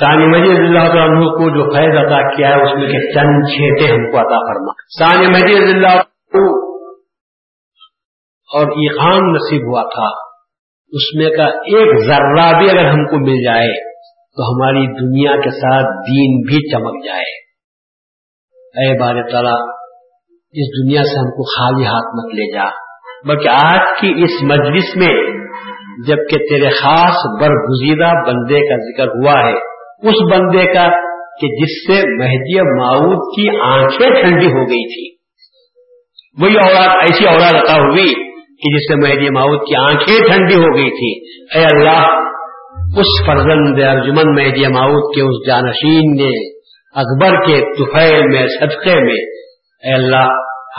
سانی 0.00 0.26
مجید 0.26 0.58
اللہ 0.58 1.02
عنہ 1.02 1.24
کو 1.24 1.50
جو 1.50 1.70
فیض 1.70 2.06
عطا 2.06 2.36
کیا 2.36 2.48
ہے، 2.48 2.62
اس 2.62 2.70
میں 2.74 2.86
کے 2.86 3.14
چند 3.14 3.48
چھیٹے 3.48 3.94
ہم 3.94 4.10
کو 4.10 4.18
عطا 4.18 4.38
فرما۔ 4.38 4.72
سانی 4.98 5.26
مجید 5.26 5.62
اللہ 5.62 6.01
اور 8.52 8.66
ایقان 8.66 9.32
نصیب 9.32 9.62
ہوا 9.62 9.82
تھا۔ 9.82 10.32
اس 10.92 11.14
میں 11.14 11.36
کا 11.36 11.44
ایک 11.44 12.06
ذرہ 12.06 12.58
بھی 12.58 12.70
اگر 12.70 12.88
ہم 12.88 13.04
کو 13.04 13.30
مل 13.30 13.44
جائے، 13.44 13.92
تو 14.36 14.42
ہماری 14.52 14.86
دنیا 15.00 15.36
کے 15.36 15.50
ساتھ 15.50 15.84
دین 15.84 16.40
بھی 16.40 16.72
چمک 16.72 17.04
جائے۔ 17.04 17.42
اے 18.52 18.98
بار 19.00 19.14
تعالیٰ، 19.30 19.60
اس 20.34 20.84
دنیا 20.84 21.02
سے 21.04 21.18
ہم 21.18 21.24
کو 21.24 21.42
خالی 21.42 21.86
ہاتھ 21.86 22.24
مت 22.24 22.34
لے 22.34 22.52
جا۔ 22.52 22.64
بلکہ 23.26 23.48
آج 23.48 24.00
کی 24.00 24.14
اس 24.16 24.42
مجلس 24.42 24.96
میں، 24.96 25.14
جبکہ 26.06 26.36
تیرے 26.36 26.70
خاص 26.70 27.42
برگزیدہ 27.42 28.10
بندے 28.26 28.68
کا 28.68 28.76
ذکر 28.76 29.06
ہوا 29.06 29.48
ہے، 29.48 29.54
اس 30.08 30.32
بندے 30.32 30.72
کا، 30.72 31.12
کہ 31.40 31.46
جس 31.46 31.86
سے 31.86 31.92
مہدی 31.92 32.60
معود 32.60 33.36
کی 33.36 33.60
آنکھیں 33.62 34.10
ٹھنڈی 34.10 34.46
ہو 34.46 34.60
گئی 34.60 34.88
تھی۔ 34.88 35.16
وہی 36.42 36.54
اولاد، 36.54 36.96
ایسی 37.00 37.26
اولاد 37.26 37.54
عطا 37.54 37.74
ہوئی۔ 37.74 38.31
کہ 38.62 38.76
جس 38.76 38.82
سے 38.88 39.08
مہدی 39.08 39.28
کی 39.58 39.76
آنکھیں 39.76 40.18
ٹھنڈی 40.18 40.54
ہو 40.54 40.76
گئی 40.76 40.90
تھی۔ 40.90 41.40
اے 41.58 41.64
اللہ، 41.64 42.06
اس 42.98 43.26
فرزند 43.26 43.82
ارجمن 43.82 44.34
مہدی 44.34 44.66
معود 44.66 45.14
کے 45.14 45.22
اس 45.22 45.46
جانشین 45.46 46.16
نے 46.16 46.52
اکبر 46.94 47.46
کے 47.46 47.60
طفیل 47.60 48.28
میں، 48.28 48.46
صدقے 48.48 48.94
میں، 48.94 49.20
اے 49.84 49.94
اللہ، 49.94 50.28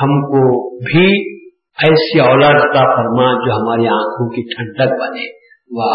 ہم 0.01 0.21
کو 0.25 0.75
بھی 0.77 1.33
ایسی 1.73 2.19
اولاد 2.19 2.53
عطا 2.53 2.95
فرما 2.95 3.33
جو 3.33 3.53
ہماری 3.53 3.87
آنکھوں 3.87 4.29
کی 4.29 4.41
ٹھنڈک 4.41 5.01
بنے۔ 5.01 5.43
وہ 5.71 5.89